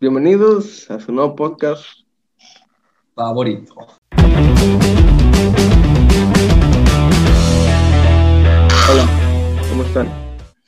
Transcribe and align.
Bienvenidos 0.00 0.90
a 0.90 0.98
su 0.98 1.12
nuevo 1.12 1.36
podcast. 1.36 1.84
Favorito. 3.14 3.74
Hola, 8.90 9.06
¿cómo 9.68 9.82
están? 9.82 10.08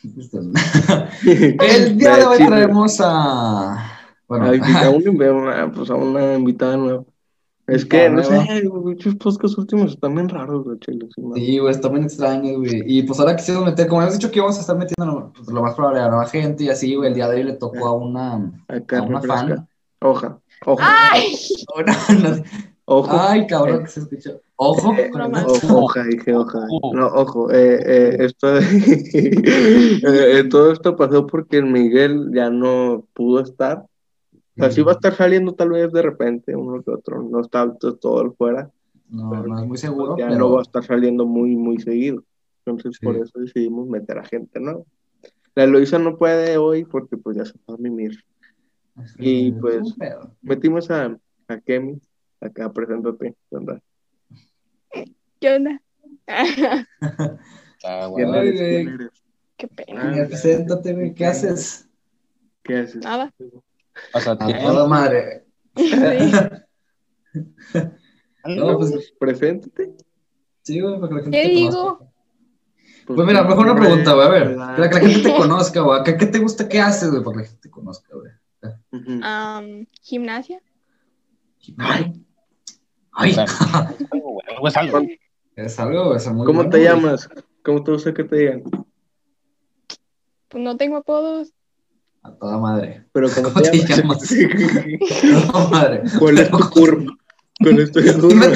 El 1.60 1.96
día 1.96 2.16
de 2.16 2.24
hoy 2.24 2.46
traemos 2.46 3.00
a. 3.00 3.90
Bueno, 4.28 4.44
a, 4.46 4.84
a 4.84 4.90
una, 5.32 5.62
a- 5.62 5.72
pues 5.72 5.88
a 5.88 5.94
una 5.94 6.34
invitada 6.34 6.76
nueva. 6.76 7.04
Es 7.68 7.84
que, 7.84 8.10
no 8.10 8.22
sé, 8.24 8.68
muchos 8.68 9.14
podcasts 9.14 9.56
últimos 9.56 9.92
están 9.92 10.14
bien 10.14 10.28
raros, 10.28 10.64
güey, 10.64 10.78
chile, 10.80 11.06
sí, 11.36 11.58
güey, 11.58 11.70
está 11.72 11.88
bien 11.88 12.02
extraño, 12.02 12.58
güey. 12.58 12.82
Y 12.86 13.02
pues 13.04 13.20
ahora 13.20 13.36
quisimos 13.36 13.64
meter, 13.64 13.86
como 13.86 14.00
habíamos 14.00 14.18
dicho 14.18 14.30
que 14.32 14.38
íbamos 14.40 14.58
a 14.58 14.62
estar 14.62 14.76
metiendo 14.76 15.32
pues, 15.34 15.48
lo 15.48 15.62
más 15.62 15.74
probable 15.74 16.00
a 16.00 16.08
nueva 16.08 16.26
gente 16.26 16.64
y 16.64 16.68
así, 16.70 16.94
güey. 16.96 17.08
El 17.10 17.14
día 17.14 17.28
de 17.28 17.36
hoy 17.36 17.44
le 17.44 17.52
tocó 17.54 17.86
a 17.86 17.92
una, 17.92 18.52
Acá 18.66 18.98
a 18.98 19.02
una 19.02 19.20
refresca. 19.20 19.46
fan. 19.46 19.68
Hoja, 20.00 20.38
ojo, 20.66 20.80
¡Ay! 20.82 21.34
Oh, 21.74 21.82
no, 21.82 22.28
no. 22.36 22.42
ojo. 22.86 23.08
Ay, 23.12 23.46
cabrón, 23.46 23.84
que 23.84 23.90
se 23.90 24.00
escuchó. 24.00 24.40
Ojo, 24.56 24.92
Eh, 24.94 25.10
Ojo, 25.14 25.84
hoja, 25.84 26.02
dije 26.04 26.34
hoja. 26.34 26.58
No, 26.92 27.06
ojo, 27.06 27.50
eh, 27.52 27.80
eh, 27.84 28.16
esto, 28.20 28.58
eh, 28.58 30.02
eh, 30.04 30.44
todo 30.50 30.72
esto 30.72 30.96
pasó 30.96 31.26
porque 31.26 31.58
el 31.58 31.66
Miguel 31.66 32.30
ya 32.34 32.50
no 32.50 33.04
pudo 33.14 33.40
estar. 33.40 33.84
O 34.54 34.60
sea, 34.60 34.70
sí 34.70 34.82
va 34.82 34.92
a 34.92 34.94
estar 34.94 35.14
saliendo 35.14 35.54
tal 35.54 35.70
vez 35.70 35.90
de 35.92 36.02
repente, 36.02 36.54
uno 36.54 36.82
que 36.82 36.90
otro, 36.90 37.22
no 37.22 37.40
está 37.40 37.72
to- 37.74 37.96
todo 37.96 38.22
el 38.22 38.32
fuera, 38.32 38.70
No, 39.08 39.30
no 39.46 39.58
es 39.60 39.66
muy 39.66 39.76
seguro, 39.78 40.16
ya 40.18 40.26
pero. 40.28 40.38
no 40.38 40.52
va 40.52 40.58
a 40.60 40.62
estar 40.62 40.84
saliendo 40.84 41.26
muy, 41.26 41.56
muy 41.56 41.78
seguido. 41.80 42.22
Entonces, 42.64 42.96
Sí. 43.00 43.04
por 43.06 43.16
eso 43.16 43.38
decidimos 43.38 43.88
meter 43.88 44.18
a 44.18 44.24
gente, 44.24 44.60
¿no? 44.60 44.84
La 45.54 45.64
Eloisa 45.64 45.98
no 45.98 46.16
puede 46.16 46.56
hoy 46.58 46.84
porque 46.84 47.16
pues 47.16 47.36
ya 47.36 47.44
se 47.44 47.58
fue 47.64 47.74
a 47.74 47.78
mimir. 47.78 48.12
y, 49.18 49.52
pues. 49.52 49.94
Metimos 50.42 50.90
a, 50.90 51.16
a 51.48 51.60
Kemi, 51.60 51.98
acá, 52.40 52.70
preséntate, 52.72 53.34
¿qué 53.50 53.56
onda? 53.56 53.80
¿Qué 55.40 55.56
onda? 55.56 55.82
Ah, 57.84 58.08
¿Quién 58.14 58.28
bueno. 58.28 58.32
Ay, 58.34 58.48
eres? 58.48 58.60
güey. 58.60 58.70
¿Quién 58.84 58.88
eres? 58.94 59.22
Qué 59.56 59.66
pena. 59.68 60.12
Ah, 60.12 60.24
Preséntate, 60.28 61.14
¿qué 61.16 61.26
haces? 61.26 61.88
¿Qué 62.62 62.76
haces? 62.76 63.02
Nada. 63.02 63.32
Pasa 64.12 64.32
A 64.32 64.38
tiempo. 64.38 64.64
toda 64.66 64.86
madre. 64.88 65.44
Sí. 65.76 65.88
No, 68.44 68.76
pues, 68.76 69.12
Preséntate. 69.20 69.94
sí, 70.62 70.80
güey, 70.80 70.96
para 70.96 71.08
que 71.08 71.14
la 71.14 71.22
gente 71.22 71.38
¿Qué 71.42 71.44
te 71.44 71.54
digo? 71.54 71.98
conozca. 71.98 72.12
Pues 73.06 73.26
mira, 73.26 73.42
mejor 73.44 73.66
una 73.66 73.76
pregunta, 73.80 74.14
güey, 74.14 74.26
a 74.26 74.30
ver. 74.30 74.56
Para 74.56 74.88
que 74.88 74.94
la 74.96 75.00
gente 75.00 75.28
te 75.30 75.36
conozca, 75.36 75.80
güey. 75.80 76.02
¿Qué, 76.04 76.16
qué 76.16 76.26
te 76.26 76.38
gusta? 76.40 76.68
¿Qué 76.68 76.80
haces, 76.80 77.10
güey? 77.10 77.22
Para 77.22 77.34
que 77.36 77.42
la 77.42 77.46
gente 77.48 77.60
te 77.62 77.70
conozca, 77.70 78.08
güey. 78.16 79.20
Am, 79.22 79.86
gimnasia. 80.00 80.60
Ay. 81.78 82.24
Ay. 83.12 83.36
Algo, 84.10 84.30
güey, 84.32 84.46
algo 84.48 84.68
es 84.68 84.76
algo. 84.76 85.00
Es 85.54 85.78
algo, 85.80 86.16
es 86.16 86.32
muy 86.32 86.46
¿Cómo 86.46 86.68
te 86.68 86.82
llamas? 86.82 87.28
¿Cómo 87.64 87.84
te 87.84 87.92
gusta 87.92 88.12
que 88.12 88.24
te 88.24 88.36
digan? 88.36 88.62
Pues 90.48 90.64
no 90.64 90.76
tengo 90.76 90.96
apodos. 90.96 91.52
A 92.24 92.30
toda 92.32 92.58
madre. 92.58 93.04
Pero 93.12 93.28
¿cómo, 93.34 93.48
¿Cómo 93.52 93.62
te 93.62 93.70
te 93.70 93.78
llamas? 93.78 94.22
A 94.32 95.52
toda 95.52 95.68
madre. 95.70 96.02
¿Cuál 96.18 96.38
es 96.38 96.50
tu 96.50 96.58
curva? 96.70 97.12
¿Cuál 97.60 97.78
es 97.80 97.92
tu 97.92 98.00
curva? 98.20 98.46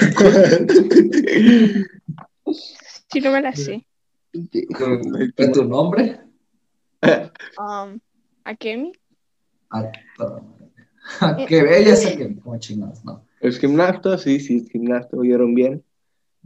Si 3.13 3.21
no 3.21 3.33
me 3.33 3.41
la 3.41 3.55
sé. 3.55 3.87
¿Y 4.33 5.53
tu 5.53 5.65
nombre? 5.65 6.21
Am, 7.57 8.01
¿A 8.45 8.55
Kemi? 8.55 8.93
A 9.71 9.91
toda 10.17 10.41
madre. 10.43 11.47
Qué 11.47 11.63
bella 11.63 11.93
esa 11.95 12.17
que 12.17 12.37
como 12.41 12.59
chingados, 12.59 13.05
¿no? 13.05 13.25
¿Es 13.41 13.59
gimnasta? 13.59 14.19
Sí, 14.19 14.41
sí, 14.41 14.57
es 14.65 14.71
gimnasta, 14.71 15.17
oyeron 15.17 15.55
bien. 15.55 15.85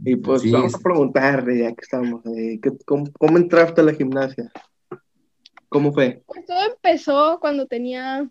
Y 0.03 0.15
pues 0.15 0.41
Sí, 0.43 0.51
vamos 0.51 0.71
sí. 0.71 0.77
a 0.79 0.83
preguntarle, 0.83 1.59
ya 1.59 1.69
que 1.69 1.81
estamos, 1.81 2.25
eh, 2.25 2.59
¿qué- 2.61 2.77
cómo, 2.85 3.05
cómo 3.19 3.37
entraste 3.37 3.81
a 3.81 3.83
la 3.83 3.93
gimnasia? 3.93 4.51
¿Cómo 5.71 5.93
fue? 5.93 6.21
Pues 6.25 6.45
todo 6.45 6.59
empezó 6.65 7.39
cuando 7.39 7.65
tenía 7.65 8.29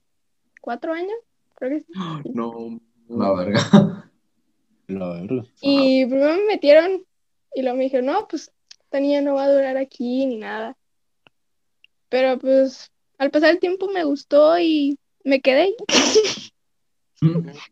cuatro 0.61 0.93
años, 0.93 1.17
creo 1.55 1.71
que 1.71 1.81
sí. 1.81 1.93
No, 2.35 2.79
La 3.09 3.33
verga. 3.33 4.11
La 4.89 5.09
verdad. 5.09 5.45
Y 5.63 6.05
primero 6.05 6.35
me 6.35 6.45
metieron 6.45 7.03
y 7.55 7.63
luego 7.63 7.79
me 7.79 7.85
dijeron, 7.85 8.07
no, 8.07 8.29
pues 8.29 8.53
esta 8.83 9.01
niña 9.01 9.23
no 9.23 9.37
va 9.37 9.45
a 9.45 9.53
durar 9.53 9.79
aquí 9.79 10.27
ni 10.27 10.37
nada. 10.37 10.77
Pero 12.11 12.39
pues 12.39 12.91
al 13.17 13.31
pasar 13.31 13.53
el 13.53 13.59
tiempo 13.59 13.89
me 13.89 14.05
gustó 14.05 14.59
y 14.59 14.99
me 15.25 15.41
quedé. 15.41 15.75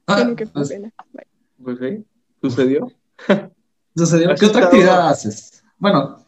Ah, 0.07 0.23
Bueno, 0.25 0.37
fue 0.37 0.47
pues, 0.47 0.69
pena. 0.69 0.93
Bye. 1.13 1.27
pues 1.63 1.79
sí, 1.79 2.05
sucedió. 2.43 2.93
sucedió. 3.97 4.31
¿Has 4.33 4.41
¿Qué 4.41 4.47
otra 4.47 4.65
actividad 4.67 5.09
haces? 5.09 5.65
Bueno, 5.79 6.19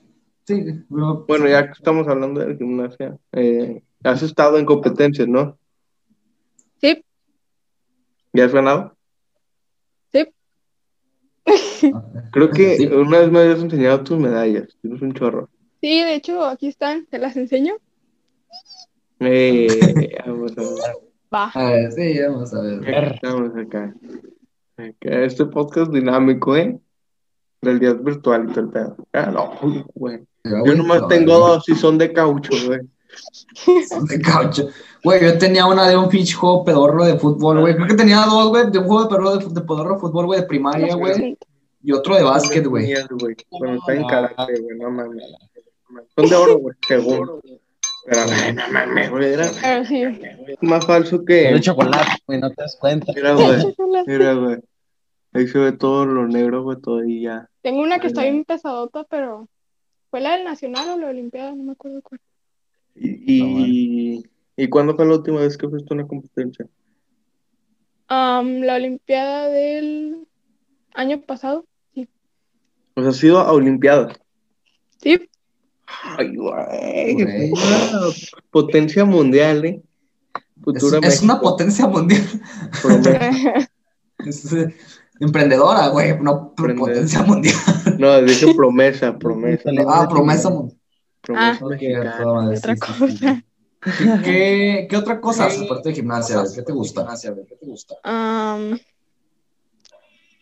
sí. 0.55 0.85
pero- 0.91 1.25
Bueno, 1.27 1.49
ya 1.49 1.67
que 1.67 1.73
estamos 1.73 2.07
hablando 2.09 2.41
de 2.41 2.57
gimnasia, 2.57 3.17
eh, 3.33 3.83
has 4.05 4.23
estado 4.23 4.59
en 4.59 4.67
competencias, 4.67 5.29
¿no? 5.29 5.59
Sí, 6.81 7.05
¿Ya 8.33 8.45
has 8.45 8.53
ganado? 8.53 8.97
sí. 10.13 10.25
Creo 12.33 12.51
que 12.51 12.77
Sí. 12.77 12.87
una 12.87 13.19
vez 13.21 13.31
me 13.31 13.41
habías 13.41 13.61
enseñado 13.61 14.03
tus 14.05 14.19
medallas, 14.19 14.69
tienes 14.81 15.03
un 15.03 15.13
chorro. 15.15 15.49
Sí, 15.81 16.01
de 16.03 16.15
hecho, 16.15 16.45
aquí 16.45 16.69
están, 16.69 17.07
te 17.07 17.19
las 17.19 17.37
enseño. 17.37 17.75
Eh, 19.19 19.67
vamos 20.27 20.53
a 20.57 20.61
ver. 20.61 20.97
Va. 21.33 21.51
A 21.55 21.71
ver, 21.73 21.93
sí, 21.93 22.21
vamos 22.21 22.53
a 22.55 22.61
ver. 22.63 22.81
Acá 22.89 23.15
Estamos 23.15 23.57
acá. 23.57 23.95
Acá, 24.77 25.23
Este 25.25 25.47
podcast 25.47 25.93
dinámico, 25.93 26.57
¿eh? 26.57 26.79
Del 27.63 27.79
día 27.79 27.93
virtual 27.95 28.47
y 28.49 28.53
todo 28.53 28.65
el 28.65 28.71
pedo. 28.71 28.97
Ah, 29.13 29.31
no, 29.31 29.53
güey. 29.95 30.21
Yo 30.45 30.75
nomás 30.75 31.07
tengo 31.09 31.39
dos 31.39 31.69
y 31.69 31.75
son 31.75 31.99
de 31.99 32.13
caucho, 32.13 32.53
güey. 32.67 32.81
Son 33.89 34.07
de 34.07 34.21
caucho. 34.21 34.69
Güey, 35.03 35.23
yo 35.23 35.39
tenía 35.39 35.67
una 35.67 35.89
de 35.89 35.97
un 35.97 36.09
pinche 36.09 36.35
juego 36.35 36.65
pedorro 36.65 37.05
de 37.05 37.19
fútbol, 37.19 37.61
güey. 37.61 37.75
Creo 37.75 37.89
que 37.89 37.95
tenía 37.95 38.25
dos, 38.27 38.49
güey, 38.49 38.71
de 38.71 38.79
un 38.79 38.85
juego 38.87 39.03
de 39.03 39.09
pedorro 39.09 39.37
de, 39.37 39.47
de 39.47 39.61
pedorro 39.61 39.95
de 39.95 40.01
fútbol, 40.01 40.27
güey, 40.27 40.41
de 40.41 40.47
primaria, 40.47 40.95
güey. 40.95 41.37
Y 41.83 41.93
otro 41.93 42.17
de 42.17 42.23
básquet, 42.23 42.67
güey. 42.67 42.95
Bueno, 43.51 43.77
está 43.77 43.95
en 43.95 44.07
karate, 44.07 44.61
güey, 44.61 44.79
no 44.79 44.91
mames. 44.91 45.25
Son 46.17 46.29
de 46.29 46.37
oro, 46.37 46.59
güey, 46.59 46.77
según. 46.87 47.41
Pero, 48.07 48.53
no 48.55 48.73
mames, 48.73 49.11
güey, 49.11 49.33
era 49.33 49.85
sí. 49.85 50.05
más 50.63 50.87
falso 50.87 51.19
De 51.19 51.25
que... 51.53 51.61
chocolate, 51.61 52.13
güey, 52.27 52.41
no 52.41 52.51
te 52.51 52.63
das 52.63 52.77
cuenta. 52.81 53.13
Mira, 53.15 53.35
güey, 53.35 53.75
mira, 54.07 54.35
güey. 54.35 54.59
Ahí 55.33 55.47
se 55.47 55.59
ve 55.59 55.73
todo 55.73 56.07
lo 56.07 56.27
negro, 56.27 56.63
güey, 56.63 56.79
todo 56.81 57.05
y 57.05 57.23
ya. 57.23 57.49
Tengo 57.63 57.83
una 57.83 58.01
que 58.01 58.09
está 58.09 58.23
bien 58.23 58.45
pesadota, 58.45 59.05
pero 59.05 59.49
¿fue 60.11 60.21
la 60.21 60.37
del 60.37 60.45
Nacional 60.45 60.89
o 60.91 60.99
la 60.99 61.09
Olimpiada? 61.09 61.55
No 61.55 61.63
me 61.63 61.73
acuerdo 61.73 62.03
cuál. 62.03 62.21
Y, 62.95 63.11
y, 63.27 64.23
¿y 64.57 64.69
cuándo 64.69 64.95
fue 64.97 65.07
la 65.07 65.15
última 65.15 65.41
vez 65.41 65.57
que 65.57 65.69
fuiste 65.69 65.93
a 65.93 65.95
una 65.95 66.07
competencia? 66.07 66.67
Am, 68.09 68.61
la 68.63 68.75
Olimpiada 68.75 69.49
del 69.49 70.27
año 70.95 71.21
pasado. 71.23 71.65
O 72.95 73.01
sea, 73.03 73.11
has 73.11 73.23
ido 73.23 73.39
a 73.39 73.53
Olimpiadas. 73.53 74.21
Sí, 75.01 75.31
Ay, 75.87 76.37
güey. 76.37 77.15
Güey. 77.15 77.51
Una 77.51 78.13
potencia 78.51 79.05
mundial, 79.05 79.65
¿eh? 79.65 79.83
Es, 80.35 80.43
Futura 80.63 80.99
es 81.03 81.23
una 81.23 81.35
México. 81.35 81.51
potencia 81.51 81.87
mundial. 81.87 82.23
Emprendedora, 85.21 85.89
güey, 85.89 86.19
no 86.21 86.55
Emprendedora. 86.57 86.93
potencia 86.95 87.23
mundial. 87.27 87.55
No, 87.99 88.23
dije 88.23 88.55
promesa, 88.55 89.17
promesa. 89.19 89.71
Ah, 89.87 90.09
promesa 90.09 90.51
mundial. 90.51 90.79
Promesa 91.21 91.59
Ah. 91.63 91.69
mexicana. 91.69 92.51
otra 92.57 92.77
cosa. 92.77 93.45
¿Qué, 94.25 94.87
¿Qué 94.91 94.97
otra 94.97 95.21
cosa 95.21 95.47
aparte 95.47 95.91
de 95.91 95.95
gimnasia? 95.95 96.43
¿Qué 96.55 96.63
te 96.63 96.73
gusta? 96.73 97.07
¿Qué 97.49 97.57
te 97.57 97.67
gusta? 97.67 97.95
Am, 98.03 98.79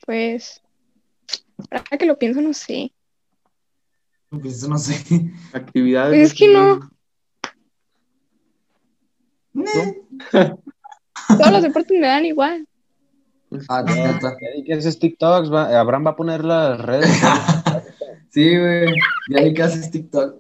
pues, 0.07 0.61
ahora 1.71 1.99
que 1.99 2.07
lo 2.07 2.19
pienso, 2.19 2.41
no 2.41 2.53
sé. 2.55 2.93
Pues 4.31 4.67
no 4.69 4.77
sé. 4.79 5.33
Actividades. 5.53 6.33
Es 6.33 6.39
que 6.39 6.49
no. 6.53 6.91
Todos 10.33 11.51
los 11.53 11.63
deportes 11.63 11.99
me 12.01 12.07
dan 12.07 12.25
igual. 12.27 12.67
Ah, 13.69 13.83
neta. 13.83 14.37
¿Qué 14.67 14.75
haces 14.75 14.99
TikToks? 14.99 15.53
Va- 15.53 15.79
Abraham 15.81 16.07
va 16.07 16.11
a 16.11 16.17
poner 16.17 16.45
las 16.45 16.81
redes. 16.81 17.11
Sí, 18.31 18.57
güey. 18.57 18.87
Ya 19.31 19.43
vi 19.43 19.55
que 19.55 19.63
haces 19.63 19.91
TikTok. 19.91 20.37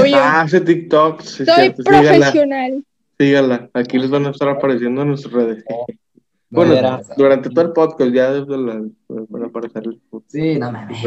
Obvio, 0.00 0.16
Ah, 0.16 0.40
hace 0.40 0.60
TikTok. 0.62 1.20
sí, 1.20 1.44
soy 1.44 1.54
cierto. 1.54 1.82
Profesional. 1.84 2.84
sígala. 3.18 3.70
Aquí 3.74 3.98
les 3.98 4.10
van 4.10 4.26
a 4.26 4.30
estar 4.30 4.48
apareciendo 4.48 5.02
en 5.02 5.08
nuestras 5.08 5.34
redes. 5.34 5.64
No, 5.68 5.76
Bueno, 6.50 7.00
durante 7.18 7.50
todo 7.50 7.66
el 7.66 7.72
podcast, 7.72 8.10
ya 8.12 8.32
desde 8.32 8.56
la. 8.56 8.82
Van 9.08 9.42
a 9.42 9.46
aparecer 9.46 9.82
el 9.84 10.00
Sí, 10.26 10.58
no 10.58 10.72
mames. 10.72 10.98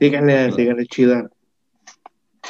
Síganle, 0.00 0.52
síganle, 0.52 0.86
chida. 0.86 1.28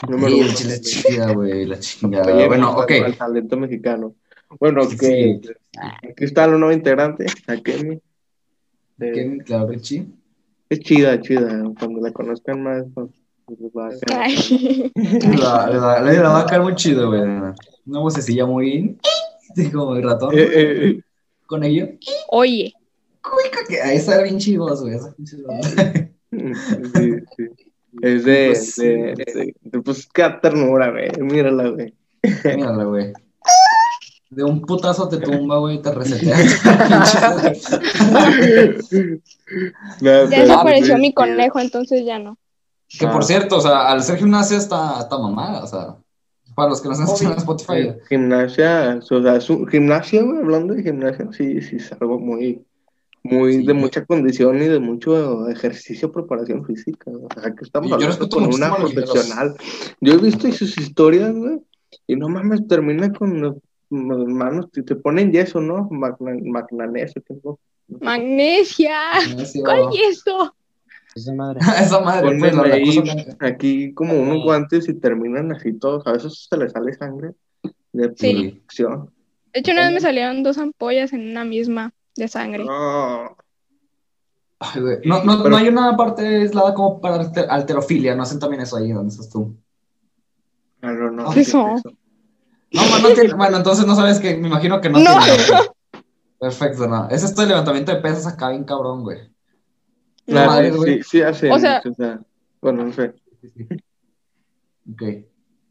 Número 0.09 0.29
Sí, 0.29 0.35
uno. 0.41 0.47
el 0.49 0.55
chile 0.55 0.75
es 0.75 0.81
chida, 0.83 1.33
güey, 1.33 1.65
la 1.67 1.81
chingada. 1.81 2.47
Bueno, 2.47 2.71
ok. 2.77 2.91
al 3.05 3.17
talento 3.17 3.57
mexicano. 3.57 4.15
Bueno, 4.61 4.85
Sí, 4.85 4.97
que 4.97 5.41
Aquí 5.81 6.25
está 6.25 6.47
la 6.47 6.57
nueva 6.59 6.75
integrante, 6.75 7.27
la 7.47 7.61
Kemi. 7.61 7.95
Eh, 8.99 9.11
¿Quién? 9.13 9.39
Claro 9.41 9.69
que 9.69 9.79
sí. 9.79 10.07
es 10.71 10.81
chida, 10.81 11.21
chida. 11.21 11.63
Cuando 11.79 12.01
la 12.01 12.11
conozcan 12.13 12.63
más, 12.63 12.85
pues, 12.95 13.11
pues, 13.45 13.59
va 13.77 13.89
a 13.89 13.91
ser- 13.93 14.13
Ay. 14.15 14.91
La, 15.39 15.67
la, 15.69 16.01
la, 16.01 16.13
la 16.13 16.29
va 16.31 16.41
a 16.41 16.47
caer 16.47 16.63
muy 16.63 16.75
chido, 16.75 17.09
güey. 17.09 17.21
Una 17.21 18.01
vocecilla 18.01 18.47
muy. 18.47 18.97
Como 19.73 19.97
el 19.97 20.03
ratón. 20.03 20.35
Eh, 20.37 20.49
eh, 20.55 21.01
Con 21.47 21.63
ello. 21.65 21.89
Oye, 22.29 22.73
Que 23.69 23.81
ahí 23.83 23.97
está 23.99 24.23
bien 24.23 24.39
chidos, 24.39 24.83
güey. 24.83 24.95
esa 24.95 25.13
pinche 25.15 25.37
voz. 25.43 25.77
eh, 25.79 26.11
sí, 26.33 26.83
sí. 27.37 27.45
Es 28.03 28.25
de, 28.25 28.47
Pues, 28.49 28.77
de, 28.77 28.87
de- 29.17 29.55
de- 29.63 29.81
pues, 29.83 30.07
qué 30.13 30.25
ternura, 30.43 30.91
güey. 30.91 31.11
Mírala, 31.21 31.69
güey. 31.71 31.95
Mírala, 32.45 32.85
güey. 32.85 33.13
De 34.37 34.45
un 34.45 34.61
putazo 34.61 35.09
te 35.09 35.17
tumba, 35.17 35.57
güey, 35.57 35.77
y 35.77 35.79
te 35.81 35.91
resetea. 35.91 36.37
No, 38.13 38.31
ya 40.03 40.27
desapareció 40.27 40.99
mi 40.99 41.15
conejo, 41.15 41.59
entonces 41.59 42.05
ya 42.05 42.19
no. 42.19 42.37
que 42.87 43.07
por 43.07 43.25
cierto, 43.25 43.57
o 43.57 43.61
sea, 43.63 43.89
al 43.89 44.03
ser 44.03 44.19
gimnasia 44.19 44.59
está, 44.59 45.01
está 45.01 45.17
mamada, 45.17 45.65
o 45.65 45.67
sea, 45.67 45.97
para 46.55 46.69
los 46.69 46.83
que 46.83 46.89
nos 46.89 47.01
están 47.01 47.15
escuchando 47.15 47.33
en 47.33 47.39
Spotify. 47.39 47.79
Eh, 47.79 47.99
Gimnasia, 48.11 49.01
o 49.11 49.23
sea, 49.23 49.41
su 49.41 49.65
gimnasia, 49.65 50.23
güey, 50.23 50.39
hablando 50.39 50.75
de 50.75 50.83
gimnasia, 50.83 51.29
sí, 51.33 51.63
sí, 51.63 51.77
es 51.77 51.91
algo 51.93 52.19
muy, 52.19 52.63
muy 53.23 53.55
Sí. 53.55 53.67
de 53.67 53.73
mucha 53.73 54.05
condición 54.05 54.61
y 54.61 54.67
de 54.67 54.81
mucho 54.81 55.49
ejercicio, 55.49 56.13
preparación 56.13 56.63
física. 56.67 57.11
O 57.11 57.29
sea, 57.41 57.55
que 57.55 57.65
estamos 57.65 57.89
yo 57.89 57.95
hablando 57.95 58.29
con 58.29 58.45
una 58.53 58.79
los 58.79 58.93
profesional. 58.93 59.55
Yo 59.99 60.13
he 60.13 60.19
visto 60.19 60.53
sus 60.53 60.77
historias, 60.77 61.35
güey, 61.35 61.59
y 62.07 62.17
no 62.17 62.29
mames, 62.29 62.69
termina 62.69 63.11
con 63.11 63.63
las 63.91 64.19
manos, 64.27 64.71
te, 64.71 64.83
te 64.83 64.97
ponen 64.97 65.33
yeso, 65.33 65.61
¿no? 65.61 65.89
Magna, 65.91 66.33
magnesio, 66.43 67.23
tengo. 67.23 67.59
Magnesia. 68.01 68.99
Gimnasia, 69.25 69.63
¿Cuál 69.65 69.81
es 69.95 70.19
eso? 70.19 70.55
Esa 71.15 71.33
madre. 71.35 71.61
Esa 71.81 72.01
madre, 72.01 72.37
pues, 72.39 72.59
ahí, 72.59 72.99
aquí 73.41 73.95
como 73.95 74.15
unos 74.21 74.43
guantes 74.45 74.89
y 74.89 74.95
terminan 74.95 75.53
así 75.53 75.73
todos. 75.73 76.07
A 76.07 76.13
veces 76.13 76.47
se 76.51 76.57
les 76.57 76.73
sale 76.73 76.93
sangre 76.95 77.33
de 77.93 78.13
Sí. 78.17 78.33
producción. 78.67 79.11
De 79.55 79.61
hecho, 79.61 79.73
una 79.73 79.83
vez 79.85 79.93
me 79.93 80.01
salieron 80.01 80.43
dos 80.43 80.59
ampollas 80.59 81.13
en 81.13 81.31
una 81.31 81.45
misma 81.45 81.95
de 82.17 82.29
sangre. 82.29 82.65
No. 82.65 83.37
Ay, 84.59 84.81
güey. 84.81 84.99
No, 85.05 85.23
no, 85.25 85.39
Pero- 85.39 85.51
no 85.51 85.57
hay 85.57 85.69
una 85.69 85.97
parte 85.97 86.27
aislada 86.27 86.75
como 86.75 87.01
para 87.01 87.17
alter- 87.17 87.47
alterofilia, 87.49 88.15
no 88.17 88.23
hacen 88.25 88.39
también 88.39 88.63
eso 88.63 88.77
ahí 88.77 88.91
donde 88.93 89.11
estás 89.13 89.31
tú. 89.31 89.55
No, 90.83 90.93
no, 90.93 91.11
no. 91.11 91.31
¿Qué 91.33 91.41
es 91.41 91.49
eso? 91.49 91.75
No, 92.77 93.09
no 93.09 93.15
tiene- 93.15 93.35
bueno, 93.35 93.57
entonces 93.57 93.87
no 93.87 93.95
sabes 93.95 94.21
que, 94.21 94.37
me 94.37 94.49
imagino 94.49 94.81
que 94.81 94.89
no, 94.91 94.99
No. 94.99 95.11
tiene. 95.25 95.39
Perfecto, 96.39 96.87
no. 96.87 97.09
Es 97.09 97.23
esto 97.25 97.41
de 97.43 97.49
levantamiento 97.49 97.93
de 97.95 98.01
pesas 98.03 98.27
acá 98.27 98.51
bien 98.51 98.65
cabrón, 98.65 99.03
güey. 99.03 99.31
Claro, 100.27 100.51
madre, 100.51 100.71
güey. 100.73 101.03
sí, 101.03 101.09
sí 101.11 101.23
hacen. 101.23 101.53
O 101.53 101.59
sea- 101.59 101.83
o 101.89 101.95
sea, 101.95 102.21
bueno, 102.61 102.85
no 102.85 102.93
sé. 102.93 103.15
Ok. 104.93 105.03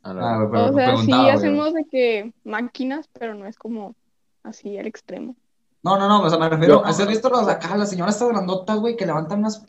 A 0.04 0.14
la- 0.14 0.34
Ah, 0.34 0.38
güey, 0.38 0.50
pero 0.52 0.66
O 0.66 0.74
sea, 0.74 0.98
sí 0.98 1.30
hacemos 1.30 1.74
de 1.74 1.86
que 1.90 2.34
máquinas, 2.44 3.08
pero 3.18 3.34
no 3.36 3.46
es 3.46 3.58
como 3.58 3.96
así 4.44 4.78
al 4.78 4.88
extremo. 4.88 5.36
No, 5.84 5.98
no, 6.00 6.08
no, 6.08 6.24
o 6.24 6.30
sea, 6.30 6.40
me 6.40 6.50
refiero. 6.50 6.82
Yo- 6.82 6.86
¿Has 6.86 7.08
visto 7.08 7.30
las 7.30 7.48
acá, 7.48 7.76
las 7.78 7.90
señoras 7.90 8.16
estas 8.16 8.30
grandotas, 8.30 8.78
güey, 8.80 8.96
que 8.96 9.06
levantan 9.06 9.42
las- 9.44 9.64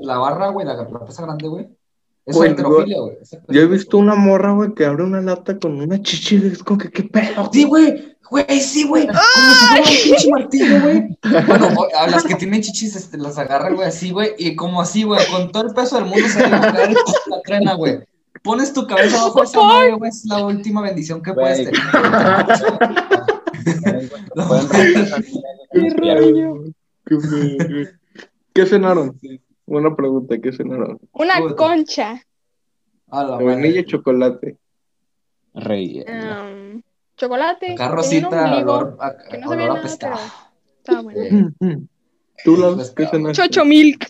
la 0.00 0.18
barra, 0.18 0.48
güey, 0.50 0.66
la, 0.66 0.74
la 0.74 1.04
pesa 1.04 1.22
grande, 1.24 1.48
güey? 1.48 1.68
Güey, 2.26 2.50
es 2.52 2.62
güey. 2.62 2.92
Ese- 3.22 3.40
Yo 3.48 3.60
he 3.60 3.66
visto 3.66 3.98
una 3.98 4.16
morra, 4.16 4.52
güey, 4.52 4.74
que 4.74 4.84
abre 4.84 5.04
una 5.04 5.20
lata 5.20 5.58
con 5.58 5.80
una 5.80 6.02
chichi. 6.02 6.36
Es 6.44 6.62
como 6.62 6.78
que, 6.78 6.90
¿qué 6.90 7.04
pedo? 7.04 7.48
Sí, 7.52 7.62
güey, 7.64 8.16
güey, 8.28 8.60
sí, 8.60 8.84
güey. 8.86 9.06
Como 9.06 9.20
si 9.20 9.66
fuera 9.66 9.82
un 9.82 9.88
pinche 10.04 10.30
martillo, 10.30 10.80
güey. 10.82 11.18
Bueno, 11.46 11.68
a 11.98 12.06
las 12.08 12.24
que 12.24 12.34
tienen 12.34 12.62
chichis, 12.62 12.96
este, 12.96 13.16
las 13.16 13.38
agarra, 13.38 13.70
güey, 13.70 13.86
así, 13.86 14.10
güey, 14.10 14.32
y 14.38 14.56
como 14.56 14.80
así, 14.80 15.04
güey, 15.04 15.24
con 15.30 15.52
todo 15.52 15.68
el 15.68 15.74
peso 15.74 15.96
del 15.96 16.06
mundo 16.06 16.26
se 16.28 16.40
le 16.40 16.50
va 16.50 16.56
a 16.68 16.72
caer 16.72 16.90
la 17.28 17.42
trena, 17.44 17.74
güey. 17.74 18.00
Pones 18.42 18.72
tu 18.72 18.86
cabeza 18.86 19.20
abajo 19.20 19.40
de 19.40 19.46
esa 19.46 19.62
madre, 19.62 19.92
güey, 19.94 20.08
es 20.10 20.24
la 20.24 20.44
última 20.44 20.82
bendición 20.82 21.22
que 21.22 21.32
puedes 21.32 21.58
Güey. 21.60 21.72
tener. 21.72 22.86
Qué 25.72 25.90
rollo. 26.16 26.64
¿Qué, 28.52 29.45
Buena 29.66 29.94
pregunta, 29.96 30.38
¿qué 30.40 30.52
cenaron? 30.52 30.98
Una 31.12 31.38
Puta. 31.38 31.56
concha. 31.56 32.22
A 33.10 33.24
la 33.24 33.38
De 33.38 33.44
vainilla 33.44 33.68
madre. 33.68 33.80
y 33.80 33.84
chocolate. 33.84 34.56
Rey. 35.54 36.04
um, 36.06 36.82
chocolate. 37.16 37.72
Acá 37.72 37.88
rosita, 37.88 38.58
olor 38.62 38.96
a, 39.00 39.16
que 39.16 39.38
no 39.38 39.50
olor 39.50 39.78
a 39.78 39.82
pescado. 39.82 40.18
Estaba 40.78 41.02
bueno. 41.02 41.52
¿Tú, 42.44 42.56
Lars, 42.56 42.90
qué 42.90 43.06
cenaste? 43.06 43.42
Chocho 43.42 43.64
milk. 43.64 44.06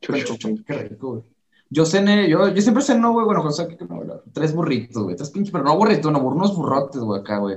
Chocho. 0.00 0.36
Qué 0.66 0.72
rico, 0.74 1.10
güey. 1.10 1.22
Yo 1.68 1.84
cené, 1.84 2.28
yo, 2.28 2.48
yo 2.48 2.62
siempre 2.62 2.82
ceno, 2.84 3.12
güey, 3.12 3.26
bueno, 3.26 3.42
cosa 3.42 3.66
que 3.66 3.76
no, 3.84 3.96
güey, 3.96 4.08
tres 4.32 4.54
burritos, 4.54 5.02
güey, 5.02 5.16
tres 5.16 5.30
pinches, 5.30 5.50
pero 5.50 5.64
no 5.64 5.76
burritos, 5.76 6.12
no, 6.12 6.20
unos 6.20 6.54
burrotes, 6.56 7.00
güey, 7.00 7.20
acá, 7.20 7.38
güey. 7.38 7.56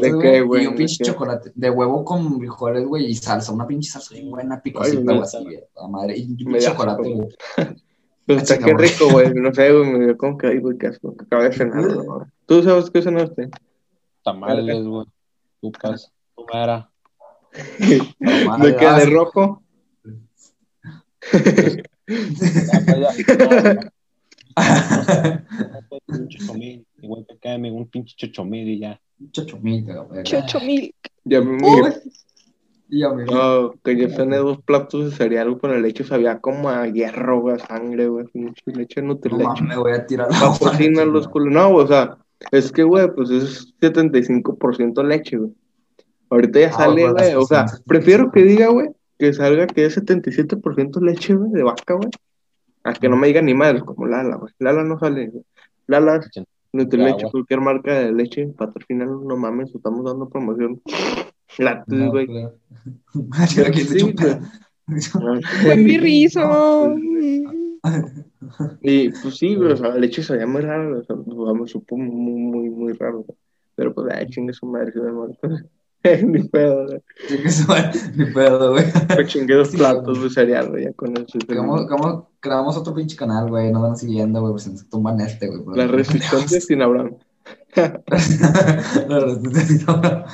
¿De 0.00 0.12
güey, 0.12 0.22
qué, 0.22 0.40
güey? 0.40 0.64
Y 0.64 0.66
un 0.68 0.74
¿De 0.74 0.78
pinche 0.78 0.96
qué? 0.98 1.04
chocolate, 1.04 1.52
de 1.54 1.70
huevo 1.70 2.02
con 2.04 2.38
frijoles, 2.38 2.86
güey, 2.86 3.06
y 3.06 3.14
salsa, 3.14 3.52
una 3.52 3.66
pinche 3.66 3.90
salsa 3.90 4.14
bien 4.14 4.30
buena, 4.30 4.62
picosita, 4.62 5.12
güey. 5.12 5.16
güey, 5.16 5.20
así, 5.22 5.42
güey, 5.44 5.60
la 5.76 5.88
madre, 5.88 6.16
y 6.16 6.46
un 6.46 6.58
chocolate, 6.58 7.12
güey. 7.12 7.28
Pues 8.26 8.42
está 8.42 8.58
qué 8.58 8.72
güey. 8.72 8.88
rico, 8.88 9.08
güey. 9.10 9.32
No 9.34 9.54
sé, 9.54 9.72
güey, 9.72 9.90
me 9.90 10.04
dio 10.06 10.16
como 10.16 10.36
que, 10.38 10.46
ay, 10.48 10.58
güey, 10.58 10.78
qué 10.78 10.88
asco, 10.88 11.14
que 11.16 11.24
acabé 11.24 11.50
de 11.50 11.52
cenar. 11.52 11.84
¿no? 11.84 12.26
¿Tú 12.46 12.62
sabes 12.62 12.90
qué 12.90 13.02
cenaste? 13.02 13.50
Tamales, 14.24 14.84
güey. 14.84 15.06
Tupas. 15.60 16.12
Tumara. 16.34 16.90
madre, 18.18 18.72
¿De 18.72 18.76
qué? 18.76 18.86
¿De 18.86 19.06
rojo? 19.06 19.62
No, 22.06 22.18
un 26.08 26.28
chochomil. 26.28 26.86
Igual 27.02 27.26
que 27.26 27.34
acá, 27.34 27.58
me 27.58 27.70
un 27.70 27.86
pinche 27.88 28.14
chochomil 28.16 28.68
y 28.68 28.78
ya. 28.80 29.00
Chochomita, 29.32 30.00
güey. 30.00 30.22
Chocho 30.24 30.60
milk. 30.60 30.94
Ya 31.24 31.40
me 31.40 31.58
ya, 32.88 33.08
güey. 33.08 33.26
No, 33.26 33.74
que 33.82 33.96
yo 33.96 34.08
cené 34.10 34.36
dos 34.36 34.62
platos 34.62 35.04
de 35.10 35.16
cereal 35.16 35.58
con 35.58 35.72
el 35.72 35.82
leche, 35.82 36.04
sabía 36.04 36.38
como 36.38 36.68
a 36.68 36.86
hierro, 36.86 37.40
güey, 37.40 37.56
a 37.56 37.58
sangre, 37.58 38.06
güey, 38.06 38.26
leche 38.66 39.02
No 39.02 39.08
Nutrileche. 39.14 39.44
mames, 39.44 39.62
me 39.62 39.76
voy 39.76 39.92
a 39.92 40.06
tirar 40.06 40.30
la 40.30 40.38
Patrocina 40.52 41.04
los 41.04 41.26
culos. 41.26 41.52
No, 41.52 41.74
o 41.74 41.86
sea, 41.86 42.16
es 42.52 42.70
que, 42.70 42.84
güey, 42.84 43.12
pues 43.12 43.30
es 43.30 43.74
75% 43.80 45.02
leche, 45.02 45.36
güey. 45.36 45.50
Ahorita 46.30 46.60
ya 46.60 46.68
Ah, 46.68 46.72
sale, 46.72 47.10
güey, 47.10 47.34
o 47.34 47.42
sea, 47.42 47.66
prefiero 47.86 48.30
que 48.30 48.42
diga, 48.44 48.68
güey, 48.68 48.90
que 49.18 49.32
salga 49.32 49.66
que 49.66 49.86
es 49.86 49.96
77% 49.96 51.00
leche, 51.00 51.34
güey, 51.34 51.50
de 51.52 51.62
vaca, 51.62 51.94
güey. 51.94 52.10
A 52.84 52.92
que 52.94 53.08
no 53.08 53.16
me 53.16 53.26
diga 53.26 53.42
ni 53.42 53.54
madre, 53.54 53.80
como 53.80 54.06
Lala, 54.06 54.36
güey. 54.36 54.52
Lala 54.58 54.84
no 54.84 54.98
sale, 54.98 55.28
güey. 55.28 55.44
Lala, 55.86 56.20
Nutrileche, 56.72 57.20
agua. 57.20 57.30
cualquier 57.30 57.60
marca 57.60 57.94
de 58.00 58.12
leche, 58.12 58.46
patrocina, 58.48 59.06
no 59.06 59.36
mames, 59.36 59.74
estamos 59.74 60.04
dando 60.04 60.28
promoción. 60.28 60.80
Gratis, 61.58 61.98
No, 61.98 62.10
güey. 62.10 62.26
claro. 62.26 62.54
Sí, 63.76 64.12
pedo. 64.12 64.40
Buen 65.64 65.84
birrizo. 65.84 66.94
Y 68.82 69.10
pues 69.10 69.36
sí, 69.38 69.54
güey, 69.54 69.72
o 69.72 69.76
sea, 69.76 69.88
la 69.90 69.96
leche 69.96 70.22
sabía 70.22 70.46
muy 70.46 70.60
raro, 70.60 70.98
o 71.00 71.02
sea, 71.04 71.16
pues, 71.16 71.60
me 71.60 71.66
supo 71.66 71.96
muy, 71.96 72.34
muy, 72.40 72.70
muy 72.70 72.92
raro. 72.92 73.22
güey. 73.22 73.38
Pero 73.74 73.94
pues, 73.94 74.12
ay, 74.14 74.26
chingue 74.28 74.52
su 74.52 74.66
madre, 74.66 74.92
se 74.92 75.00
me 75.00 75.12
muerto. 75.12 75.48
Ni 76.24 76.42
pedo, 76.44 76.86
güey. 76.86 77.02
Ni 78.14 78.24
pedo, 78.26 78.72
güey. 78.72 78.84
Me 79.16 79.26
chingué 79.26 79.54
dos 79.54 79.70
Sí, 79.70 79.76
platos 79.76 80.22
de 80.22 80.30
cereal, 80.30 80.70
güey, 80.70 80.84
ya 80.84 80.92
con 80.92 81.16
eso. 81.16 81.38
Creamos, 81.46 81.86
creamos, 81.86 82.24
creamos 82.40 82.76
otro 82.76 82.94
pinche 82.94 83.16
canal, 83.16 83.48
güey. 83.48 83.72
Nos 83.72 83.82
van 83.82 83.96
siguiendo, 83.96 84.40
güey, 84.40 84.52
pues 84.52 84.64
se 84.64 84.70
nos 84.70 84.88
tumban 84.88 85.20
este, 85.20 85.48
güey. 85.48 85.76
La 85.76 85.86
resistencia 85.86 86.60
sin 86.60 86.82
Abraham. 86.82 87.16
La 87.74 89.20
resistencia. 89.20 90.24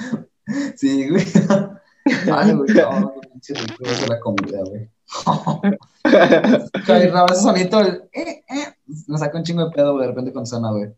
Sí, 0.76 1.09
güey. 1.09 1.25
Ay, 2.33 2.52
güey, 2.52 2.75
no, 2.75 3.14
pinche 3.33 3.55
rico 3.55 3.85
de 3.85 4.09
la 4.09 4.21
comida, 4.21 4.59
güey. 4.64 4.91
Ay, 6.05 7.09
Raúl, 7.09 7.33
ese 7.33 7.43
sonito, 7.43 7.81
el 7.81 8.02
eh, 8.12 8.45
eh, 8.49 8.75
me 9.07 9.19
saca 9.19 9.38
un 9.38 9.45
chingo 9.45 9.67
de 9.67 9.71
pedo, 9.71 9.93
güey, 9.93 10.07
de 10.07 10.09
repente 10.09 10.33
cuando 10.33 10.49
suena, 10.49 10.71
güey. 10.71 10.93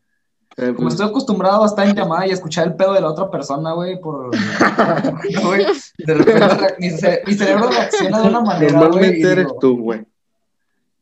Eh, 0.56 0.72
Como 0.74 0.88
estoy 0.88 1.08
acostumbrado 1.08 1.64
a 1.64 1.66
estar 1.66 1.86
en 1.88 1.96
llamada 1.96 2.26
y 2.26 2.30
escuchar 2.30 2.66
el 2.68 2.74
pedo 2.76 2.92
de 2.92 3.00
la 3.00 3.08
otra 3.10 3.28
persona, 3.30 3.72
güey, 3.72 4.00
por... 4.00 4.30
de 4.30 6.14
repente 6.14 6.48
re- 6.48 6.76
mi, 6.78 6.90
ce- 6.90 7.22
mi 7.26 7.34
cerebro 7.34 7.68
reacciona 7.70 8.20
de 8.22 8.28
una 8.28 8.40
manera, 8.40 8.78
Normalmente 8.78 9.20
eres 9.22 9.46
digo, 9.46 9.58
tú, 9.58 9.78
güey. 9.80 10.06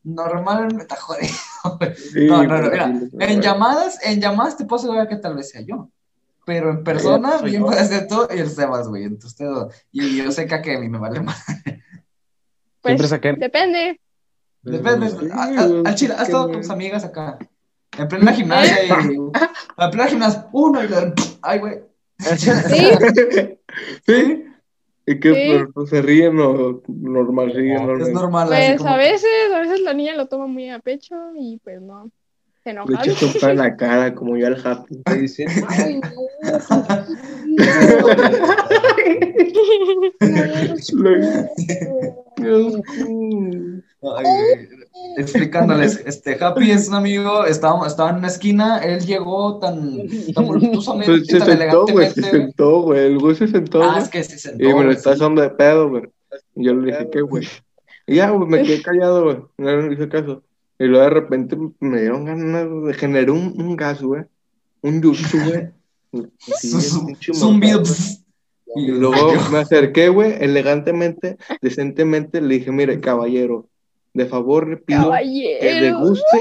Normalmente 0.03 0.81
está 0.83 0.95
jodido. 0.97 1.33
Sí, 1.95 2.27
No, 2.27 2.43
no, 2.43 2.43
no, 2.43 2.49
pero 2.49 2.71
mira, 2.71 2.99
sí. 3.09 3.09
En 3.19 3.41
llamadas, 3.41 3.99
en 4.03 4.19
llamadas 4.19 4.57
te 4.57 4.65
puedo 4.65 4.79
asegurar 4.81 5.07
que 5.07 5.15
tal 5.17 5.35
vez 5.35 5.49
sea 5.49 5.61
yo. 5.61 5.89
Pero 6.45 6.71
en 6.71 6.83
persona, 6.83 7.37
bien 7.37 7.61
yo. 7.61 7.67
puede 7.67 7.85
ser 7.85 8.07
tú 8.07 8.27
y 8.35 8.39
el 8.39 8.49
Sebas, 8.49 8.89
güey. 8.89 9.03
Entonces, 9.05 9.47
y 9.93 10.17
yo 10.17 10.29
sé 10.31 10.45
que 10.45 10.55
a 10.55 10.61
Kevin 10.61 10.91
me 10.91 10.97
vale 10.99 11.21
más. 11.21 11.41
Pues 11.45 12.91
Siempre 12.99 13.07
saqué. 13.07 13.33
depende. 13.37 14.01
Depende. 14.61 15.05
Al 15.31 15.95
chile, 15.95 16.15
has 16.15 16.23
estado 16.27 16.49
con 16.49 16.59
tus 16.61 16.69
amigas 16.69 17.05
acá. 17.05 17.37
En 17.97 18.07
plena 18.07 18.33
gimnasia 18.33 18.85
y. 18.85 18.89
En 19.15 19.91
plena 19.91 20.07
gimnasia, 20.07 20.47
uno 20.51 20.83
y 20.83 20.87
le. 20.87 21.13
Ay, 21.41 21.59
güey. 21.59 21.79
Sí, 22.19 22.49
Sí. 24.05 24.45
Y 25.05 25.19
que 25.19 25.33
Sí. 25.33 25.71
pues, 25.73 25.89
se 25.89 26.01
ríen 26.01 26.39
o 26.39 26.81
normal, 26.87 27.51
siguen 27.51 27.73
Es 27.73 27.81
normal. 27.81 28.13
normal. 28.13 28.53
así 28.53 28.67
Pues 28.69 28.77
como 28.77 28.93
a 28.93 28.97
veces, 28.97 29.51
a 29.53 29.59
veces 29.59 29.81
la 29.81 29.93
niña 29.93 30.15
lo 30.15 30.27
toma 30.27 30.47
muy 30.47 30.69
a 30.69 30.79
pecho 30.79 31.15
y 31.35 31.59
pues 31.63 31.81
no, 31.81 32.09
se 32.63 32.69
Le 32.73 32.79
enoja. 32.79 33.01
echas 33.03 33.21
un 33.23 33.33
pan 33.41 33.49
en 33.51 33.57
la 33.57 33.75
cara, 33.75 34.13
como 34.15 34.37
yo 34.37 34.47
al 34.47 34.57
happy. 34.65 35.01
Ay, 35.05 35.27
Ay, 35.67 36.01
güey. 40.93 41.21
Explicándoles, 45.17 46.01
este 46.05 46.37
Happy 46.43 46.71
es 46.71 46.87
un 46.87 46.95
amigo, 46.95 47.45
estaba, 47.45 47.85
estaba 47.87 48.09
en 48.11 48.17
una 48.17 48.27
esquina, 48.27 48.79
él 48.79 48.99
llegó 49.05 49.59
tan, 49.59 50.07
tan 50.33 50.45
voluptuosamente, 50.47 51.11
Pues 51.11 51.27
se 51.27 51.39
tan 51.39 51.57
sentó, 51.57 51.85
güey, 51.87 52.09
se 52.09 52.21
sentó, 52.21 52.81
güey. 52.81 53.05
El 53.05 53.19
güey 53.19 53.35
se 53.35 53.47
sentó, 53.47 53.83
Ah, 53.83 53.91
güey. 53.91 54.03
es 54.03 54.09
que 54.09 54.23
se 54.23 54.37
sentó. 54.37 54.63
Y 54.63 54.73
me 54.73 54.83
lo 54.83 54.91
está 54.91 55.11
haciendo 55.11 55.41
de 55.41 55.49
pedo, 55.51 55.89
güey. 55.89 56.03
Yo 56.55 56.73
le 56.73 56.91
dije, 56.91 57.09
¿qué, 57.11 57.21
güey? 57.21 57.47
Y 58.07 58.15
ya, 58.15 58.29
güey, 58.31 58.49
me 58.49 58.63
quedé 58.63 58.81
callado, 58.81 59.23
güey. 59.23 59.37
No 59.57 59.81
le 59.81 59.93
hice 59.93 60.09
caso. 60.09 60.43
Y 60.79 60.85
luego 60.85 61.03
de 61.03 61.09
repente 61.09 61.57
me 61.79 62.01
dieron 62.01 62.25
ganas 62.25 62.67
de 62.85 62.93
generar 62.93 63.31
un, 63.31 63.53
un 63.61 63.75
gas, 63.75 64.01
güey. 64.01 64.23
Un 64.81 65.01
yuchu, 65.01 65.37
güey. 65.45 65.69
Zumbido. 67.33 67.83
pss. 67.83 68.19
Y 68.75 68.87
luego 68.87 69.33
me 69.51 69.59
acerqué, 69.59 70.09
güey, 70.09 70.33
elegantemente, 70.43 71.37
decentemente, 71.61 72.41
le 72.41 72.55
dije, 72.55 72.71
mire, 72.71 72.99
caballero, 72.99 73.67
de 74.13 74.25
favor 74.25 74.67
le 74.67 74.77
pido 74.77 74.99
que 74.99 75.03
Caballero. 75.05 75.83
deguste 75.99 76.37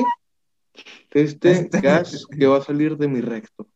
este 1.12 1.50
Este- 1.50 1.80
gas 1.80 2.26
que 2.38 2.46
va 2.46 2.56
a 2.58 2.62
salir 2.62 2.96
de 2.96 3.08
mi 3.08 3.20
recto. 3.20 3.66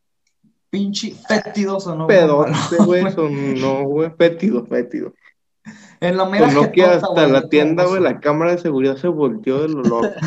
Pinche 0.70 1.14
fetidoso, 1.28 1.94
¿no? 1.94 2.06
Pedote, 2.06 2.50
güey, 2.84 3.04
no, 3.60 3.84
güey, 3.84 4.10
fétido, 4.16 4.64
fétido. 4.66 5.12
En 6.00 6.16
la 6.16 6.24
mera 6.26 6.50
Sonó 6.50 6.62
que 6.72 6.82
jetota, 6.82 6.96
hasta 6.96 7.08
güey, 7.08 7.32
la 7.32 7.48
tienda, 7.48 7.84
güey, 7.84 8.02
la 8.02 8.20
cámara 8.20 8.52
de 8.52 8.58
seguridad 8.58 8.96
se 8.96 9.08
volteó 9.08 9.62
del 9.62 9.78
olor. 9.78 10.12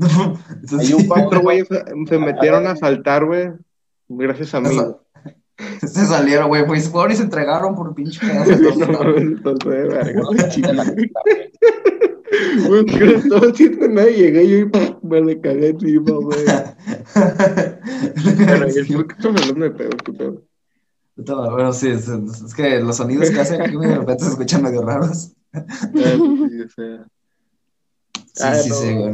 No, 0.00 0.36
Hay 0.80 0.92
un 0.94 1.06
cuatro 1.06 1.42
güeyes 1.42 1.68
se 1.68 1.84
se 2.08 2.18
metieron 2.18 2.66
a 2.66 2.74
saltar, 2.74 3.26
güey, 3.26 3.50
gracias 4.08 4.52
a 4.54 4.60
mí. 4.60 4.76
Se 5.80 6.06
salieron, 6.06 6.48
güey, 6.48 6.66
pues 6.66 6.90
y 7.10 7.16
se 7.16 7.22
entregaron 7.22 7.74
por 7.74 7.94
pinche 7.94 8.20
pedazo 8.20 8.50
No 8.50 8.60
güey, 12.68 12.84
que 12.84 12.98
no 12.98 13.12
estaba 13.12 13.46
haciendo 13.48 13.88
nada 13.88 14.10
y 14.10 14.16
llegué 14.16 14.48
yo 14.48 14.58
y 14.58 14.70
me 15.02 15.20
le 15.20 15.40
cagué 15.40 15.68
encima, 15.68 16.12
güey. 16.12 16.44
Bueno, 18.46 18.66
y 18.66 18.78
es 18.78 18.92
porque 18.92 19.14
estamos 19.16 19.42
hablando 19.42 19.64
de 19.64 19.70
pedo, 19.70 19.90
qué 20.04 20.12
pedo. 20.12 20.42
Todo, 21.24 21.50
Bueno, 21.52 21.72
sí, 21.72 21.88
es, 21.88 22.08
que 22.54 22.80
los 22.80 22.96
sonidos 22.96 23.30
que 23.30 23.40
hacen 23.40 23.62
aquí 23.62 23.76
de 23.76 23.96
repente 23.96 24.24
se 24.24 24.30
escuchan 24.30 24.62
medio 24.62 24.82
raros. 24.82 25.32
Sí, 25.52 26.60
o 26.62 26.68
sea. 26.68 27.06
Sí, 28.14 28.42
Ah, 28.42 28.54
sí, 28.54 28.68
no. 28.68 28.74
sí, 28.76 28.94
güey. 28.94 29.12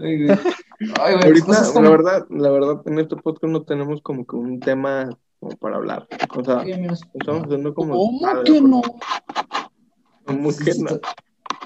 Ay, 0.00 0.24
güey. 0.24 0.38
Ay, 1.00 1.14
güey, 1.14 1.24
Ahorita, 1.26 1.72
como- 1.72 1.82
la 1.82 1.90
verdad, 1.90 2.26
la 2.30 2.50
verdad, 2.50 2.82
en 2.86 2.98
este 3.00 3.16
podcast 3.16 3.50
no 3.52 3.62
tenemos 3.64 4.00
como 4.02 4.24
que 4.24 4.36
un 4.36 4.60
tema 4.60 5.08
como 5.40 5.56
para 5.56 5.76
hablar. 5.76 6.06
O 6.36 6.44
sea, 6.44 6.62
estamos 6.62 7.42
haciendo 7.44 7.74
como. 7.74 7.94
¿Cómo 7.94 8.42
que 8.44 8.60
no? 8.60 8.82
¿Cómo 10.24 10.50
que 10.56 10.74
no? 10.78 11.00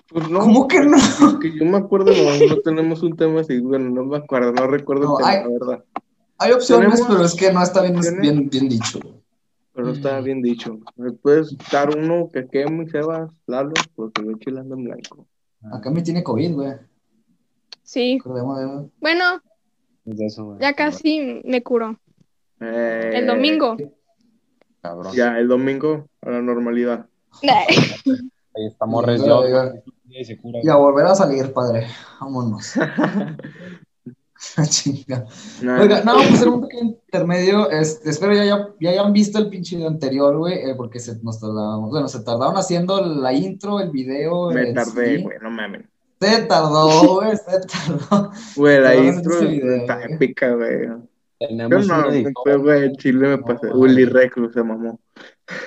Pues 0.09 0.29
no. 0.31 0.41
¿Cómo 0.41 0.69
que 0.69 0.81
no? 0.81 0.97
Que 1.41 1.59
yo 1.59 1.65
me 1.67 1.79
acuerdo, 1.79 2.13
no, 2.13 2.47
no 2.55 2.61
tenemos 2.63 3.03
un 3.03 3.17
tema 3.17 3.41
así, 3.43 3.59
bueno, 3.61 3.91
no 3.91 4.05
me 4.05 4.17
acuerdo, 4.19 4.53
no 4.53 4.67
recuerdo 4.67 5.05
No, 5.05 5.19
el 5.19 5.25
tema, 5.25 5.31
hay- 5.31 5.43
la 5.43 5.49
verdad. 5.49 5.85
Hay 6.39 6.53
opciones, 6.53 6.89
Tenemos- 6.91 7.09
pero 7.09 7.25
es 7.27 7.35
que 7.35 7.53
no 7.53 7.63
está 7.63 7.83
bien, 7.83 8.01
bien, 8.21 8.49
bien 8.51 8.69
dicho. 8.69 8.99
Pero 9.75 9.91
está 9.91 10.21
Mm. 10.21 10.25
bien 10.25 10.43
dicho. 10.43 10.79
¿Me 10.97 11.13
puedes 11.13 11.57
dar 11.71 11.97
uno 11.97 12.29
que 12.33 12.47
queme, 12.47 12.89
Sebas, 12.89 13.31
Lalo? 13.47 13.73
Porque 13.95 14.23
voy 14.23 14.39
chilando 14.39 14.75
en 14.75 14.85
blanco. 14.85 15.27
Acá 15.73 15.91
me 15.91 16.03
tiene 16.03 16.23
COVID, 16.23 16.53
güey. 16.55 16.73
Sí, 17.83 18.19
Acordemos 18.21 18.91
bueno, 19.01 19.41
Es 20.05 20.17
de 20.19 20.27
eso, 20.27 20.45
güey. 20.45 20.59
ya 20.61 20.75
casi 20.75 21.41
me 21.45 21.63
curó. 21.63 21.99
Eh, 22.61 23.13
El 23.15 23.27
domingo. 23.27 23.77
Cabrón. 24.81 25.15
Ya, 25.15 25.39
el 25.39 25.49
domingo 25.49 26.07
a 26.23 26.31
la 26.31 26.43
normalidad. 26.43 27.07
Ahí 27.43 28.67
estamos 28.67 29.05
yo. 29.25 29.43
Y 30.09 30.25
se 30.25 30.37
cura. 30.37 30.59
Y 30.63 30.69
a 30.69 30.77
volver 30.77 31.07
a 31.07 31.15
salir, 31.15 31.53
padre. 31.53 31.87
Vámonos. 32.21 32.75
Chinga. 34.69 35.27
Nada. 35.63 35.83
Oiga, 35.83 36.03
no, 36.05 36.15
vamos 36.15 36.31
a 36.31 36.35
hacer 36.35 36.49
un 36.49 36.63
pequeño 36.63 36.91
intermedio. 36.91 37.71
Este, 37.71 38.11
espero 38.11 38.35
ya, 38.35 38.45
ya, 38.45 38.69
ya 38.81 38.91
hayan 38.91 39.13
visto 39.13 39.39
el 39.39 39.49
pinche 39.49 39.77
video 39.77 39.89
anterior, 39.89 40.37
güey, 40.37 40.55
eh, 40.55 40.75
porque 40.77 41.01
se, 41.01 41.19
nos 41.23 41.41
tardábamos, 41.41 41.91
bueno, 41.91 42.09
se 42.09 42.21
tardaron 42.21 42.57
haciendo 42.57 43.01
la 43.05 43.33
intro, 43.33 43.81
el 43.81 43.91
video. 43.91 44.51
Me 44.51 44.73
tardé, 44.73 45.23
güey, 45.23 45.39
no 45.41 45.51
mames. 45.51 45.83
Se 46.21 46.43
tardó, 46.43 47.17
güey, 47.17 47.37
se 47.37 47.61
tardó. 47.67 48.31
Güey, 48.57 48.81
la 48.81 48.91
Pero 48.91 49.05
intro 49.05 49.41
video, 49.41 49.77
está 49.77 49.97
güey. 49.97 50.13
épica, 50.15 50.55
güey. 50.55 50.89
Yo 51.51 51.69
no, 51.69 52.05
pues, 52.45 52.57
güey, 52.59 52.93
chile 52.99 53.29
me 53.29 53.39
pasé. 53.39 53.67
No, 53.69 53.75
Willy. 53.75 54.05
Reclus 54.05 54.53
se 54.53 54.63
mamó. 54.63 55.01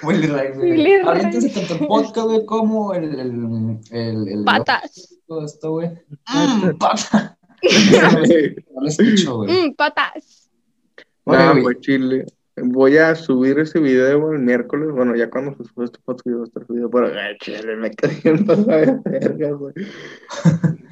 Willy 0.03 0.27
Ray, 0.27 0.53
güey. 0.53 0.71
Ray. 0.71 1.01
Aviéntense 1.05 1.49
tanto 1.49 1.73
el 1.75 1.87
podcast, 1.87 2.27
güey, 2.27 2.45
como 2.45 2.93
el, 2.93 3.19
el, 3.19 3.79
el, 3.91 4.27
el 4.29 4.43
Patas. 4.45 5.17
todo 5.27 5.45
esto, 5.45 5.71
güey. 5.71 5.89
Mm, 6.33 6.77
pata. 6.77 7.37
No 8.73 8.81
lo 8.81 8.87
escucho, 8.87 9.37
güey. 9.37 9.69
Mm, 9.69 9.75
patas. 9.75 10.49
Oye, 11.25 11.51
güey. 11.51 11.63
pues 11.63 11.79
chile. 11.81 12.25
Voy 12.57 12.97
a 12.97 13.13
subir 13.15 13.59
ese 13.59 13.79
video 13.79 14.31
el 14.31 14.39
miércoles. 14.39 14.89
Bueno, 14.93 15.13
ya 15.15 15.29
cuando 15.29 15.53
se 15.57 15.65
sube 15.65 15.85
este 15.85 15.99
podcast 16.05 16.25
ya 16.25 16.35
va 16.35 16.41
a 16.41 16.45
estar 16.45 16.65
subido. 16.65 16.89
Pero, 16.89 17.07
ay, 17.07 17.37
chile, 17.39 17.75
me 17.75 17.91
caí 17.91 18.21
en 18.23 18.47
la 18.47 19.01
verga, 19.03 19.51
güey. 19.51 19.73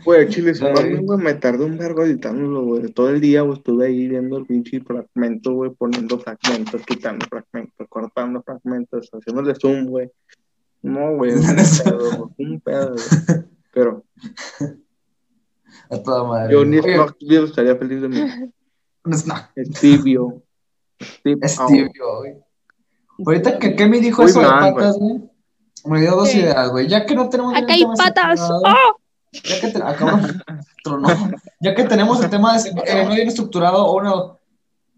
Güey, 0.04 0.28
chile, 0.28 0.54
su 0.54 0.66
güey, 0.66 1.18
me 1.18 1.34
tardé 1.36 1.64
un 1.64 1.78
vergo 1.78 2.04
editándolo, 2.04 2.64
güey. 2.64 2.92
Todo 2.92 3.12
el 3.12 3.22
día, 3.22 3.42
güey, 3.44 3.58
estuve 3.58 3.86
ahí 3.86 4.10
viendo 4.10 4.38
el 4.38 4.46
pinche 4.46 4.82
fragmento, 4.82 5.54
güey, 5.54 5.72
poniendo 5.72 6.20
fragmentos, 6.20 6.82
quitando 6.86 7.26
fragmentos, 7.28 7.88
cortando 7.88 8.44
fragmentos, 8.44 9.10
haciéndole 9.14 9.56
zoom, 9.56 9.86
güey. 9.86 10.12
No, 10.82 11.16
güey, 11.16 11.32
un 11.32 11.46
pedo, 11.86 12.34
un 12.38 12.60
pedo, 12.60 12.96
güey. 12.96 13.46
Pero 13.74 14.04
A 15.90 15.98
toda 16.02 16.24
madre. 16.24 16.54
yo 16.54 16.66
ni 16.66 16.78
Oye, 16.80 16.96
Smack 16.96 17.18
Video 17.20 17.46
estaría 17.46 17.76
feliz 17.76 18.02
de 18.02 18.10
mí. 18.10 18.22
un 19.06 19.14
snack. 19.14 19.52
Es 19.56 19.70
tibio. 19.80 20.42
Es 21.24 21.60
au. 21.60 21.68
tibio, 21.68 22.18
güey. 22.20 22.36
Ahorita 23.26 23.60
que 23.60 23.76
Kemi 23.76 24.00
dijo 24.00 24.22
Muy 24.22 24.32
eso 24.32 24.40
de 24.40 24.48
patas, 24.48 24.98
güey. 24.98 25.22
Me 25.86 26.00
dio 26.02 26.12
dos 26.12 26.30
Sí. 26.30 26.40
ideas, 26.40 26.70
güey. 26.72 26.88
Ya 26.88 27.06
que 27.06 27.14
no 27.16 27.30
tenemos 27.30 27.56
Acá 27.56 27.74
hay 27.74 27.84
patas. 27.98 28.40
¡Oh! 28.42 28.96
Ya 29.34 29.60
que, 29.62 29.68
te- 29.68 29.80
tronó. 30.84 31.08
Ya 31.60 31.74
que 31.76 31.84
tenemos 31.86 32.24
el 32.24 32.30
tema 32.30 32.58
de, 32.58 32.70
eh, 32.70 33.04
no 33.06 33.16
bien 33.16 33.28
estructurado, 33.28 33.86
o 33.86 33.98
uno, 33.98 34.40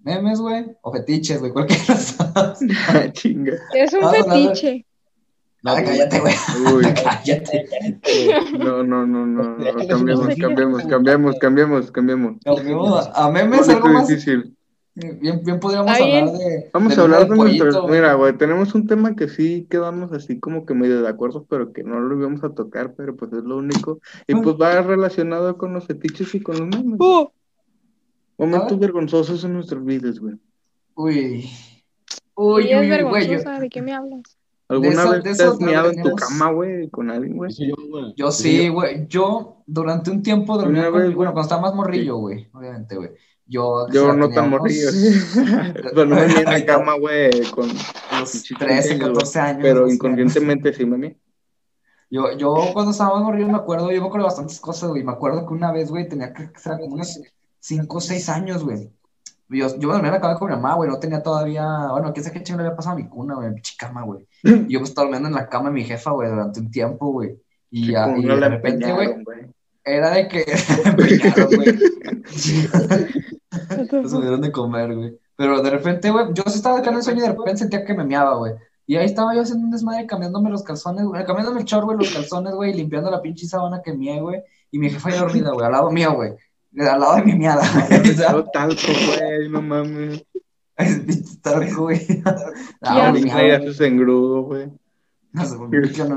memes, 0.04 0.40
güey, 0.40 0.66
o 0.82 0.92
fetiches, 0.92 1.40
güey, 1.40 1.52
cualquiera 1.52 1.84
Chinga. 3.14 3.54
Es 3.74 3.94
un 3.94 4.10
fetiche. 4.12 4.86
Ah, 5.68 5.82
cállate, 5.84 6.20
güey. 6.20 6.34
Uy. 6.76 6.84
Cállate. 7.04 7.68
No, 8.60 8.84
no, 8.84 9.08
no, 9.08 9.26
no, 9.26 9.58
no, 9.58 9.88
cambiemos, 9.88 10.36
cambiemos, 10.36 10.84
cambiemos, 10.86 11.36
cambiemos, 11.40 11.92
cambiemos. 11.92 12.38
Cambiemos 12.44 13.10
a, 13.14 13.32
memes, 13.32 13.68
algo 13.70 13.88
más. 13.88 14.08
difícil. 14.08 14.56
Bien, 14.94 15.42
bien 15.44 15.60
podríamos 15.60 15.92
hablar 15.92 16.32
de. 16.32 16.70
Vamos 16.72 16.98
a 16.98 17.02
hablar 17.02 17.28
de 17.28 17.36
nuestros, 17.36 17.90
mira, 17.90 18.14
güey, 18.14 18.38
tenemos 18.38 18.76
un 18.76 18.86
tema 18.86 19.16
que 19.16 19.28
sí 19.28 19.68
quedamos 19.68 20.12
así 20.12 20.40
como 20.40 20.68
que 20.68 20.76
medio 20.76 21.02
de 21.02 21.10
acuerdo, 21.10 21.46
pero 21.50 21.74
que 21.74 21.84
no 21.84 22.00
lo 22.00 22.16
íbamos 22.16 22.44
a 22.44 22.54
tocar, 22.54 22.94
pero 22.94 23.16
pues 23.16 23.34
es 23.34 23.44
lo 23.44 23.58
único. 23.58 24.00
Y 24.28 24.36
pues 24.36 24.56
va 24.62 24.82
relacionado 24.84 25.58
con 25.58 25.74
los 25.74 25.88
fetiches 25.88 26.36
y 26.36 26.42
con 26.42 26.60
los 26.60 26.68
memes. 26.68 27.00
Uh, 27.00 27.28
Momentos 28.38 28.78
vergonzosos 28.78 29.44
en 29.44 29.54
nuestras 29.54 29.84
vidas, 29.84 30.20
güey. 30.20 30.36
Uy. 30.94 31.50
Uy, 32.36 32.64
Uy, 32.64 32.72
es 32.72 32.90
vergonzosa. 32.90 33.60
¿De 33.60 33.70
qué 33.70 33.82
me 33.82 33.94
hablas? 33.94 34.38
¿Alguna 34.68 34.90
eso- 35.04 35.12
vez 35.22 35.38
te 35.38 35.44
has 35.44 35.60
miado 35.60 35.92
en 35.92 36.02
tu 36.02 36.16
cama, 36.16 36.52
güey, 36.52 36.90
con 36.90 37.12
alguien, 37.12 37.38
güey? 37.38 37.52
Yo, 37.54 37.76
güey. 37.90 38.14
yo 38.18 38.30
Eso 38.30 38.44
sí, 38.44 38.68
güey. 38.70 39.08
Yo, 39.08 39.62
durante 39.68 40.10
un 40.12 40.24
tiempo 40.24 40.58
dormía 40.58 40.82
Una 40.84 40.92
con. 40.92 41.00
vez, 41.02 41.16
Bueno, 41.16 41.34
cuando 41.34 41.46
estaba 41.46 41.62
más 41.62 41.76
morrillo, 41.76 42.18
güey. 42.18 42.50
Obviamente, 42.54 42.96
güey. 42.96 43.12
Yo. 43.46 43.88
Yo 43.92 44.12
no 44.14 44.30
tan 44.30 44.50
morrillo. 44.50 44.90
Pero 45.94 46.06
no 46.06 46.16
me 46.16 46.26
mié 46.28 46.40
en 46.40 46.46
la 46.46 46.66
cama, 46.66 46.96
güey, 46.98 47.30
con... 47.52 47.68
los 48.20 48.30
Sí, 48.30 48.56
13, 48.56 48.82
sí, 48.82 48.96
güey. 49.00 49.08
14 49.14 49.40
años. 49.40 49.60
Pero 49.62 49.88
inconscientemente 49.88 50.74
sí 50.74 50.86
me 50.86 50.98
mié. 50.98 51.20
Yo, 52.10 52.36
yo 52.38 52.56
cuando 52.74 52.92
estaba 52.92 53.16
más 53.16 53.24
morrillo 53.24 53.48
me 53.48 53.58
acuerdo, 53.58 53.92
yo 53.92 54.02
me 54.02 54.08
acuerdo 54.08 54.26
de 54.26 54.30
bastantes 54.32 54.60
cosas, 54.60 54.90
güey. 54.90 55.04
Me 55.04 55.12
acuerdo 55.12 55.46
que 55.46 55.54
una 55.54 55.72
vez, 55.72 55.90
güey, 55.92 56.08
tenía 56.10 56.34
que 56.34 56.50
ser 56.60 56.80
como 56.80 56.96
unos 56.96 57.20
5 57.60 57.98
o 57.98 58.02
6 58.02 58.30
años, 58.30 58.64
güey. 58.64 58.92
Yo, 59.50 59.68
yo 59.78 59.88
me 59.88 59.94
dormía 59.94 60.08
en 60.08 60.16
la 60.16 60.22
cama 60.22 60.40
con 60.40 60.50
mi 60.50 60.56
mamá, 60.56 60.76
güey, 60.76 60.90
no 60.90 61.00
tenía 61.00 61.22
todavía, 61.22 61.90
bueno, 61.92 62.12
quién 62.14 62.24
sabe 62.24 62.38
qué 62.38 62.44
chingo 62.44 62.60
le 62.60 62.66
había 62.66 62.76
pasado 62.76 62.96
a 62.96 63.00
mi 63.00 63.08
cuna, 63.08 63.36
güey, 63.36 63.54
pinche 63.54 63.76
cama, 63.78 64.04
güey. 64.04 64.28
Y 64.44 64.68
yo 64.74 64.80
me 64.80 64.86
estaba 64.86 65.06
durmiendo 65.06 65.30
en 65.30 65.36
la 65.36 65.48
cama 65.48 65.70
de 65.70 65.76
mi 65.76 65.84
jefa, 65.84 66.12
güey, 66.12 66.30
durante 66.30 66.60
un 66.60 66.72
tiempo, 66.72 67.12
güey. 67.12 67.38
Y, 67.70 67.92
ya, 67.92 68.16
y 68.18 68.24
de 68.24 68.50
repente, 68.50 68.92
güey, 68.92 69.24
era 69.84 70.12
de 70.12 70.28
que. 70.28 70.46
Nos 73.92 74.22
dieron 74.22 74.42
de 74.42 74.52
comer, 74.52 74.96
güey. 74.96 75.20
Pero 75.36 75.62
de 75.62 75.70
repente, 75.70 76.10
güey, 76.10 76.28
yo 76.34 76.44
sí 76.48 76.58
estaba 76.58 76.80
acá 76.80 76.90
en 76.90 76.98
el 76.98 77.04
sueño 77.04 77.20
y 77.20 77.28
de 77.28 77.34
repente 77.34 77.58
sentía 77.58 77.86
que 77.86 77.94
me 77.94 78.06
meaba, 78.06 78.36
güey. 78.36 78.54
Y 78.88 78.96
ahí 78.96 79.06
estaba 79.06 79.36
yo 79.36 79.42
haciendo 79.42 79.66
un 79.66 79.72
desmadre, 79.72 80.06
cambiándome 80.06 80.50
los 80.50 80.64
calzones, 80.64 81.06
güey, 81.06 81.26
cambiándome 81.26 81.60
el 81.60 81.66
chorro, 81.66 81.86
güey, 81.86 81.98
los 81.98 82.14
calzones, 82.14 82.54
güey, 82.54 82.74
limpiando 82.74 83.10
la 83.10 83.22
pinche 83.22 83.48
sábana 83.48 83.82
que 83.84 83.94
mié, 83.94 84.22
güey. 84.22 84.42
Y 84.72 84.80
mi 84.80 84.90
jefa 84.90 85.10
ahí 85.10 85.20
dormida, 85.20 85.52
güey, 85.52 85.66
al 85.66 85.72
lado 85.72 85.92
mío, 85.92 86.14
güey. 86.14 86.34
Al 86.78 87.00
lado 87.00 87.16
de 87.18 87.24
mi 87.24 87.34
miada, 87.34 87.64
güey. 87.88 88.12
O 88.12 88.14
sea, 88.14 88.32
No 88.32 88.44
talco, 88.54 88.82
güey, 88.88 89.50
no 89.50 89.62
mames. 89.62 90.26
es 90.78 91.00
pinche 91.00 91.38
talco, 91.42 91.84
güey. 91.84 92.00
Ah, 92.82 93.12
mi 93.14 93.22
miada, 93.24 93.58
haces 93.58 93.80
engrudo, 93.82 94.42
güey. 94.44 94.70
No, 95.32 95.46
se 95.46 95.58
volvió 95.58 95.82
no, 96.06 96.16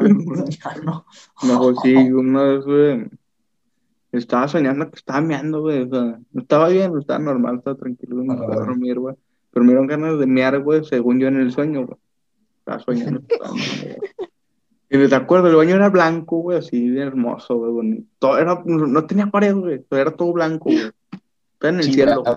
no. 0.85 1.07
No, 1.43 1.81
sí, 1.83 1.95
una 1.95 2.43
vez, 2.45 2.65
güey. 2.65 3.09
Estaba 4.13 4.49
soñando 4.49 4.91
que 4.91 4.97
estaba 4.97 5.21
meando, 5.21 5.61
güey. 5.61 5.83
O 5.83 5.89
sea, 5.89 6.21
no 6.33 6.43
estaba 6.43 6.69
bien, 6.69 6.93
no 6.93 7.01
estaba 7.01 7.19
normal, 7.19 7.57
estaba 7.59 7.77
tranquilo, 7.77 8.23
no 8.23 8.33
estaba 8.35 8.55
a 8.55 8.59
dormir, 8.59 8.99
güey. 8.99 9.17
Pero 9.51 9.65
me 9.65 9.73
dieron 9.73 9.87
ganas 9.87 10.19
de 10.19 10.27
mear, 10.27 10.61
güey, 10.61 10.85
según 10.85 11.19
yo 11.19 11.29
en 11.29 11.41
el 11.41 11.53
sueño, 11.53 11.87
güey. 11.87 11.99
Estaba 12.61 12.79
soñando. 12.81 13.21
estaba 13.29 13.53
meando. 13.55 13.97
Y 14.91 15.07
te 15.07 15.15
acuerdo, 15.15 15.49
el 15.49 15.57
baño 15.57 15.75
era 15.75 15.91
blanco, 15.91 16.39
güey, 16.39 16.59
así 16.59 16.89
de 16.89 17.03
hermoso, 17.03 17.59
güey, 17.59 17.73
bonito. 17.73 18.07
Todo 18.19 18.39
era, 18.39 18.63
no, 18.65 19.07
tenía 19.07 19.27
pared, 19.27 19.55
güey, 19.55 19.83
todo 19.83 20.01
era 20.01 20.11
todo 20.13 20.33
blanco, 20.33 20.71
güey. 20.71 20.91
Estaba 21.55 21.75
en 21.75 21.81
el 21.81 21.93
cielo, 21.93 22.23
güey. 22.23 22.37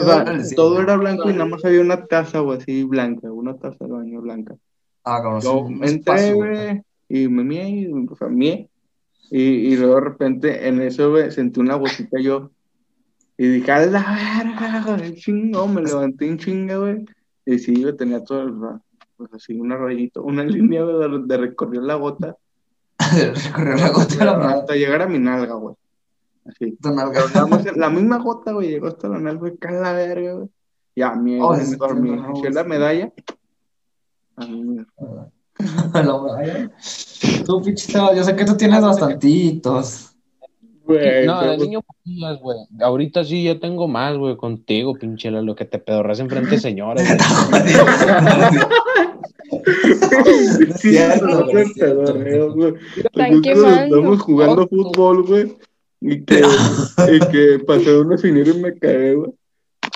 O 0.00 0.04
sea, 0.04 0.24
todo 0.54 0.80
era 0.80 0.96
blanco 0.96 1.28
y 1.30 1.32
nada 1.32 1.46
más 1.46 1.64
había 1.64 1.80
una 1.80 2.04
taza, 2.06 2.40
güey, 2.40 2.58
así 2.58 2.84
blanca, 2.84 3.30
una 3.30 3.56
taza 3.56 3.84
de 3.84 3.90
baño 3.92 4.20
blanca. 4.20 4.54
Ah, 5.04 5.20
cabrón, 5.22 5.40
Yo 5.40 5.58
un 5.60 5.84
entré, 5.84 6.32
güey, 6.32 6.82
y 7.08 7.28
me 7.28 7.44
mié, 7.44 7.68
y, 7.68 7.86
o 7.86 8.16
sea, 8.16 8.28
mié, 8.28 8.68
y, 9.30 9.42
y 9.42 9.76
luego 9.76 9.96
de 9.96 10.00
repente 10.02 10.68
en 10.68 10.80
eso, 10.82 11.10
güey, 11.10 11.30
sentí 11.30 11.60
una 11.60 11.74
gotita 11.76 12.18
yo, 12.20 12.50
y 13.36 13.46
dije, 13.46 13.72
a 13.72 13.86
la 13.86 14.18
verga, 14.44 14.84
güey, 14.96 15.14
chingo, 15.14 15.68
me 15.68 15.82
levanté 15.82 16.26
en 16.26 16.38
chinga, 16.38 16.76
güey, 16.78 17.04
y 17.46 17.58
sí, 17.58 17.80
yo 17.80 17.94
tenía 17.96 18.22
todo 18.24 18.42
el, 18.42 18.60
ra- 18.60 18.80
pues 19.18 19.34
así, 19.34 19.60
una 19.60 19.76
rayita, 19.76 20.20
una 20.22 20.44
línea, 20.44 20.84
de, 20.84 21.22
de 21.26 21.36
recorrer 21.36 21.82
la 21.82 21.96
gota, 21.96 22.36
Recorrió 22.98 23.76
la 23.76 23.90
gota 23.90 24.14
de 24.18 24.24
la 24.24 24.36
mano. 24.36 24.60
hasta 24.60 24.74
llegar 24.74 25.02
a 25.02 25.08
mi 25.08 25.18
nalga, 25.18 25.54
güey, 25.54 25.74
así. 26.46 26.76
La 27.76 27.90
misma 27.90 28.18
gota, 28.18 28.52
güey, 28.52 28.70
llegó 28.70 28.86
hasta 28.88 29.08
la 29.08 29.18
nalga, 29.18 29.40
güey, 29.40 29.58
la 29.60 29.92
verga, 29.92 30.32
güey. 30.32 30.48
Ya, 30.96 31.14
mi, 31.14 31.38
Oh, 31.40 31.54
me 31.54 31.76
dormí, 31.76 32.10
no, 32.10 32.32
no, 32.32 32.50
la 32.50 32.64
medalla. 32.64 33.12
A 34.36 34.46
mí, 34.46 34.62
medalla. 34.62 35.30
Tú, 37.44 37.62
pinche 37.62 37.92
yo 37.92 38.24
sé 38.24 38.34
que 38.34 38.44
tú 38.44 38.56
tienes 38.56 38.80
bastantitos. 38.80 40.16
Güey, 40.88 41.26
No, 41.26 41.40
pero- 41.40 41.52
de 41.52 41.58
niño 41.58 41.82
poquillas, 41.82 42.38
güey. 42.40 42.58
Ahorita 42.80 43.24
sí 43.24 43.44
ya 43.44 43.58
tengo 43.60 43.86
más, 43.88 44.16
güey, 44.16 44.36
contigo, 44.36 44.94
pinche 44.94 45.30
lo 45.30 45.54
que 45.54 45.64
te 45.66 45.78
pedorras 45.78 46.18
enfrente 46.20 46.56
de 46.56 46.60
quemando. 53.42 53.84
Estamos 53.84 54.20
jugando 54.22 54.68
fútbol, 54.68 55.22
güey. 55.24 55.56
Y 56.00 56.24
que, 56.24 56.42
y 57.12 57.18
que 57.30 57.58
pasó 57.66 58.00
una 58.02 58.16
señora 58.16 58.50
y 58.50 58.58
me 58.60 58.78
cagué, 58.78 59.14
güey. 59.14 59.30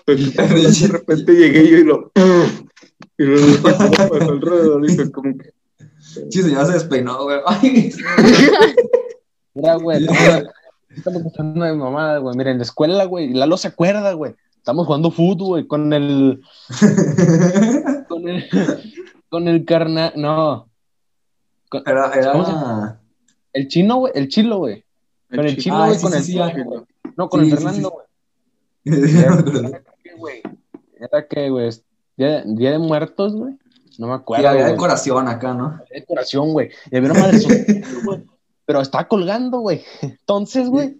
Pues, 0.05 0.37
de 0.83 0.89
repente 0.89 1.33
llegué 1.33 1.71
yo 1.71 1.79
y 1.79 1.85
lo. 1.85 2.13
Y 3.19 3.25
luego 3.25 3.63
pasó 3.63 3.91
alrededor 4.15 4.85
y 4.85 4.89
fue 4.95 5.11
como 5.13 5.37
que. 5.39 5.51
Sí, 6.31 6.43
ya 6.51 6.65
se 6.67 6.73
despeinó, 6.73 7.23
güey. 7.25 7.39
Ay, 7.47 7.93
Mira, 9.55 9.77
güey, 9.77 10.07
estamos- 10.97 11.19
escuchando 11.21 11.65
de 11.65 11.73
mamada, 11.75 12.19
güey. 12.19 12.37
Mira, 12.37 12.51
en 12.51 12.59
la 12.59 12.63
escuela, 12.65 13.05
güey, 13.05 13.33
Lalo 13.33 13.57
se 13.57 13.69
acuerda, 13.69 14.13
güey. 14.13 14.35
Estamos 14.57 14.87
jugando 14.87 15.11
fútbol, 15.11 15.49
güey, 15.49 15.67
con 15.67 15.93
el. 15.93 16.41
Con 18.09 18.29
el. 18.29 18.49
Con 19.29 19.49
el 19.49 19.65
carnal. 19.65 20.13
No. 20.17 20.69
Con- 21.69 21.83
Era, 21.87 22.11
¿Cómo 22.33 22.45
se 22.45 22.51
era. 22.53 23.01
el 23.55 23.69
chino, 23.69 23.97
güey. 23.97 24.13
El 24.15 24.29
chilo, 24.29 24.59
güey. 24.59 24.85
Con 25.31 25.41
el 25.47 25.57
chino, 25.57 25.83
Ay, 25.83 25.89
güey, 25.89 25.97
sí, 25.97 26.03
con 26.03 26.13
sí, 26.13 26.19
el. 26.19 26.25
sí. 26.51 26.53
Chilo. 26.63 26.87
No, 27.17 27.29
con 27.29 27.41
el 27.41 27.51
Fernando, 27.51 27.91
güey. 27.91 28.07
¿Qué, 30.05 30.15
güey? 30.17 30.43
Era 31.01 31.27
que, 31.27 31.49
güey, 31.51 31.71
día, 32.17 32.43
día 32.45 32.71
de 32.73 32.79
muertos, 32.79 33.35
güey. 33.35 33.55
No 33.99 34.07
me 34.07 34.13
Y 34.15 34.17
acuerdo. 34.17 34.49
había 34.49 34.63
güey. 34.63 34.73
decoración 34.75 35.29
acá, 35.29 35.55
¿no? 35.55 35.67
Había 35.67 35.87
decoración, 36.01 36.53
güey. 36.53 36.71
Y 36.91 36.97
había 36.97 37.11
una 37.11 37.21
madre 37.21 37.39
güey. 38.05 38.25
Pero 38.73 38.81
estaba 38.81 39.07
colgando, 39.07 39.59
güey. 39.59 39.85
Entonces, 40.01 40.67
güey, 40.67 40.97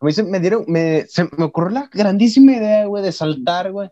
a 0.00 0.04
mí 0.06 0.10
se 0.10 0.22
me 0.22 0.40
dieron, 0.40 0.64
me, 0.68 1.04
se 1.06 1.24
me 1.36 1.44
ocurrió 1.44 1.68
la 1.68 1.90
grandísima 1.92 2.52
idea, 2.52 2.86
güey, 2.86 3.02
de 3.02 3.12
saltar, 3.12 3.70
güey. 3.72 3.90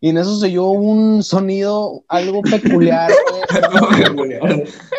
Y 0.00 0.08
en 0.08 0.18
eso 0.18 0.36
se 0.36 0.46
oyó 0.46 0.70
un 0.70 1.22
sonido 1.22 2.02
algo 2.08 2.42
peculiar, 2.42 3.12
güey. 4.16 4.32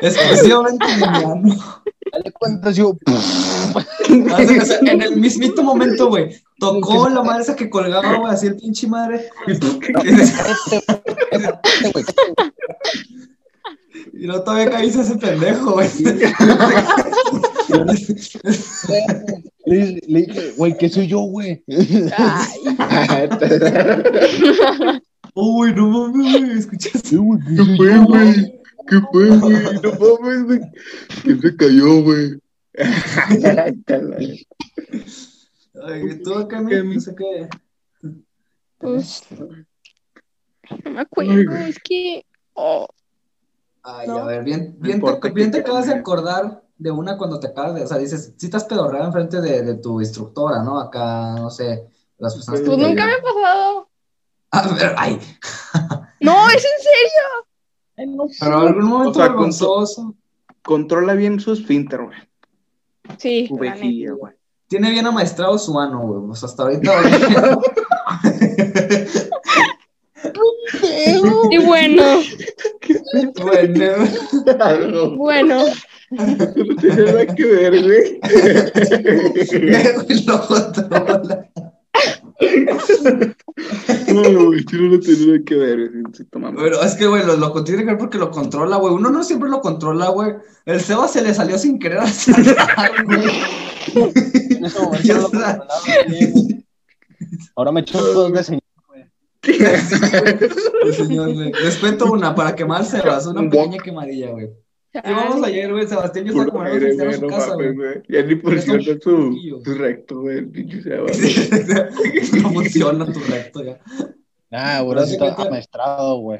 Exclusivamente 0.01 0.85
lineano. 0.87 1.55
Dale 2.09 2.31
cuenta, 2.31 2.71
yo. 2.71 2.95
En 4.07 5.01
el 5.01 5.17
mismito 5.17 5.61
momento, 5.61 6.07
güey, 6.07 6.37
tocó 6.59 7.09
la 7.09 7.21
madre 7.21 7.43
esa 7.43 7.57
que 7.57 7.69
colgaba, 7.69 8.15
güey, 8.15 8.33
así 8.33 8.47
el 8.47 8.55
pinche 8.55 8.87
madre. 8.87 9.27
Güey. 9.45 9.59
Y 14.19 14.25
no 14.25 14.41
todavía 14.41 14.71
caíste 14.71 15.01
ese 15.01 15.15
pendejo, 15.17 15.73
güey. 15.73 15.87
Le, 19.65 19.99
le 20.07 20.21
dije, 20.21 20.53
güey, 20.57 20.77
¿qué 20.77 20.89
soy 20.89 21.07
yo, 21.07 21.19
güey? 21.19 21.63
Ay, 22.17 23.29
Uy, 25.35 25.73
no 25.73 25.89
mames, 25.89 26.41
güey, 26.41 26.57
escuchaste. 26.57 27.17
Güey, 27.17 27.39
¿qué 27.41 27.55
¿Qué 27.55 27.63
soy 27.63 27.77
fue, 27.77 27.97
güey? 28.05 28.61
¿Qué 28.87 29.01
fue, 29.11 29.37
güey? 29.37 29.63
No 29.83 29.91
mames, 29.99 30.43
güey. 30.45 30.59
Que 31.23 31.35
se 31.35 31.55
cayó, 31.55 32.01
güey. 32.01 32.39
Ay, 35.83 36.21
tú 36.23 36.33
acá, 36.33 36.61
no 36.61 36.99
sé 36.99 37.15
qué. 37.15 37.47
pues. 38.79 39.23
No 40.83 40.91
me 40.91 41.01
acuerdo, 41.01 41.55
es 41.57 41.77
que. 41.79 42.25
Oh, 42.53 42.87
Ay, 43.89 44.05
No. 44.05 44.17
a 44.17 44.25
ver, 44.25 44.43
bien, 44.43 44.77
te, 44.81 45.29
bien 45.31 45.49
te 45.49 45.59
acabas 45.59 45.87
de 45.87 45.93
acordar 45.93 46.61
de 46.77 46.91
una 46.91 47.17
cuando 47.17 47.39
te 47.39 47.47
acabas 47.47 47.73
de, 47.73 47.83
o 47.85 47.87
sea, 47.87 47.97
dices, 47.97 48.33
si 48.35 48.47
estás 48.47 48.65
pedorreado 48.65 49.07
enfrente 49.07 49.39
de, 49.39 49.61
de 49.61 49.75
tu 49.75 50.01
instructora, 50.01 50.61
¿no? 50.61 50.77
Acá, 50.77 51.35
no 51.35 51.49
sé, 51.49 51.87
las 52.17 52.35
personas 52.35 52.59
que 52.59 52.65
pues 52.65 52.77
te 52.77 52.83
nunca 52.83 53.05
me 53.05 53.13
ha 53.13 53.21
pasado. 53.21 53.89
A 54.51 54.67
ver, 54.73 54.93
ay, 54.97 55.19
No, 56.19 56.49
es 56.49 56.55
en 56.55 56.83
serio. 56.83 57.47
Ay, 57.95 58.07
no 58.07 58.27
sé. 58.27 58.35
pero 58.41 58.57
algún 58.59 58.85
momento 58.85 59.19
O 59.19 59.85
sea. 59.85 60.03
Controla 60.63 61.13
bien 61.13 61.39
su 61.39 61.53
esfínter, 61.53 62.01
güey. 62.03 62.17
Sí, 63.17 63.47
vejilla, 63.57 64.11
güey. 64.11 64.33
Tiene 64.67 64.91
bien 64.91 65.07
amaestrado 65.07 65.57
su 65.57 65.79
ano, 65.79 66.01
güey. 66.01 66.27
Pues 66.27 66.43
hasta 66.43 66.63
ahorita. 66.63 66.91
Y 71.51 71.57
bueno, 71.65 72.21
bueno, 73.41 73.93
bueno, 75.15 75.65
No 76.09 76.75
tiene 76.75 77.05
nada 77.05 77.25
que 77.27 77.45
ver, 77.45 77.83
güey. 77.83 78.19
lo 80.25 80.47
controla. 80.47 81.49
No, 84.07 84.21
güey, 84.45 84.63
no 84.63 84.99
tiene 84.99 85.25
nada 85.25 85.39
que 85.43 85.55
ver. 85.55 85.91
Pero 86.55 86.81
es 86.83 86.93
que, 86.95 87.07
güey, 87.07 87.25
lo, 87.25 87.35
lo 87.37 87.63
tiene 87.63 87.81
que 87.81 87.87
ver 87.87 87.97
porque 87.97 88.19
lo 88.19 88.29
controla, 88.29 88.77
güey. 88.77 88.93
Uno 88.93 89.09
no 89.09 89.23
siempre 89.23 89.49
lo 89.49 89.59
controla, 89.61 90.09
güey. 90.09 90.33
El 90.65 90.79
Seba 90.79 91.07
se 91.07 91.21
le 91.23 91.33
salió 91.33 91.57
sin 91.57 91.79
querer 91.79 91.99
al 91.99 92.11
güey. 93.05 93.29
En 94.51 94.65
ese 94.65 94.79
momento 94.79 95.03
Ya 95.03 95.15
no 95.15 95.21
lo 95.21 95.25
está. 95.27 95.57
controlaba 95.57 95.81
bien, 96.07 96.31
güey. 96.31 96.65
Ahora 97.55 97.71
me 97.71 97.79
echo 97.81 97.99
dos 97.99 98.31
de 98.31 98.43
señor. 98.43 98.61
El 99.47 100.93
señor, 100.93 101.33
güey. 101.33 101.51
Les 101.51 101.77
cuento 101.77 102.11
una 102.11 102.35
para 102.35 102.55
quemar 102.55 102.85
Sebas, 102.85 103.25
una 103.27 103.41
Un 103.41 103.49
pequeña 103.49 103.77
quemadilla, 103.77 104.31
güey. 104.31 104.49
Llevamos 104.93 105.43
ayer, 105.43 105.71
güey, 105.71 105.87
Sebastián 105.87 106.27
y 106.27 106.33
yo 106.33 106.41
estaba 106.41 106.69
en 106.71 106.79
güey, 106.79 107.13
su 107.13 107.21
no 107.21 107.27
casa, 107.27 107.53
güey. 107.53 107.75
Ya 108.07 108.23
ni 108.23 108.35
funciona 108.35 108.83
su, 109.01 109.61
su 109.63 109.73
recto, 109.75 110.21
güey. 110.21 110.39
El 110.39 110.49
pinche 110.49 110.81
Seba. 110.81 111.07
No 112.41 112.49
funciona 112.51 113.05
tu 113.05 113.19
recto 113.19 113.63
ya. 113.63 113.79
Ah, 114.51 114.77
ahora 114.79 115.05
sí 115.05 115.13
está 115.13 115.49
maestrado, 115.49 116.17
güey. 116.19 116.39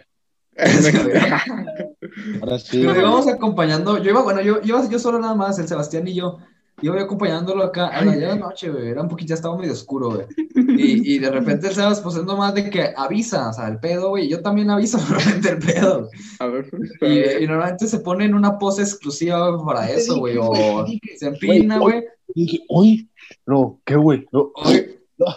Ahora 2.41 2.59
sí. 2.59 2.83
Güey. 2.83 2.97
íbamos 2.97 3.27
acompañando, 3.27 3.97
yo 4.01 4.09
iba, 4.09 4.23
bueno, 4.23 4.41
yo 4.41 4.59
iba 4.63 4.89
yo 4.89 4.97
solo 4.99 5.19
nada 5.19 5.35
más, 5.35 5.59
el 5.59 5.67
Sebastián 5.67 6.07
y 6.07 6.15
yo. 6.15 6.39
Yo 6.79 6.93
acompañándolo 6.93 7.63
acá 7.63 7.87
a 7.87 8.05
la 8.05 8.11
de 8.11 8.37
noche, 8.37 8.69
güey. 8.69 8.89
Era 8.89 9.01
un 9.01 9.07
poquito, 9.07 9.29
ya 9.29 9.35
estaba 9.35 9.57
medio 9.57 9.73
oscuro, 9.73 10.11
güey. 10.11 10.27
Y, 10.55 11.15
y 11.15 11.17
de 11.17 11.31
repente 11.31 11.67
el 11.67 11.73
Sebas, 11.75 12.01
pues 12.01 12.15
es 12.15 12.23
nomás 12.23 12.53
de 12.53 12.69
que 12.69 12.93
avisa, 12.95 13.49
o 13.49 13.53
sea, 13.53 13.67
el 13.67 13.79
pedo, 13.79 14.09
güey. 14.09 14.29
Yo 14.29 14.41
también 14.41 14.69
aviso 14.69 14.97
normalmente 15.09 15.49
el 15.49 15.57
pedo. 15.57 16.09
A 16.39 16.45
ver, 16.45 16.69
pues, 16.69 16.91
Y, 17.01 17.43
y 17.43 17.47
normalmente 17.47 17.87
se 17.87 17.99
pone 17.99 18.25
en 18.25 18.35
una 18.35 18.59
pose 18.59 18.83
exclusiva 18.83 19.63
para 19.65 19.89
eso, 19.89 20.19
güey. 20.19 20.37
O 20.39 20.85
se 21.17 21.27
empina, 21.27 21.79
güey. 21.79 22.03
Dije, 22.35 22.59
oye, 22.69 23.07
no, 23.45 23.79
¿qué, 23.83 23.95
güey? 23.95 24.27
No, 25.19 25.33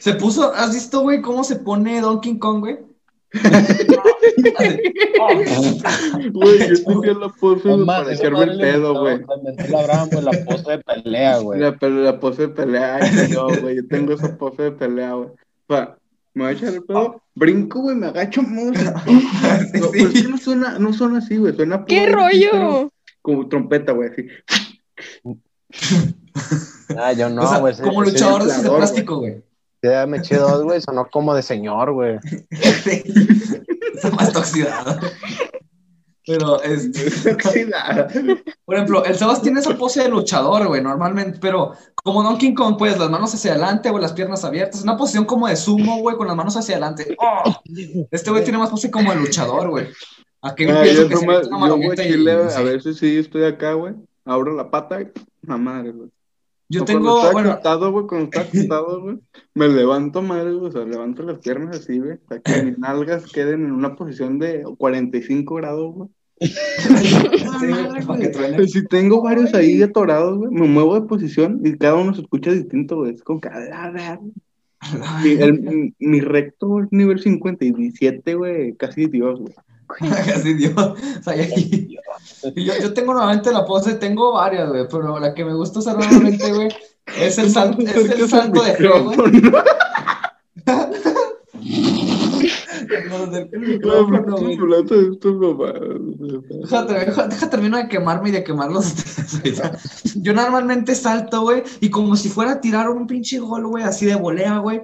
Se 0.00 0.14
puso, 0.14 0.52
¿has 0.52 0.74
visto, 0.74 1.02
güey, 1.02 1.22
cómo 1.22 1.44
se 1.44 1.54
pone 1.54 2.00
Donkey 2.00 2.40
Kong, 2.40 2.58
güey? 2.58 2.78
Güey, 6.32 6.68
yo 6.68 6.84
tenía 6.84 7.14
la 7.14 7.28
pose 7.28 7.68
para 7.84 8.12
echarme 8.12 8.44
el 8.44 8.58
pedo, 8.58 9.00
güey. 9.00 9.20
la 9.20 10.44
pose 10.46 10.70
de 10.70 10.78
pelea, 10.78 11.38
güey. 11.38 11.60
La, 11.60 12.18
pose 12.18 12.42
de 12.42 12.48
pelea, 12.48 12.96
ay, 12.96 13.30
yo, 13.30 13.48
güey, 13.60 13.76
yo 13.76 13.86
tengo 13.86 14.14
esa 14.14 14.36
pose 14.38 14.62
de 14.62 14.72
pelea, 14.72 15.12
güey. 15.12 15.28
O 15.28 15.74
sea, 15.74 15.96
me 16.32 16.44
voy 16.44 16.52
a 16.52 16.56
echar 16.56 16.72
el 16.72 16.82
pedo, 16.84 17.22
brinco, 17.34 17.80
güey, 17.80 17.96
me 17.96 18.06
agacho, 18.06 18.42
no, 18.48 18.70
no, 18.70 18.94
pero 19.72 19.94
es 19.94 20.08
que 20.08 20.28
no 20.28 20.38
suena, 20.38 20.78
no 20.78 20.92
suena 20.92 21.18
así, 21.18 21.36
güey, 21.36 21.54
suena 21.54 21.84
¿Qué 21.84 22.06
rollo? 22.06 22.90
Como 23.20 23.48
trompeta, 23.48 23.92
güey, 23.92 24.10
así. 24.10 24.26
Ah, 26.96 27.12
yo 27.12 27.28
no, 27.28 27.42
o 27.42 27.46
sea, 27.46 27.58
güey. 27.58 27.76
como 27.76 28.02
luchador 28.02 28.44
de 28.44 28.70
plástico, 28.70 29.18
güey. 29.18 29.42
Ya 29.82 30.06
me 30.06 30.18
eché 30.18 30.36
dos, 30.36 30.62
güey, 30.64 30.80
sonó 30.80 31.08
como 31.10 31.34
de 31.34 31.42
señor, 31.42 31.92
güey. 31.92 32.18
Está 32.50 34.10
más 34.10 34.34
oxidado. 34.34 34.98
Pero, 36.26 36.62
este, 36.62 37.32
Oxidada. 37.32 38.06
por 38.66 38.74
ejemplo, 38.74 39.02
el 39.04 39.14
Sebas 39.14 39.40
tiene 39.40 39.60
esa 39.60 39.74
pose 39.78 40.02
de 40.02 40.10
luchador, 40.10 40.66
güey, 40.66 40.82
normalmente, 40.82 41.38
pero 41.40 41.72
como 41.94 42.22
Donkey 42.22 42.52
Kong, 42.52 42.76
pues, 42.76 42.98
las 42.98 43.08
manos 43.08 43.34
hacia 43.34 43.52
adelante, 43.52 43.88
güey, 43.88 44.02
las 44.02 44.12
piernas 44.12 44.44
abiertas, 44.44 44.82
una 44.82 44.96
posición 44.98 45.24
como 45.24 45.48
de 45.48 45.56
sumo, 45.56 46.00
güey, 46.00 46.16
con 46.18 46.26
las 46.26 46.36
manos 46.36 46.54
hacia 46.56 46.74
adelante. 46.74 47.16
¡Oh! 47.18 47.54
Este 48.10 48.30
güey 48.30 48.42
tiene 48.44 48.58
más 48.58 48.68
pose 48.68 48.90
como 48.90 49.10
de 49.10 49.18
luchador, 49.20 49.70
güey. 49.70 49.86
Aquí 50.42 50.64
Ah, 50.68 50.82
pienso 50.82 51.02
yo 51.04 51.08
que 51.08 51.16
una 51.16 51.40
yo, 51.42 51.48
güey, 51.48 51.60
marometa 51.60 52.04
y- 52.04 52.12
chile, 52.12 52.36
sí. 52.50 52.56
a 52.58 52.62
veces 52.62 52.98
sí 52.98 53.18
estoy 53.18 53.44
acá, 53.44 53.72
güey, 53.72 53.94
abro 54.26 54.54
la 54.54 54.70
pata, 54.70 55.00
y, 55.00 55.08
la 55.46 55.56
madre, 55.56 55.92
güey. 55.92 56.10
Yo 56.70 56.84
tengo, 56.84 57.00
Cuando 57.00 57.18
está 57.20 57.32
bueno, 57.32 57.50
acostado, 57.50 57.92
güey, 57.92 58.06
cuando 58.06 58.24
está 58.26 58.40
acostado, 58.42 59.00
güey, 59.02 59.18
me 59.54 59.68
levanto, 59.68 60.20
madre, 60.22 60.52
güey, 60.52 60.68
o 60.68 60.72
sea, 60.72 60.84
levanto 60.84 61.22
las 61.22 61.38
piernas 61.38 61.78
así, 61.78 61.98
güey, 61.98 62.18
para 62.18 62.40
que 62.42 62.62
mis 62.62 62.78
nalgas 62.78 63.26
queden 63.32 63.64
en 63.64 63.72
una 63.72 63.96
posición 63.96 64.38
de 64.38 64.64
45 64.76 65.54
grados, 65.54 65.94
güey. 65.94 66.08
sí, 67.58 68.68
si 68.68 68.86
tengo 68.86 69.22
varios 69.22 69.54
ahí 69.54 69.82
atorados, 69.82 70.38
güey, 70.38 70.50
me 70.52 70.66
muevo 70.68 70.94
de 71.00 71.06
posición 71.06 71.60
y 71.64 71.76
cada 71.76 71.96
uno 71.96 72.14
se 72.14 72.20
escucha 72.22 72.52
distinto, 72.52 72.96
güey. 72.96 73.14
Es 73.14 73.22
como 73.22 73.40
que. 73.40 73.48
Mi, 75.22 75.30
el- 75.30 75.60
mi- 75.62 75.94
mi 75.98 76.20
recto 76.20 76.80
es 76.82 76.88
nivel 76.92 77.18
57, 77.20 78.34
güey, 78.34 78.74
casi 78.76 79.06
Dios, 79.06 79.40
güey. 79.40 79.54
Casi 79.88 80.54
Dios. 80.54 80.74
O 80.76 81.22
sea, 81.22 81.34
y 81.36 81.96
yo, 82.54 82.72
yo 82.80 82.94
tengo 82.94 83.12
normalmente 83.14 83.52
la 83.52 83.64
pose, 83.64 83.94
tengo 83.94 84.32
varias, 84.32 84.68
güey, 84.68 84.86
pero 84.90 85.18
la 85.18 85.34
que 85.34 85.44
me 85.44 85.54
gusta 85.54 85.78
usar 85.80 85.98
normalmente, 85.98 86.52
güey, 86.52 86.68
es 87.20 87.38
el, 87.38 87.50
sal- 87.50 87.76
es 87.80 87.96
el 88.10 88.28
salto 88.28 88.62
de 88.62 88.72
fe, 88.74 88.88
güey. 88.88 89.16
deja, 96.84 97.50
termino 97.50 97.76
de 97.76 97.88
quemarme 97.88 98.28
y 98.28 98.32
de 98.32 98.44
quemarlos. 98.44 98.94
Yo 100.16 100.32
normalmente 100.32 100.94
salto, 100.94 101.42
güey, 101.42 101.62
y 101.80 101.90
como 101.90 102.16
si 102.16 102.28
fuera 102.28 102.52
a 102.52 102.60
tirar 102.60 102.88
un 102.88 103.06
pinche 103.06 103.38
gol, 103.38 103.66
güey, 103.66 103.84
así 103.84 104.06
de 104.06 104.14
volea, 104.14 104.58
güey. 104.58 104.82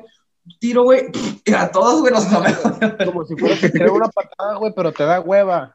Tiro, 0.58 0.82
güey, 0.84 1.06
y 1.44 1.52
a 1.54 1.70
todos, 1.70 2.00
güey, 2.00 2.12
los 2.12 2.26
cabellos. 2.26 2.60
Como 3.06 3.24
si 3.24 3.34
fuera 3.36 3.54
a 3.54 3.70
tirar 3.70 3.90
una 3.90 4.08
patada, 4.08 4.56
güey, 4.56 4.72
pero 4.76 4.92
te 4.92 5.04
da 5.04 5.20
hueva. 5.20 5.74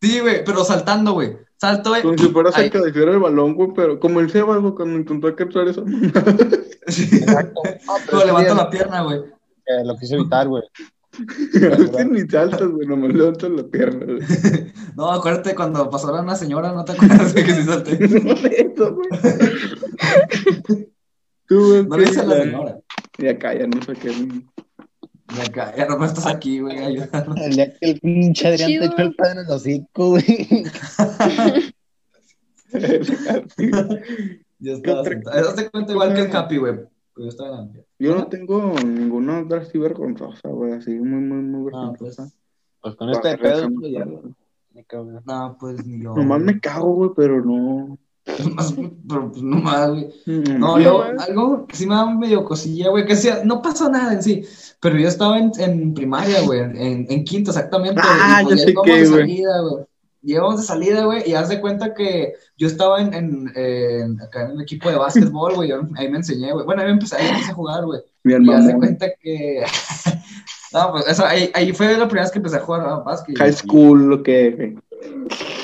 Sí, 0.00 0.20
güey, 0.20 0.44
pero 0.44 0.64
saltando, 0.64 1.12
güey. 1.12 1.38
Salto, 1.58 1.90
güey. 1.90 2.02
Como 2.02 2.18
si 2.18 2.28
fueras 2.28 2.56
Ahí. 2.56 2.66
a 2.66 2.70
cabecear 2.70 3.08
el 3.08 3.18
balón, 3.18 3.54
güey, 3.54 3.70
pero 3.74 3.98
como 3.98 4.20
el 4.20 4.30
Seba, 4.30 4.58
güey, 4.58 4.74
cuando 4.74 4.98
intentó 4.98 5.34
capturar 5.34 5.68
eso. 5.68 5.84
Exacto. 6.86 7.62
Pero 8.10 8.26
levanto 8.26 8.54
la 8.54 8.70
pierna, 8.70 9.02
güey. 9.02 9.18
Eh, 9.18 9.84
lo 9.84 9.96
quise 9.96 10.16
evitar, 10.16 10.48
güey. 10.48 10.62
Ni 12.10 12.28
saltas, 12.28 12.68
güey, 12.68 12.86
nomás 12.86 13.14
levantas 13.14 13.50
la 13.50 13.62
pierna, 13.64 14.04
güey. 14.04 14.20
No, 14.96 15.10
acuérdate 15.10 15.54
cuando 15.54 15.90
pasó 15.90 16.08
a 16.14 16.22
una 16.22 16.36
señora, 16.36 16.72
¿no 16.72 16.82
te 16.82 16.92
acuerdas 16.92 17.34
de 17.34 17.44
que 17.44 17.52
sí 17.52 17.62
salté? 17.64 17.98
No, 17.98 18.32
eso, 18.32 18.94
güey. 18.94 19.08
Tú, 21.46 21.68
güey, 21.68 21.86
No 21.86 21.98
le 21.98 22.04
hice 22.04 22.20
a 22.20 22.24
la 22.24 22.36
señora. 22.36 22.78
Ya 23.18 23.66
no 23.66 23.82
sé 23.82 23.92
qué. 23.94 24.12
Y 25.36 25.40
acá, 25.40 25.74
ya 25.76 25.86
no 25.86 26.04
estás 26.04 26.26
aquí, 26.26 26.60
güey, 26.60 26.78
ayudando. 26.78 27.34
El 27.36 27.54
día 27.56 27.72
que 27.78 27.90
el 27.90 28.00
pinche 28.00 28.48
Adrián 28.48 28.70
te 28.80 28.86
echó 28.86 28.96
el 29.02 29.14
padre 29.14 29.32
en 29.32 29.38
el 29.46 29.50
hocico, 29.52 30.08
güey. 30.10 30.64
Yo 34.58 34.72
estaba 34.72 35.04
sentado. 35.04 35.38
Eso 35.38 35.54
te 35.54 35.70
cuenta 35.70 35.92
igual 35.92 36.14
que 36.14 36.20
el 36.22 36.30
Capi, 36.30 36.56
güey. 36.56 36.74
Yo 37.16 37.28
estaba 37.28 37.60
en 37.62 37.72
la- 37.74 37.80
Yo 37.98 38.14
no 38.14 38.26
tengo 38.28 38.74
ninguna 38.84 39.40
otra 39.40 39.64
güey, 40.50 40.72
así 40.72 40.90
muy, 40.90 41.20
muy, 41.20 41.38
muy 41.42 41.70
Ah, 41.74 41.92
pues. 41.98 42.16
vergonzosa. 42.16 42.30
Pues 42.82 42.94
con 42.96 43.10
este 43.10 43.38
pedo, 43.38 43.68
güey, 43.70 43.92
ya. 43.92 44.04
me 44.74 44.84
cago. 44.84 45.20
No, 45.24 45.56
pues 45.58 45.84
ni 45.86 46.02
yo. 46.02 46.14
Nomás 46.14 46.40
me 46.40 46.60
cago, 46.60 46.94
güey, 46.94 47.10
pero 47.16 47.42
no. 47.44 47.98
Pero 48.36 49.30
pues 49.30 49.42
no 49.42 49.56
más, 49.58 49.90
güey. 49.90 50.08
Mm, 50.26 50.58
No, 50.58 50.78
yo, 50.78 51.02
algo 51.18 51.66
que 51.66 51.76
sí 51.76 51.86
me 51.86 51.94
da 51.94 52.06
medio 52.14 52.44
cosilla, 52.44 52.90
güey, 52.90 53.06
que 53.06 53.16
sea, 53.16 53.42
no 53.44 53.62
pasó 53.62 53.88
nada 53.90 54.12
en 54.12 54.22
sí, 54.22 54.42
pero 54.80 54.98
yo 54.98 55.08
estaba 55.08 55.38
en, 55.38 55.52
en 55.58 55.94
primaria, 55.94 56.42
güey, 56.42 56.60
en, 56.60 57.06
en 57.08 57.24
quinto 57.24 57.50
exactamente. 57.50 58.00
Ah, 58.04 58.40
y 58.42 58.44
pues 58.46 58.58
ya 58.60 58.64
sé 58.64 58.70
íbamos 58.72 58.86
qué, 58.86 59.00
de 59.02 59.08
güey. 59.08 59.20
salida, 59.20 59.60
güey. 59.60 59.84
Llegamos 60.22 60.56
de 60.60 60.66
salida, 60.66 61.04
güey, 61.04 61.22
y 61.30 61.34
haz 61.34 61.48
de 61.48 61.60
cuenta 61.60 61.94
que 61.94 62.32
yo 62.56 62.66
estaba 62.66 63.00
en, 63.00 63.14
en, 63.14 63.52
en- 63.54 64.20
acá 64.20 64.46
en 64.46 64.52
el 64.52 64.60
equipo 64.62 64.90
de 64.90 64.96
básquetbol, 64.96 65.54
güey, 65.54 65.70
ahí 65.96 66.08
me 66.10 66.16
enseñé, 66.16 66.52
güey. 66.52 66.64
Bueno, 66.66 66.82
ahí 66.82 66.88
me 66.88 66.94
empecé, 66.94 67.16
ahí 67.16 67.28
empecé 67.28 67.52
a 67.52 67.54
jugar, 67.54 67.84
güey. 67.84 68.00
Bien, 68.24 68.44
Y 68.44 68.52
haz 68.52 68.66
de 68.66 68.74
cuenta 68.74 69.06
que... 69.20 69.62
no, 70.76 70.92
pues 70.92 71.06
eso, 71.08 71.24
ahí, 71.26 71.50
ahí 71.54 71.72
fue 71.72 71.86
la 71.96 72.06
primera 72.06 72.22
vez 72.24 72.30
que 72.32 72.38
empecé 72.38 72.56
a 72.56 72.60
jugar 72.60 72.82
a 72.88 72.96
básquet. 72.98 73.36
High 73.38 73.52
school, 73.52 74.06
lo 74.08 74.22
que. 74.22 74.76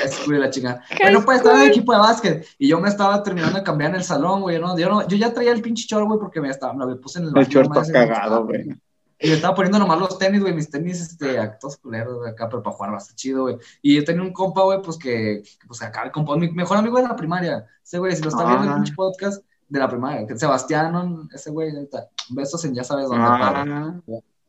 Es 0.04 0.26
güey, 0.26 0.38
la 0.38 0.50
chingada. 0.50 0.82
High 0.88 0.98
Bueno, 1.02 1.24
pues 1.24 1.38
estaba 1.38 1.56
en 1.56 1.62
el 1.62 1.66
school. 1.68 1.78
equipo 1.78 1.92
de 1.92 1.98
básquet 1.98 2.46
y 2.58 2.68
yo 2.68 2.80
me 2.80 2.88
estaba 2.88 3.22
terminando 3.22 3.58
de 3.58 3.64
cambiar 3.64 3.90
en 3.90 3.96
el 3.96 4.04
salón, 4.04 4.40
güey. 4.42 4.58
¿no? 4.58 4.76
Yo, 4.78 4.88
no, 4.88 5.06
yo 5.08 5.16
ya 5.16 5.32
traía 5.32 5.52
el 5.52 5.62
pinche 5.62 5.86
short, 5.86 6.06
güey, 6.06 6.18
porque 6.20 6.40
me, 6.40 6.48
estaba, 6.50 6.72
me 6.74 6.84
lo 6.86 7.00
puse 7.00 7.18
en 7.20 7.26
el 7.26 7.36
El 7.36 7.46
short 7.46 7.66
está 7.76 7.84
y 7.84 7.86
me 7.88 7.92
cagado, 7.92 8.24
estaba- 8.24 8.38
güey. 8.44 8.76
Y 9.24 9.28
me 9.28 9.34
estaba 9.34 9.54
poniendo 9.54 9.78
nomás 9.78 10.00
los 10.00 10.18
tenis, 10.18 10.40
güey, 10.40 10.52
mis 10.52 10.68
tenis, 10.68 11.00
este, 11.00 11.38
actos 11.38 11.76
culeros, 11.76 12.18
güey, 12.18 12.30
acá, 12.32 12.48
pero 12.48 12.60
para 12.60 12.74
jugar 12.74 12.90
bastante 12.92 13.14
chido, 13.22 13.42
güey. 13.42 13.56
Y 13.80 13.94
yo 13.94 14.04
tenía 14.04 14.20
un 14.22 14.32
compa, 14.32 14.62
güey, 14.62 14.82
pues 14.82 14.98
que, 14.98 15.42
que, 15.44 15.66
pues 15.68 15.80
acá, 15.80 16.02
el 16.02 16.10
compa, 16.10 16.34
mi 16.36 16.50
mejor 16.50 16.76
amigo 16.78 16.96
de 16.96 17.04
la 17.04 17.14
primaria. 17.14 17.64
Ese 17.84 17.98
güey, 18.00 18.16
si 18.16 18.22
lo 18.22 18.30
está 18.30 18.44
viendo 18.44 18.64
el 18.64 18.70
Ah. 18.70 18.74
pinche 18.76 18.94
podcast 18.96 19.44
de 19.68 19.78
la 19.78 19.88
primaria, 19.88 20.26
que 20.26 20.36
Sebastián, 20.36 21.28
ese 21.32 21.50
güey, 21.52 21.70
ahorita, 21.74 22.08
besos 22.30 22.64
en 22.64 22.74
ya 22.74 22.82
sabes 22.82 23.08
dónde, 23.08 23.24
padre. 23.24 23.70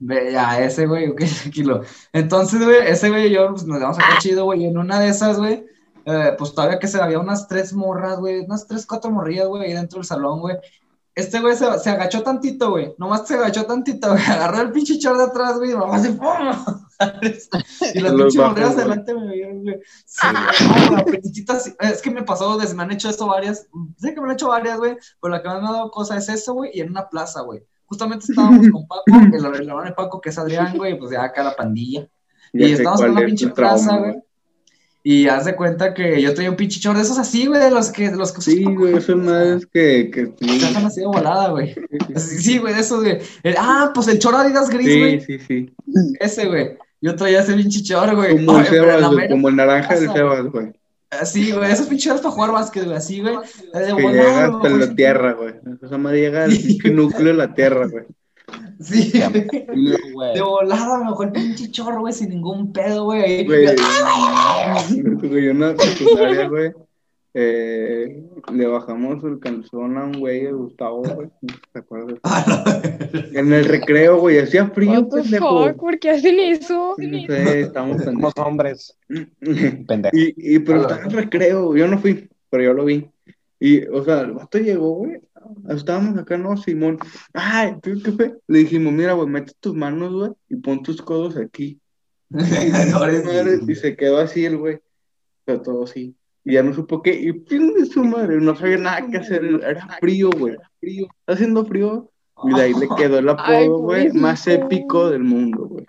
Ah, 0.04 0.06
Ve, 0.06 0.32
ya, 0.34 0.60
ese 0.60 0.86
güey, 0.86 1.10
ok, 1.10 1.22
tranquilo. 1.42 1.82
Entonces, 2.12 2.64
güey, 2.64 2.78
ese 2.88 3.10
güey 3.10 3.28
y 3.28 3.32
yo 3.32 3.50
pues, 3.52 3.66
nos 3.66 3.80
damos 3.80 3.98
acá 3.98 4.18
chido, 4.20 4.46
güey. 4.46 4.64
Y 4.64 4.66
en 4.66 4.78
una 4.78 5.00
de 5.00 5.10
esas, 5.10 5.38
güey, 5.38 5.66
eh, 6.06 6.34
pues 6.38 6.54
todavía 6.54 6.80
que 6.80 6.88
se 6.88 7.02
había 7.02 7.20
unas 7.20 7.48
tres 7.48 7.74
morras, 7.74 8.20
güey, 8.20 8.42
unas 8.42 8.68
tres, 8.68 8.86
cuatro 8.86 9.12
morrillas, 9.12 9.48
güey, 9.48 9.64
ahí 9.64 9.74
dentro 9.74 10.00
del 10.00 10.06
salón, 10.08 10.42
güey. 10.42 10.58
Este 11.16 11.40
güey 11.42 11.56
se, 11.56 11.78
se 11.80 11.92
agachó 11.92 12.24
tantito, 12.24 12.72
güey. 12.72 12.96
Nomás 12.98 13.28
se 13.28 13.36
agachó 13.36 13.66
tantito, 13.66 14.10
güey. 14.12 14.24
Agarró 14.26 14.62
el 14.62 14.72
pinche 14.72 14.96
short 14.98 15.18
de 15.20 15.24
atrás, 15.26 15.58
güey, 15.58 15.72
y 15.72 15.76
nomás 15.76 16.02
se 16.02 16.12
¡pum! 16.14 16.28
Y 17.94 18.00
las 18.00 18.14
Los 18.14 18.22
pinches 18.34 18.42
morrillas 18.42 18.74
güey. 18.74 18.86
adelante 18.86 19.14
me 19.14 19.32
vieron, 19.34 19.62
güey. 19.64 19.80
Sí, 20.06 20.28
güey. 20.32 20.90
No, 20.90 20.98
la 20.98 21.06
princesita 21.06 21.60
sí- 21.60 21.76
Es 21.80 22.02
que 22.02 22.12
me 22.12 22.24
pasó, 22.24 22.58
des- 22.58 22.74
me 22.74 22.84
han 22.84 22.92
hecho 22.92 23.10
esto 23.10 23.28
varias. 23.28 23.68
Sé 23.98 24.14
que 24.14 24.22
me 24.22 24.28
han 24.28 24.34
hecho 24.34 24.48
varias, 24.50 24.78
güey. 24.80 24.98
Pero 25.22 25.34
la 25.36 25.42
que 25.42 25.48
más 25.50 25.62
me 25.62 25.68
ha 25.70 25.72
dado 25.72 25.92
cosa 25.92 26.18
es 26.18 26.28
eso, 26.30 26.54
güey, 26.54 26.72
y 26.74 26.82
en 26.82 26.90
una 26.90 27.08
plaza, 27.10 27.42
güey. 27.42 27.64
Justamente 27.86 28.26
estábamos 28.30 28.68
con 28.70 28.88
Paco, 28.88 29.04
el, 29.08 29.46
el 29.56 29.68
hermano 29.68 29.84
de 29.90 29.94
Paco, 29.94 30.20
que 30.22 30.30
es 30.30 30.38
Adrián, 30.38 30.78
güey, 30.78 30.98
pues 30.98 31.12
ya 31.12 31.24
acá 31.24 31.44
la 31.44 31.56
pandilla. 31.56 32.08
ya 32.54 32.68
y 32.68 32.72
estábamos 32.72 33.02
en 33.02 33.12
una 33.12 33.26
pinche 33.26 33.50
plaza, 33.50 33.98
güey. 33.98 34.16
Y 35.06 35.28
haz 35.28 35.44
de 35.44 35.54
cuenta 35.56 35.94
que 35.94 36.22
yo 36.22 36.34
traía 36.34 36.50
un 36.50 36.56
pinche 36.56 36.80
short 36.80 36.96
de 36.96 37.04
esos 37.04 37.20
así, 37.20 37.46
güey, 37.46 37.60
de 37.60 37.70
los 37.70 37.92
que, 37.92 38.10
de 38.10 38.16
los 38.16 38.32
que 38.32 38.42
Sí, 38.42 38.64
güey, 38.64 38.96
eso 38.96 39.16
no 39.16 39.38
es 39.38 39.66
que. 39.66 40.10
que 40.10 40.34
dejan 40.40 40.86
así 40.86 41.02
de 41.02 41.08
volada, 41.08 41.50
güey. 41.50 41.76
Sí, 42.16 42.38
sí, 42.42 42.58
güey, 42.58 42.74
de 42.74 42.80
esos, 42.80 43.02
güey. 43.02 43.20
El- 43.44 43.56
ah, 43.58 43.92
pues 43.94 44.08
el 44.08 44.18
choro 44.20 44.38
Adidas 44.38 44.70
gris, 44.70 44.88
Sí, 44.88 45.00
güey. 45.00 45.20
sí, 45.20 45.40
sí. 45.40 45.76
Ese, 46.22 46.46
güey. 46.48 46.78
Yo 47.02 47.18
traía 47.18 47.42
ese 47.42 47.54
pinche 47.54 47.84
choro, 47.84 48.16
güey. 48.16 48.46
Como 48.46 48.60
el 48.60 48.66
Sebas, 48.66 49.28
como 49.30 49.50
el 49.50 49.56
naranja 49.58 49.96
del 49.96 50.10
Sebas, 50.10 50.46
güey. 50.46 50.72
Así, 51.22 51.52
güey, 51.52 51.72
esos 51.72 51.88
pinches 51.88 52.20
para 52.22 52.32
jugar 52.32 52.52
básquet, 52.52 52.84
güey, 52.86 52.98
así, 52.98 53.22
güey. 53.22 53.36
De 53.74 53.86
Que 53.86 53.94
volada, 53.94 54.12
llega 54.12 54.48
güey, 54.48 54.56
hasta 54.58 54.70
güey. 54.70 54.80
la 54.90 54.96
tierra, 54.96 55.34
güey. 55.34 55.54
Esa 55.82 55.98
madre 55.98 56.20
llega 56.22 56.44
al 56.46 56.52
Sí. 56.52 56.68
pinche 56.68 56.90
núcleo 56.92 57.28
de 57.28 57.34
la 57.34 57.54
tierra, 57.54 57.88
güey. 57.88 58.04
Sí, 58.80 59.12
güey. 60.14 60.34
de 60.36 60.42
volada, 60.42 60.98
me 60.98 61.06
bajó 61.06 61.24
el 61.24 61.32
pinche 61.32 61.72
chorro, 61.72 62.02
güey, 62.02 62.14
sin 62.14 62.30
ningún 62.30 62.74
pedo, 62.74 63.06
güey. 63.06 63.46
Güey, 63.46 63.68
güey, 65.22 65.48
una 65.50 65.76
secundaria, 65.78 66.48
güey. 66.48 66.72
Eh, 67.36 68.24
le 68.54 68.68
bajamos 68.68 69.24
el 69.24 69.40
calzón 69.40 69.98
a 69.98 70.04
un 70.04 70.20
güey 70.20 70.44
de 70.44 70.52
Gustavo, 70.52 71.02
güey. 71.02 71.30
¿Te 71.72 71.80
acuerdas? 71.80 72.20
En 73.34 73.52
el 73.52 73.66
recreo, 73.66 74.20
güey, 74.20 74.38
hacía 74.38 74.70
frío, 74.70 75.10
pendejo. 75.10 75.68
fuck? 75.68 75.80
¿Por 75.80 76.00
qué 76.00 76.12
hacen 76.12 76.40
eso? 76.40 76.96
No 76.98 77.26
sé, 77.26 77.62
estamos 77.62 78.04
Somos 78.04 78.34
hombres. 78.38 78.98
Y, 80.14 80.56
y 80.56 80.60
pero 80.60 80.82
estaba 80.82 81.02
en 81.02 81.08
el 81.08 81.14
recreo, 81.14 81.76
yo 81.76 81.88
no 81.88 81.98
fui, 81.98 82.30
pero 82.50 82.64
yo 82.64 82.74
lo 82.74 82.86
vi. 82.86 83.10
Y, 83.60 83.86
o 83.88 84.04
sea, 84.04 84.22
el 84.22 84.34
vato 84.34 84.60
llegó, 84.60 84.96
güey, 84.96 85.22
estábamos 85.70 86.18
acá, 86.18 86.38
no, 86.38 86.56
Simón. 86.58 87.00
Ay, 87.34 87.76
¿qué 87.82 87.96
qué 88.04 88.12
fue? 88.12 88.38
Le 88.48 88.60
dijimos, 88.60 88.94
mira, 88.94 89.14
güey, 89.14 89.28
mete 89.28 89.54
tus 89.60 89.74
manos, 89.74 90.14
güey, 90.14 90.32
y 90.50 90.58
pon 90.58 90.84
tus 90.84 91.02
codos 91.02 91.38
aquí. 91.38 91.80
Y 93.68 93.76
se 93.76 93.96
quedó 93.96 94.18
así 94.18 94.46
el 94.46 94.58
güey, 94.58 94.80
pero 95.46 95.62
todo 95.62 95.84
así. 95.84 96.16
Y 96.46 96.54
ya 96.54 96.64
no 96.64 96.74
supo 96.74 97.02
qué, 97.02 97.14
y 97.14 97.32
pin 97.34 97.74
de 97.74 97.86
su 97.86 98.04
madre, 98.04 98.36
no 98.42 98.56
sabía 98.56 98.78
nada 98.78 99.08
que 99.10 99.18
hacer, 99.18 99.44
era 99.46 99.88
frío, 100.00 100.30
güey, 100.38 100.56
frío, 100.82 101.08
está 101.20 101.34
haciendo 101.34 101.66
frío, 101.66 102.10
y 102.44 102.54
de 102.54 102.62
ahí 102.62 102.74
le 102.74 102.88
quedó 102.98 103.20
el 103.20 103.30
apodo, 103.30 103.80
güey, 103.80 104.12
más 104.12 104.46
épico 104.48 105.10
del 105.10 105.24
mundo, 105.24 105.68
güey, 105.68 105.86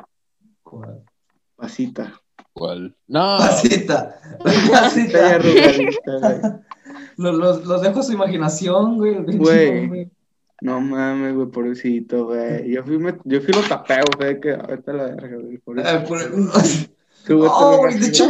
pasita. 1.56 2.12
¿Cuál? 2.52 2.94
No, 3.08 3.36
Pasita. 3.38 4.14
Pasita. 4.70 5.38
Los, 7.16 7.34
los, 7.36 7.64
los 7.66 7.82
dejo 7.82 7.98
a 7.98 8.02
su 8.04 8.12
imaginación, 8.12 8.96
güey. 8.96 9.14
Güey. 9.36 10.10
No 10.60 10.80
mames, 10.80 11.34
güey, 11.34 11.48
pobrecito, 11.48 12.26
güey. 12.26 12.70
Yo 12.70 12.84
fui, 12.84 12.98
me- 12.98 13.18
yo 13.24 13.40
fui 13.40 13.52
lo 13.52 13.60
tapeo, 13.62 14.04
güey, 14.16 14.40
que 14.40 14.52
ahorita 14.52 14.92
la 14.92 15.04
verga, 15.04 15.36
güey. 15.36 15.54
Eh, 15.56 15.60
pobrecito. 15.64 16.04
por- 16.06 16.20
Súbete 17.26 17.52
Oh, 17.56 17.86
de 17.88 18.06
hecho- 18.06 18.28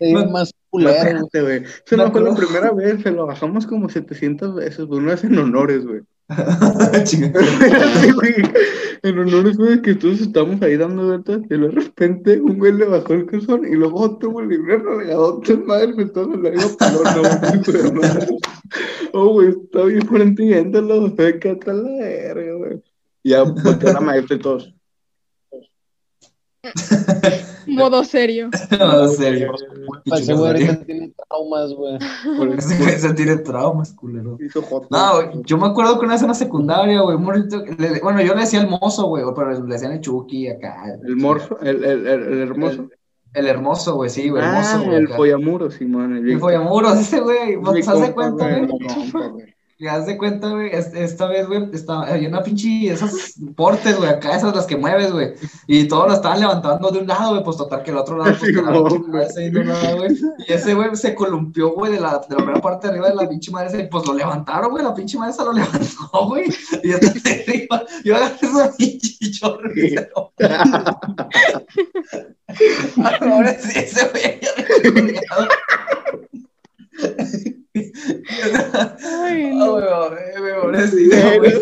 no- 0.00 0.30
más 0.30 0.52
culero, 0.72 1.28
güey. 1.32 1.62
Me 1.90 1.96
no 1.96 2.10
fue 2.10 2.22
la 2.22 2.34
primera 2.34 2.72
vez, 2.72 3.02
se 3.02 3.10
lo 3.10 3.26
bajamos 3.26 3.66
como 3.66 3.88
700 3.88 4.54
veces, 4.54 4.86
güey. 4.86 5.00
Una 5.00 5.12
vez 5.12 5.24
en 5.24 5.38
honores, 5.38 5.84
güey. 8.14 8.42
En 9.02 9.18
honores, 9.18 9.56
güey, 9.58 9.82
que 9.82 9.94
todos 9.94 10.20
estábamos 10.20 10.62
ahí 10.62 10.76
dando 10.76 11.06
vueltas 11.06 11.42
y 11.44 11.58
de 11.58 11.68
repente 11.68 12.40
un 12.40 12.58
güey 12.58 12.72
le 12.72 12.86
bajó 12.86 13.12
el 13.12 13.26
calzón 13.26 13.66
y 13.66 13.74
luego 13.74 14.00
otro, 14.00 14.30
güey, 14.30 14.48
le 14.48 14.58
dio 14.58 14.64
una 14.64 14.96
regadota 14.96 15.52
en 15.52 15.66
madre, 15.66 15.94
pues 15.94 16.12
todos 16.12 16.40
güey. 16.40 16.54
hijo 17.60 17.72
de 17.72 17.92
madre. 17.92 18.26
Oh, 19.12 19.32
güey, 19.34 19.48
está 19.48 19.84
bien 19.84 20.06
que 21.38 21.50
está 21.50 21.74
la 21.74 21.90
verga, 21.98 22.54
güey. 22.54 22.82
Y 23.22 23.30
Ya, 23.30 23.44
porque 23.44 23.92
la 23.92 24.00
maestra 24.00 24.36
y 24.36 24.38
todos. 24.40 24.74
Modo 27.66 28.04
serio. 28.04 28.50
En 28.70 29.08
serio. 29.10 29.52
Ese 30.04 30.34
güey 30.34 30.46
ahorita 30.52 30.84
tiene 30.84 31.12
traumas, 31.28 31.72
güey. 31.72 31.98
Por 32.36 32.48
Ese 32.58 32.76
güey 32.78 32.98
se 32.98 33.14
tiene 33.14 33.36
traumas, 33.38 33.92
culero. 33.92 34.38
No, 34.90 35.14
güey, 35.14 35.28
yo 35.44 35.58
me 35.58 35.66
acuerdo 35.66 35.98
que 35.98 36.04
una 36.04 36.14
vez 36.14 36.22
en 36.22 36.28
la 36.28 36.34
secundaria, 36.34 37.00
güey, 37.00 37.16
un 37.16 37.24
morrito, 37.24 37.64
le- 37.78 38.00
bueno, 38.00 38.20
yo 38.22 38.34
le 38.34 38.40
decía 38.42 38.60
el 38.60 38.68
mozo, 38.68 39.06
güey, 39.06 39.24
pero 39.34 39.50
le 39.64 39.72
decían 39.74 39.92
el 39.92 40.00
Chucky 40.00 40.48
acá. 40.48 40.84
El 41.04 41.16
morso, 41.16 41.58
el, 41.60 41.84
el, 41.84 42.06
el, 42.06 42.22
el 42.32 42.38
hermoso. 42.42 42.88
El 43.34 43.46
hermoso, 43.46 43.94
güey, 43.94 44.10
sí, 44.10 44.28
güey, 44.28 44.44
hermoso, 44.44 44.70
ah, 44.74 44.82
güey. 44.84 44.96
el 44.98 45.06
acá. 45.06 45.16
follamuro, 45.16 45.70
Simón. 45.70 46.16
El 46.16 46.30
El 46.30 46.38
follamuros, 46.38 46.98
ese 46.98 47.20
güey, 47.20 47.56
de 48.02 48.12
compa, 48.12 48.12
cuenta, 48.12 48.58
güey. 48.58 49.54
Y 49.82 49.88
haz 49.88 50.06
de 50.06 50.16
cuenta, 50.16 50.48
güey, 50.50 50.70
es- 50.72 50.94
esta 50.94 51.26
vez, 51.26 51.48
güey, 51.48 51.68
había 51.88 52.28
una 52.28 52.44
pinche, 52.44 52.86
esas 52.88 53.34
portes, 53.56 53.96
güey, 53.96 54.08
acá, 54.10 54.36
esas 54.36 54.54
las 54.54 54.64
que 54.66 54.76
mueves, 54.76 55.10
güey, 55.10 55.34
y 55.66 55.88
todos 55.88 56.06
lo 56.06 56.14
estaban 56.14 56.38
levantando 56.38 56.88
de 56.92 57.00
un 57.00 57.08
lado, 57.08 57.30
güey, 57.32 57.42
pues 57.42 57.56
total 57.56 57.82
que 57.82 57.90
el 57.90 57.96
otro 57.96 58.16
lado, 58.16 58.32
pues, 58.38 58.52
Sí, 59.34 59.50
güey. 59.50 59.66
y 60.46 60.52
ese 60.52 60.74
güey 60.74 60.94
se 60.94 61.16
columpió, 61.16 61.70
güey, 61.72 61.90
de 61.94 61.98
la, 61.98 62.20
de 62.28 62.30
la 62.30 62.36
primera 62.36 62.60
parte 62.60 62.86
de 62.86 62.92
arriba 62.92 63.08
de 63.08 63.16
la 63.16 63.28
pinche 63.28 63.50
madre, 63.50 63.80
y 63.80 63.88
pues 63.88 64.06
lo 64.06 64.14
levantaron, 64.14 64.70
güey, 64.70 64.84
la 64.84 64.94
pinche 64.94 65.18
madre 65.18 65.32
se 65.32 65.44
lo 65.44 65.52
levantó, 66.12 66.28
güey, 66.28 66.44
y 66.84 66.88
yo 66.88 66.98
de 67.00 67.08
arriba, 67.48 67.82
yo 68.04 68.14
agarré 68.14 68.36
esa 68.40 68.70
pinche 68.76 69.30
chorro 69.32 69.68
y 69.74 69.88
se 69.90 70.08
lo... 70.14 70.32
Ahora 73.20 73.58
sí, 73.58 73.76
ese 73.80 74.08
güey 74.10 74.38
ya 74.42 74.50
Ay, 79.24 79.44
Ah, 79.44 79.52
no. 79.54 79.76
pobrecito, 80.62 81.16
Ay, 81.16 81.38
güey. 81.38 81.52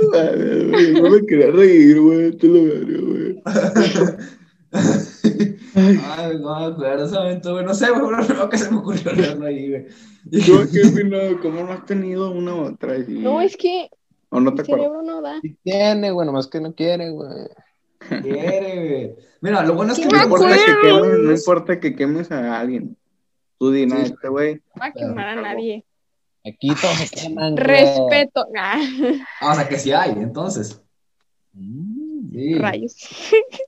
no 0.95 1.03
No 1.03 1.11
me 1.11 1.27
quería 1.27 1.51
reír, 1.51 2.01
güey. 2.01 2.33
Te 2.37 2.47
lo 2.47 2.62
veré, 2.64 2.99
güey. 3.01 3.43
Ay, 5.75 6.38
no 6.40 6.59
me 6.61 6.66
acuerdo 6.75 7.09
momento, 7.11 7.53
güey. 7.53 7.64
No 7.64 7.75
sé, 7.75 7.90
güey, 7.90 8.03
lo 8.37 8.49
que 8.49 8.59
se 8.59 8.71
me 8.71 8.79
ocurrió 8.79 9.12
leerlo 9.12 9.47
ahí, 9.47 9.69
güey. 9.71 9.87
¿Tú 10.45 10.69
qué 10.73 10.87
opinas? 10.87 11.35
¿Cómo 11.43 11.62
no 11.64 11.73
has 11.73 11.87
tenido 11.87 12.31
una 12.31 12.55
u 12.55 12.61
otra? 12.66 12.97
Y- 12.99 13.05
No, 13.21 13.40
es 13.40 13.57
que 13.57 13.88
¿O 14.31 14.40
no 14.40 14.55
te 14.55 14.62
acuerdas? 14.62 14.87
cerebro 14.87 15.03
no 15.03 15.23
da. 15.23 15.40
Sí 15.40 15.57
tiene, 15.64 16.11
güey, 16.12 16.27
nomás 16.27 16.47
que 16.47 16.61
no 16.61 16.75
quiere, 16.75 17.11
güey. 17.11 17.31
Quiere, 18.23 18.88
güey. 18.88 19.14
Mira, 19.40 19.64
lo 19.64 19.75
bueno 19.75 19.93
es 19.93 19.99
que 19.99 20.07
me 20.07 20.12
No 20.19 20.23
importa, 20.25 20.55
que 20.57 20.87
quemes, 20.88 21.19
no 21.19 21.33
importa 21.33 21.81
que 21.81 21.97
quemes 21.97 22.31
a 22.31 22.61
alguien. 22.61 22.97
Tú 23.59 23.71
di 23.71 23.83
este 23.83 24.29
güey. 24.29 24.55
No 24.55 24.81
va 24.81 24.87
a 24.87 24.93
quemar 24.93 25.27
a 25.29 25.37
nadie. 25.37 25.85
Aquí 26.46 26.68
todos 26.81 26.96
se 26.96 27.09
queman. 27.09 27.57
Respeto. 27.57 28.46
Ah, 28.57 28.81
Ah, 29.40 29.53
o 29.53 29.55
sea, 29.55 29.68
que 29.68 29.79
sí 29.79 29.92
hay, 29.92 30.12
entonces. 30.12 30.81
Mm. 31.53 32.31
Sí. 32.33 32.55
rayos. 32.55 32.96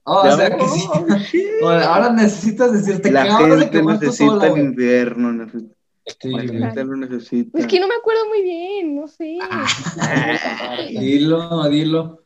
Ah, 0.05 0.21
o 0.33 0.35
sea, 0.37 0.55
que 0.57 0.65
sí. 0.67 1.45
Bueno, 1.61 1.81
ahora 1.85 2.11
necesitas 2.13 2.71
decirte 2.71 3.09
que 3.09 3.11
La 3.11 3.23
ahora 3.35 3.55
de 3.55 3.61
gente 3.63 3.83
necesita 3.83 4.47
el 4.47 4.57
invierno. 4.57 5.33
necesita- 5.33 5.75
Sí, 6.19 6.29
La 6.31 6.41
gente 6.41 6.83
lo 6.83 6.95
necesita. 6.97 7.57
Es 7.59 7.65
que 7.67 7.79
no 7.79 7.87
me 7.87 7.95
acuerdo 7.95 8.27
muy 8.27 8.41
bien, 8.41 8.95
no 8.97 9.07
sé. 9.07 9.37
Dilo, 10.99 11.63
dilo. 11.69 12.23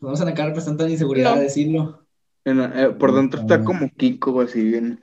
Vamos 0.00 0.20
a 0.22 0.24
sacar 0.24 0.46
representan 0.48 0.88
inseguridad, 0.90 1.34
No. 1.34 1.40
decirlo. 1.42 2.06
En 2.46 2.58
la- 2.58 2.72
eh, 2.84 2.88
por 2.90 3.14
dentro 3.14 3.40
está 3.40 3.62
como 3.64 3.90
Kiko, 3.96 4.32
güey, 4.32 4.46
así 4.48 4.62
bien. 4.62 5.00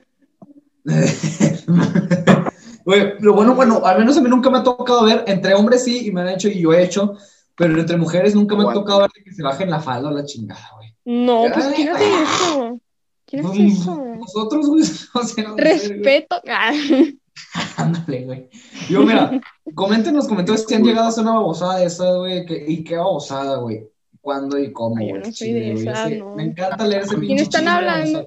Güey, 2.86 3.14
lo 3.18 3.34
bueno, 3.34 3.54
bueno, 3.56 3.84
al 3.84 3.98
menos 3.98 4.16
a 4.16 4.20
mí 4.20 4.30
nunca 4.30 4.48
me 4.48 4.58
ha 4.58 4.62
tocado 4.62 5.04
ver, 5.04 5.24
entre 5.26 5.54
hombres 5.54 5.82
sí, 5.82 6.06
y 6.06 6.12
me 6.12 6.20
han 6.20 6.28
hecho 6.28 6.46
y 6.48 6.60
yo 6.60 6.72
he 6.72 6.84
hecho, 6.84 7.16
pero 7.56 7.76
entre 7.80 7.96
mujeres 7.96 8.34
nunca 8.36 8.54
me 8.54 8.62
ha 8.62 8.72
tocado 8.72 9.00
ver 9.00 9.10
que 9.24 9.32
se 9.32 9.42
bajen 9.42 9.68
la 9.70 9.80
falda 9.80 10.08
o 10.08 10.12
la 10.12 10.24
chingada, 10.24 10.70
güey. 10.76 10.94
No, 11.04 11.46
pues 11.52 11.66
¿quién 11.74 11.88
hace 11.88 12.04
eso? 12.22 12.80
¿Quién 13.26 13.44
hace 13.44 13.66
eso? 13.66 14.04
Nosotros, 14.16 14.68
güey, 14.68 14.82
o 14.84 14.86
sea, 14.86 15.14
no 15.18 15.24
sé, 15.26 15.42
güey. 15.42 15.56
Respeto. 15.56 16.40
Ah, 16.48 16.72
Ándale, 17.76 18.24
güey. 18.24 18.48
Yo, 18.88 19.02
mira, 19.02 19.40
comenten 19.74 20.10
en 20.10 20.16
los 20.16 20.28
comentarios 20.28 20.64
si 20.66 20.74
han 20.74 20.84
llegado 20.84 21.06
a 21.06 21.08
hacer 21.08 21.24
una 21.24 21.34
babosada 21.34 21.78
de 21.78 21.86
esa, 21.86 22.12
güey, 22.12 22.46
que- 22.46 22.64
y 22.68 22.84
qué 22.84 22.96
babosada, 22.96 23.56
güey. 23.56 23.84
¿Cuándo 24.20 24.58
y 24.58 24.72
cómo, 24.72 24.96
Ay, 24.98 25.08
yo 25.08 25.10
güey? 25.16 25.18
no 25.20 25.24
soy 25.24 25.34
Chile, 25.34 25.72
güey, 25.72 25.88
esas, 25.88 26.10
no. 26.12 26.34
Me 26.36 26.44
encanta 26.44 26.86
leer 26.86 27.02
ese 27.02 27.18
¿Quién 27.18 27.38
están 27.38 27.68
hablando? 27.68 28.26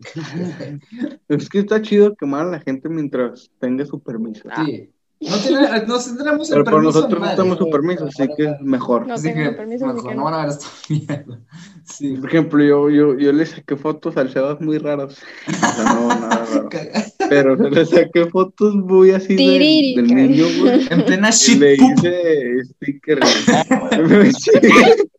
Es 1.28 1.48
que 1.48 1.60
está 1.60 1.80
chido 1.82 2.14
quemar 2.16 2.46
a 2.46 2.50
la 2.50 2.60
gente 2.60 2.88
mientras 2.88 3.50
tenga 3.58 3.84
su 3.84 4.00
permiso. 4.00 4.48
Sí. 4.64 4.90
No, 5.20 5.36
tiene, 5.36 5.86
no 5.86 5.98
tenemos 5.98 6.50
el 6.50 6.54
Pero 6.54 6.64
permiso 6.64 6.82
nosotros 6.82 7.20
no 7.20 7.26
nadie, 7.26 7.36
tenemos 7.36 7.58
su 7.58 7.70
permiso, 7.70 8.06
así 8.06 8.26
que 8.34 8.44
es 8.44 8.60
mejor. 8.62 9.06
No 9.06 9.14
Así 9.14 9.34
que, 9.34 9.50
permiso, 9.50 9.86
mejor 9.86 10.08
que 10.08 10.14
no 10.14 10.20
no. 10.20 10.24
van 10.24 10.34
a 10.34 10.38
ver 10.38 10.48
esta 10.48 10.66
mierda. 10.88 11.40
Sí. 11.84 12.14
Por 12.16 12.28
ejemplo, 12.30 12.64
yo, 12.64 12.88
yo, 12.88 13.18
yo 13.18 13.30
le 13.30 13.44
saqué 13.44 13.76
fotos 13.76 14.16
al 14.16 14.30
Sebas 14.30 14.62
muy 14.62 14.78
raras. 14.78 15.18
O 15.46 15.52
sea, 15.52 15.94
no, 15.94 16.08
nada 16.08 16.46
raro. 16.46 16.68
Pero 17.30 17.56
le 17.56 17.86
saqué 17.86 18.26
fotos 18.26 18.74
muy 18.74 19.12
así 19.12 19.36
de- 19.36 19.94
del 19.96 20.06
niño, 20.14 20.44
güey. 20.60 20.86
En 20.90 21.04
plena 21.04 21.28
Y 21.30 21.32
shit 21.32 21.58
le 21.60 21.74
hice 21.74 22.64
sticker. 22.64 23.20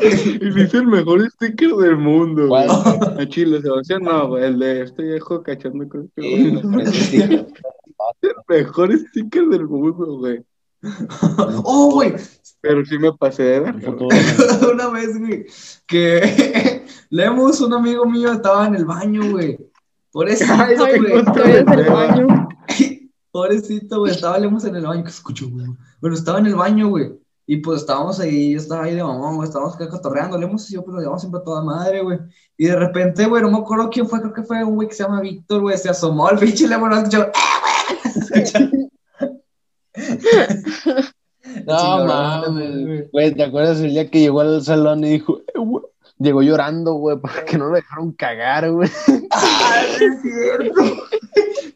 y 0.00 0.44
le 0.44 0.62
hice 0.64 0.78
el 0.78 0.86
mejor 0.86 1.28
sticker 1.30 1.70
del 1.70 1.96
mundo, 1.96 2.48
güey. 2.48 2.66
¿Cuál? 2.66 3.20
A 3.20 3.28
Chile, 3.28 3.60
Sebastián, 3.62 4.02
no, 4.02 4.28
güey, 4.28 4.44
el 4.44 4.58
de 4.58 4.82
este 4.82 5.02
viejo 5.02 5.42
cachando 5.42 5.88
con 5.88 6.10
Sí, 6.16 6.50
güey, 7.20 7.22
el 7.22 7.46
mejor 8.48 8.98
sticker 8.98 9.46
del 9.46 9.66
mundo, 9.66 10.18
güey. 10.18 10.40
Oh, 11.64 11.90
güey. 11.92 12.14
Pero 12.60 12.84
sí 12.84 12.98
me 12.98 13.12
pasé 13.12 13.42
de 13.44 13.60
ver. 13.60 13.74
Una 14.72 14.88
vez, 14.88 15.18
güey, 15.18 15.46
que 15.86 16.82
Lemus, 17.10 17.60
un 17.60 17.74
amigo 17.74 18.04
mío, 18.06 18.32
estaba 18.32 18.66
en 18.66 18.74
el 18.74 18.84
baño, 18.84 19.30
güey. 19.30 19.58
Pobrecito, 20.12 20.52
Ay, 20.52 20.76
Ay, 20.78 20.98
güey. 20.98 21.22
no. 22.20 22.48
Pobrecito, 23.30 23.98
güey. 24.00 24.12
Estaba 24.12 24.38
Lemus 24.38 24.64
en 24.64 24.76
el 24.76 24.86
baño. 24.86 25.02
¿Qué 25.04 25.10
escucho, 25.10 25.48
güey? 25.50 25.66
Bueno, 26.00 26.16
estaba 26.16 26.38
en 26.38 26.46
el 26.46 26.54
baño, 26.54 26.88
güey. 26.88 27.12
Y 27.46 27.58
pues 27.58 27.80
estábamos 27.80 28.20
ahí, 28.20 28.52
yo 28.52 28.58
estaba 28.58 28.84
ahí 28.84 28.94
de 28.94 29.02
mamón, 29.02 29.36
güey. 29.36 29.46
Estábamos 29.48 29.74
acá 29.74 29.88
cotorreando. 29.88 30.38
Lemus 30.38 30.70
y 30.70 30.74
yo, 30.74 30.84
pues 30.84 30.94
lo 30.94 31.00
llevamos 31.00 31.22
siempre 31.22 31.40
a 31.40 31.44
toda 31.44 31.62
madre, 31.62 32.02
güey. 32.02 32.18
Y 32.56 32.66
de 32.66 32.76
repente, 32.76 33.26
güey, 33.26 33.42
no 33.42 33.50
me 33.50 33.58
acuerdo 33.58 33.88
quién 33.90 34.08
fue. 34.08 34.20
Creo 34.20 34.32
que 34.32 34.42
fue 34.42 34.62
un 34.64 34.74
güey 34.74 34.88
que 34.88 34.94
se 34.94 35.02
llama 35.02 35.20
Víctor, 35.20 35.62
güey. 35.62 35.78
Se 35.78 35.88
asomó 35.88 36.28
al 36.28 36.38
pinche. 36.38 36.66
¿no? 36.68 36.78
Escuchó, 36.94 37.28
No 41.64 41.78
Chingada, 41.78 42.04
mames, 42.50 43.10
güey, 43.10 43.34
¿te 43.34 43.42
acuerdas 43.42 43.80
el 43.80 43.90
día 43.90 44.10
que 44.10 44.20
llegó 44.20 44.40
al 44.40 44.62
salón 44.62 45.04
y 45.04 45.10
dijo, 45.10 45.38
"Eh, 45.38 45.58
güey"? 45.58 45.84
Llegó 46.18 46.42
llorando, 46.42 46.94
güey, 46.94 47.16
porque 47.20 47.56
no 47.58 47.68
lo 47.68 47.74
dejaron 47.74 48.12
cagar, 48.12 48.70
güey? 48.70 48.88
¡Ah, 49.30 49.82
es 50.00 50.22
cierto! 50.22 50.82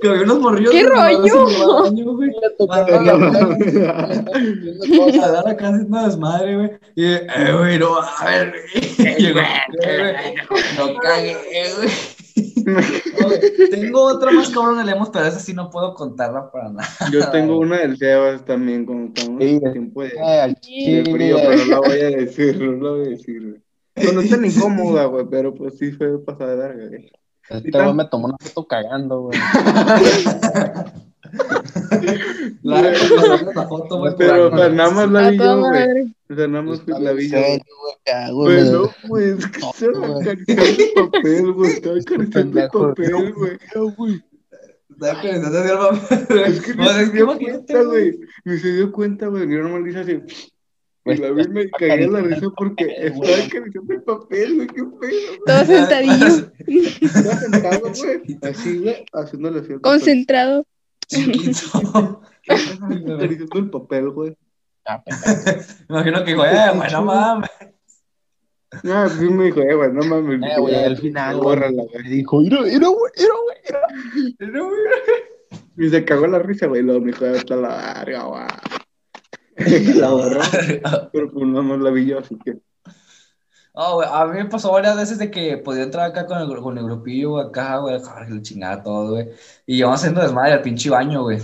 que 0.00 0.08
había 0.08 0.22
unos 0.22 0.40
morrillos. 0.40 0.72
¡Qué 0.72 0.82
rollo! 0.82 1.48
en 1.48 1.54
el 1.54 1.68
baño, 1.82 2.12
güey. 2.12 2.30
Le 2.30 2.50
tocó 2.58 2.72
Ah, 2.74 2.86
cagar, 2.86 3.18
no. 3.18 3.56
güey. 3.56 5.18
a 5.20 5.28
dar 5.28 5.48
acá 5.48 5.68
haciendo 5.68 5.88
una 5.88 6.06
desmadre, 6.06 6.56
güey. 6.56 6.70
Y, 6.96 7.04
eh, 7.04 7.26
güey, 7.56 7.78
no, 7.78 7.98
a 8.00 8.24
ver, 8.24 8.52
güey. 8.98 9.16
Llegó, 9.18 9.40
eh, 9.40 10.34
güey, 10.48 10.62
no 10.76 10.94
cagué, 11.00 11.36
güey. 11.76 11.90
tengo 13.70 14.02
otra 14.04 14.30
más 14.32 14.48
cabrón, 14.50 14.84
leemos, 14.84 15.10
pero 15.10 15.26
esa 15.26 15.38
sí 15.38 15.52
no 15.52 15.70
puedo 15.70 15.94
contarla 15.94 16.50
para 16.50 16.70
nada. 16.70 16.88
Yo 17.12 17.30
tengo 17.30 17.58
una 17.58 17.78
del 17.78 17.96
Sebas 17.96 18.44
también, 18.44 18.84
con 18.86 19.12
estamos 19.14 19.40
Sí, 19.42 19.60
tiempo 19.72 20.02
de, 20.02 20.08
de 20.10 21.10
frío, 21.12 21.36
pero 21.36 21.56
no 21.56 21.64
la 21.66 21.78
voy 21.78 22.00
a 22.00 22.10
decir, 22.10 22.60
no 22.60 22.72
la 22.72 22.90
voy 22.96 23.06
a 23.06 23.10
decir, 23.10 23.42
güey. 23.42 23.61
No, 23.96 24.12
no 24.12 24.20
es 24.20 24.30
tan 24.30 24.44
incómoda, 24.44 25.04
güey, 25.06 25.26
pero 25.30 25.54
pues 25.54 25.78
sí 25.78 25.92
fue 25.92 26.22
pasada 26.24 26.50
de 26.52 26.56
verga, 26.56 26.88
güey. 26.88 27.12
Este 27.50 27.70
güey 27.70 27.94
me 27.94 28.04
tomó 28.06 28.26
una 28.26 28.36
foto 28.40 28.66
cagando, 28.66 29.22
güey. 29.22 29.38
La, 32.62 32.80
la, 32.82 32.90
la 33.54 33.68
foto, 33.68 33.98
güey. 33.98 34.14
Pero, 34.18 34.50
más 34.50 35.10
la 35.10 35.26
A 35.26 35.30
vi 35.30 35.38
yo, 35.38 35.58
güey. 35.60 35.70
madre. 35.70 36.06
O 36.30 36.34
sea, 36.34 36.48
nada 36.48 36.62
más 36.62 36.78
Estaba 36.80 37.00
la 37.00 37.12
vi 37.12 37.28
yo. 37.30 37.38
güey, 37.38 37.60
Güey, 38.32 38.64
me- 38.64 38.70
no, 38.70 38.90
güey, 39.08 39.30
es 39.30 39.46
que 39.46 39.58
estaba 39.60 40.06
güey. 40.08 40.22
acariciando 40.22 40.62
el 40.64 41.10
papel, 41.10 41.52
güey, 41.52 41.70
estaba 41.72 41.96
acariciando 41.96 42.22
el 42.24 42.30
Pendejo. 42.30 42.88
papel, 42.88 43.32
güey. 43.34 43.52
Es 46.46 46.60
que 46.60 46.74
ni 46.74 46.88
se 46.88 47.12
dio 47.12 47.26
cuenta, 47.26 47.82
güey. 47.82 48.20
Ni 48.44 48.58
se 48.58 48.72
dio 48.72 48.92
cuenta, 48.92 49.26
güey. 49.28 49.50
Yo 49.50 49.78
le 49.78 49.90
hice 49.90 49.98
así. 50.00 50.20
Y 51.04 51.16
Güey, 51.16 51.18
la 51.18 51.30
vi 51.32 51.42
y 51.42 51.48
me 51.48 51.70
cagué 51.70 51.96
de 51.96 52.08
la 52.08 52.20
risa 52.20 52.46
porque 52.56 52.84
estaba 52.84 53.16
güey. 53.16 53.42
acariciando 53.42 53.92
el 53.92 54.02
papel, 54.02 54.54
güey. 54.54 54.68
Qué 54.68 54.82
pedo. 55.00 55.44
Todo 55.46 55.64
sentadillo, 55.64 56.26
Estaba 57.02 57.36
sentado, 57.36 57.80
güey. 57.80 58.38
Así, 58.42 58.78
güey, 58.78 59.04
haciéndole 59.12 59.60
así. 59.60 59.74
concentrado. 59.80 60.64
Acariciando 62.48 63.58
el 63.58 63.70
papel, 63.70 64.10
güey. 64.10 64.36
Ah. 64.86 65.02
Me 65.06 65.96
imagino 65.96 66.24
que 66.24 66.30
dijo, 66.32 66.44
eh, 66.44 66.70
güey, 66.76 66.92
no 66.92 67.02
mames. 67.02 67.50
Ah, 68.84 69.08
sí 69.08 69.24
me 69.28 69.44
dijo, 69.46 69.60
eh, 69.60 69.74
güey, 69.74 69.92
no 69.92 70.02
mames. 70.04 70.40
Eh, 70.50 70.60
güey, 70.60 70.74
al 70.74 70.96
final, 70.96 71.36
güey, 71.36 71.44
bórrala, 71.44 71.82
güey. 71.82 72.04
me 72.04 72.10
dijo, 72.10 72.40
mira, 72.40 72.60
mira, 72.62 72.88
güey, 72.88 73.12
mira, 73.18 73.34
güey, 73.42 74.70
mira. 74.70 74.70
Y 75.78 75.88
se 75.88 76.04
cagó 76.04 76.26
la 76.28 76.38
risa, 76.38 76.66
güey. 76.66 76.82
Luego 76.82 77.00
me 77.00 77.06
dijo, 77.12 77.24
hasta 77.26 77.56
la 77.56 78.04
verga, 78.04 78.22
güey. 78.24 78.42
la 79.96 80.10
borró. 80.10 80.40
Pero 81.12 81.30
pues 81.30 81.46
no, 81.46 81.62
no 81.62 81.76
la 81.76 81.90
vi 81.90 82.06
yo, 82.06 82.18
así 82.18 82.36
que. 82.38 82.58
Güey, 83.74 84.08
a 84.10 84.26
mí 84.26 84.36
me 84.36 84.50
pasó 84.50 84.70
varias 84.70 84.96
veces 84.96 85.18
de 85.18 85.30
que 85.30 85.56
podía 85.56 85.84
entrar 85.84 86.10
acá 86.10 86.26
con 86.26 86.38
el, 86.38 86.60
con 86.60 86.76
el 86.76 86.84
grupillo, 86.84 87.38
acá, 87.38 87.78
güey, 87.78 87.98
la 87.98 88.42
chingada 88.42 88.82
todo, 88.82 89.12
güey. 89.12 89.30
Y 89.66 89.78
íbamos 89.78 90.00
haciendo 90.00 90.20
desmadre 90.20 90.52
al 90.52 90.62
pinche 90.62 90.90
baño, 90.90 91.22
güey. 91.22 91.38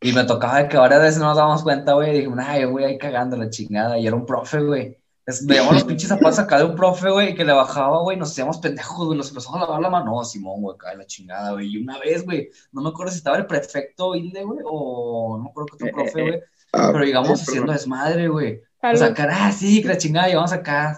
Y 0.00 0.12
me 0.12 0.24
tocaba 0.24 0.62
de 0.62 0.68
que 0.68 0.76
varias 0.76 1.00
veces 1.00 1.18
no 1.18 1.26
nos 1.26 1.36
dábamos 1.36 1.62
cuenta, 1.64 1.94
güey. 1.94 2.12
Dije, 2.12 2.32
ay, 2.38 2.64
güey, 2.64 2.84
ahí 2.84 2.98
cagando 2.98 3.36
la 3.36 3.50
chingada. 3.50 3.98
Y 3.98 4.06
era 4.06 4.14
un 4.14 4.24
profe, 4.24 4.60
güey. 4.60 4.96
Veíamos 5.42 5.74
los 5.74 5.84
pinches 5.84 6.08
zapatos 6.08 6.38
acá 6.38 6.58
de 6.58 6.64
un 6.64 6.74
profe, 6.74 7.10
güey, 7.10 7.34
que 7.34 7.44
le 7.44 7.52
bajaba, 7.52 8.00
güey, 8.00 8.16
nos 8.16 8.30
hacíamos 8.30 8.58
pendejos, 8.58 9.06
güey, 9.06 9.18
nos 9.18 9.28
empezamos 9.28 9.58
a 9.58 9.64
lavar 9.64 9.80
la 9.82 9.90
mano. 9.90 10.12
No, 10.12 10.24
Simón, 10.24 10.62
güey, 10.62 10.74
acá 10.74 10.90
de 10.90 10.98
la 10.98 11.06
chingada, 11.06 11.52
güey. 11.52 11.68
Y 11.68 11.82
una 11.82 11.98
vez, 11.98 12.24
güey, 12.24 12.48
no 12.72 12.80
me 12.80 12.88
acuerdo 12.88 13.12
si 13.12 13.18
estaba 13.18 13.36
el 13.36 13.46
prefecto 13.46 14.14
Hilde, 14.14 14.42
güey, 14.44 14.60
o 14.64 15.36
no 15.36 15.44
me 15.44 15.50
acuerdo 15.50 15.76
qué 15.76 15.84
otro 15.84 15.96
profe, 15.96 16.22
güey. 16.22 16.40
Ah, 16.72 16.90
Pero 16.92 17.04
llegamos 17.04 17.40
haciendo 17.42 17.72
desmadre, 17.72 18.28
güey. 18.28 18.60
O 18.80 18.96
sea, 18.96 19.12
cara, 19.12 19.46
ah, 19.46 19.52
sí, 19.52 19.82
que 19.82 19.88
la 19.88 19.98
chingada, 19.98 20.28
llegamos 20.28 20.52
acá. 20.52 20.96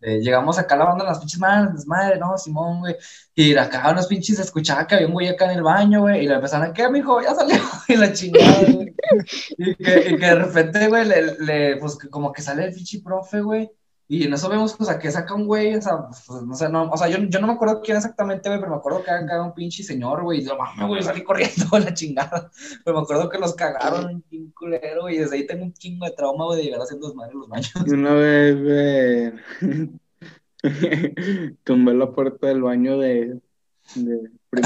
eh, 0.00 0.18
llegamos 0.20 0.58
acá 0.58 0.76
lavando 0.76 1.04
las 1.04 1.18
pinches 1.20 1.38
manos, 1.38 1.74
desmadre, 1.74 2.18
¿no? 2.18 2.36
Simón, 2.36 2.80
güey. 2.80 2.96
Y 3.34 3.56
acá 3.56 3.90
unos 3.90 4.06
pinches 4.08 4.36
se 4.36 4.42
escuchaba 4.42 4.86
que 4.86 4.96
había 4.96 5.06
un 5.06 5.12
güey 5.12 5.28
acá 5.28 5.44
en 5.46 5.58
el 5.58 5.62
baño, 5.62 6.00
güey. 6.00 6.24
Y 6.24 6.28
le 6.28 6.34
empezaron 6.34 6.68
a, 6.68 6.72
¿qué, 6.72 6.88
mijo? 6.88 7.20
Ya 7.22 7.34
salió. 7.34 7.56
Y 7.88 7.96
la 7.96 8.12
chingada, 8.12 8.60
güey. 8.72 8.94
Y 9.58 9.74
que, 9.76 9.98
y 10.10 10.16
que 10.18 10.26
de 10.26 10.34
repente, 10.34 10.88
güey, 10.88 11.04
le, 11.06 11.38
le, 11.38 11.76
pues 11.76 11.96
que 11.96 12.08
como 12.08 12.32
que 12.32 12.42
sale 12.42 12.64
el 12.64 12.72
pinche 12.74 13.00
profe, 13.00 13.40
güey. 13.40 13.70
Y 14.12 14.24
en 14.24 14.34
eso 14.34 14.48
vemos, 14.48 14.74
o 14.76 14.84
sea, 14.84 14.98
que 14.98 15.08
saca 15.08 15.36
un 15.36 15.46
güey, 15.46 15.76
o 15.76 15.80
sea, 15.80 16.08
pues, 16.08 16.42
no 16.42 16.56
sé, 16.56 16.68
no, 16.68 16.90
o 16.90 16.96
sea, 16.96 17.08
yo, 17.08 17.18
yo 17.18 17.40
no 17.40 17.46
me 17.46 17.52
acuerdo 17.52 17.80
quién 17.80 17.96
exactamente, 17.96 18.48
güey, 18.48 18.58
pero 18.58 18.72
me 18.72 18.78
acuerdo 18.78 19.04
que 19.04 19.10
acá 19.12 19.40
un 19.40 19.54
pinche 19.54 19.84
señor, 19.84 20.24
güey, 20.24 20.40
y 20.40 20.44
yo, 20.44 20.58
mames, 20.58 20.88
güey, 20.88 21.00
salí 21.00 21.22
corriendo 21.22 21.66
a 21.70 21.78
la 21.78 21.94
chingada. 21.94 22.50
Pero 22.84 22.96
me 22.96 23.02
acuerdo 23.04 23.28
que 23.28 23.38
los 23.38 23.54
cagaron 23.54 24.24
un 24.32 24.50
culero, 24.50 25.02
güey, 25.02 25.14
y 25.14 25.18
desde 25.18 25.36
ahí 25.36 25.46
tengo 25.46 25.62
un 25.62 25.72
chingo 25.74 26.06
de 26.06 26.10
trauma, 26.10 26.44
güey, 26.46 26.58
de 26.58 26.64
llegar 26.64 26.80
haciendo 26.80 27.06
desmadre 27.06 27.34
en 27.34 27.38
los 27.38 27.48
baños. 27.48 27.72
Y 27.86 27.90
una 27.90 28.14
vez, 28.14 29.32
güey, 29.60 29.92
tumbé 31.62 31.94
la 31.94 32.10
puerta 32.10 32.48
del 32.48 32.62
baño 32.62 32.98
de, 32.98 33.38
de. 33.94 34.30
Me 34.50 34.60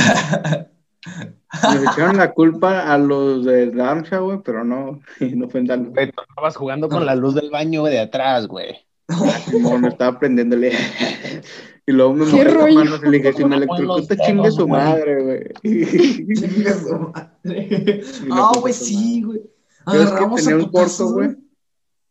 echaron 1.93 2.17
la 2.17 2.33
culpa 2.33 2.91
a 2.91 2.97
los 2.97 3.45
de 3.45 3.71
Damsha, 3.73 4.21
güey, 4.21 4.39
pero 4.43 4.65
no, 4.65 5.01
no 5.21 5.49
fue 5.51 5.61
en 5.61 5.67
tú 5.93 6.01
estabas 6.01 6.57
jugando 6.57 6.89
con 6.89 7.05
la 7.05 7.15
luz 7.15 7.35
del 7.35 7.51
baño, 7.51 7.83
güey, 7.83 7.93
de 7.93 8.01
atrás, 8.01 8.47
güey. 8.47 8.87
No, 9.09 9.79
me 9.79 9.89
estaba 9.89 10.19
prendiéndole. 10.19 10.73
Y 11.87 11.93
luego 11.93 12.15
me 12.15 12.25
mojé 12.25 12.45
las 12.47 12.75
manos 12.75 13.01
y 13.05 13.11
le 13.11 13.19
dije, 13.19 13.33
si 13.35 13.45
me 13.45 13.57
electrocuta, 13.57 14.17
chingue 14.17 14.51
su 14.53 14.67
madre, 14.67 15.23
güey. 15.23 15.43
Chingue 15.63 16.73
su 16.73 16.99
madre. 16.99 18.03
Ah, 18.31 18.53
güey, 18.59 18.73
sí, 18.73 19.23
güey. 19.23 19.43
Pero 19.85 19.99
es 19.99 20.07
que 20.07 20.13
Agarramos 20.15 20.43
tenía 20.43 20.65
un 20.65 20.71
corto, 20.71 21.13
güey. 21.13 21.37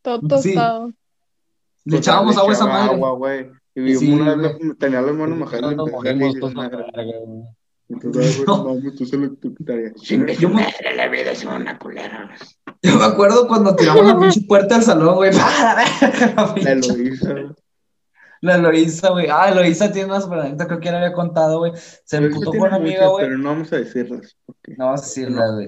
Todo 0.03 0.19
tostado. 0.27 0.93
Le 1.85 1.97
echábamos 1.97 2.37
agua 2.37 2.51
a 2.51 2.53
esa 2.53 2.65
echaba 2.65 2.79
madre. 2.81 2.93
agua, 2.93 3.11
güey. 3.13 3.51
Y 3.73 4.11
una 4.11 4.35
vez 4.35 4.57
tenía 4.77 5.01
las 5.01 5.15
manos 5.15 5.39
mojadas 5.39 5.73
y 5.73 5.75
Nos 5.75 5.89
Yo 10.39 10.49
me- 10.49 10.55
madre, 10.55 10.95
la 10.95 11.07
vida 11.07 11.31
es 11.31 11.43
una 11.45 11.77
culera. 11.77 12.29
Yo 12.81 12.95
me 12.97 13.05
acuerdo 13.05 13.47
cuando 13.47 13.75
tiramos 13.75 14.05
la 14.05 14.17
pinche 14.19 14.41
puerta 14.47 14.75
del 14.75 14.83
salón, 14.83 15.15
güey. 15.15 15.31
¡Ah, 15.39 15.75
la 16.01 16.53
verga! 16.55 16.55
La 16.61 16.71
Eloísa, 16.71 17.31
güey. 17.31 17.45
La 18.41 18.55
Eloísa, 18.55 19.09
güey. 19.11 19.27
Ah, 19.31 19.49
Eloísa 19.49 19.91
tiene 19.91 20.09
una 20.09 20.19
superanécdota, 20.19 20.67
creo 20.67 20.79
que 20.79 20.85
ya 20.85 20.91
le 20.91 20.97
había 20.97 21.13
contado, 21.13 21.59
güey. 21.59 21.71
Se 22.03 22.19
que 22.19 22.25
emputó 22.25 22.51
tiene 22.51 22.59
con 22.59 22.67
una 22.67 22.75
amiga, 22.75 23.07
güey. 23.07 23.25
Pero 23.25 23.37
no 23.37 23.49
vamos 23.49 23.71
a 23.71 23.77
decirlas. 23.77 24.35
Porque... 24.45 24.75
No 24.77 24.87
vas 24.87 25.01
a 25.01 25.05
decirla, 25.05 25.47
güey. 25.53 25.67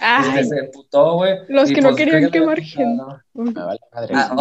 Ay, 0.00 0.40
Este, 0.40 0.44
se 0.44 0.58
emputó, 0.58 1.14
güey. 1.14 1.36
Los 1.48 1.70
que 1.70 1.80
no 1.80 1.90
pues, 1.90 1.96
querían 1.96 2.24
que 2.24 2.30
quemar 2.32 2.60
gente. 2.60 2.98
contado. 2.98 3.22
Me 3.34 3.52
vale 3.52 3.80
madre. 3.94 4.14
Ah, 4.16 4.34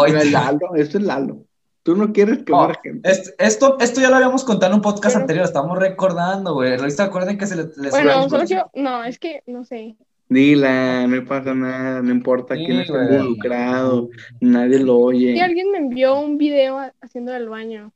esto 0.77 0.97
es 0.97 1.03
Lalo. 1.03 1.45
Tú 1.87 1.95
no 1.95 2.11
quieres 2.11 2.43
quemar 2.43 2.71
No, 2.71 2.75
gente. 2.83 3.09
es- 3.09 3.33
esto, 3.37 3.77
esto 3.79 4.01
ya 4.01 4.09
lo 4.09 4.17
habíamos 4.17 4.43
contado 4.43 4.73
en 4.73 4.75
un 4.75 4.81
podcast 4.81 5.13
Pero- 5.15 5.21
anterior, 5.23 5.45
estamos 5.45 5.79
recordando, 5.79 6.53
güey. 6.53 6.73
Eloísa, 6.73 7.05
acuerden 7.05 7.37
que 7.37 7.47
se 7.47 7.55
le, 7.55 7.63
le 7.77 7.89
Bueno, 7.91 8.27
quiero. 8.45 8.69
No, 8.75 9.05
es 9.05 9.17
que 9.17 9.41
no 9.47 9.63
sé. 9.63 9.95
Dila, 10.27 11.07
no 11.07 11.23
pasa 11.23 11.53
nada, 11.53 12.01
no 12.01 12.11
importa 12.11 12.55
Sí, 12.55 12.65
quién 12.65 12.81
está 12.81 13.05
involucrado, 13.05 14.09
nadie 14.41 14.79
lo 14.79 14.97
oye. 14.97 15.31
Sí, 15.35 15.39
alguien 15.39 15.71
me 15.71 15.77
envió 15.77 16.19
un 16.19 16.37
video 16.37 16.77
ha- 16.77 16.93
haciendo 16.99 17.33
el 17.33 17.47
baño. 17.47 17.93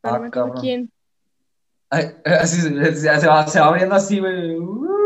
Pero 0.00 0.14
Ah, 0.14 0.16
no 0.16 0.22
me 0.22 0.28
acuerdo 0.28 0.46
cabrón. 0.48 0.60
quién. 0.60 0.90
Ay, 1.90 2.06
así 2.24 2.60
se, 2.60 3.28
va, 3.28 3.46
se 3.46 3.60
va 3.60 3.66
abriendo 3.68 3.94
así, 3.94 4.18
güey. 4.18 4.56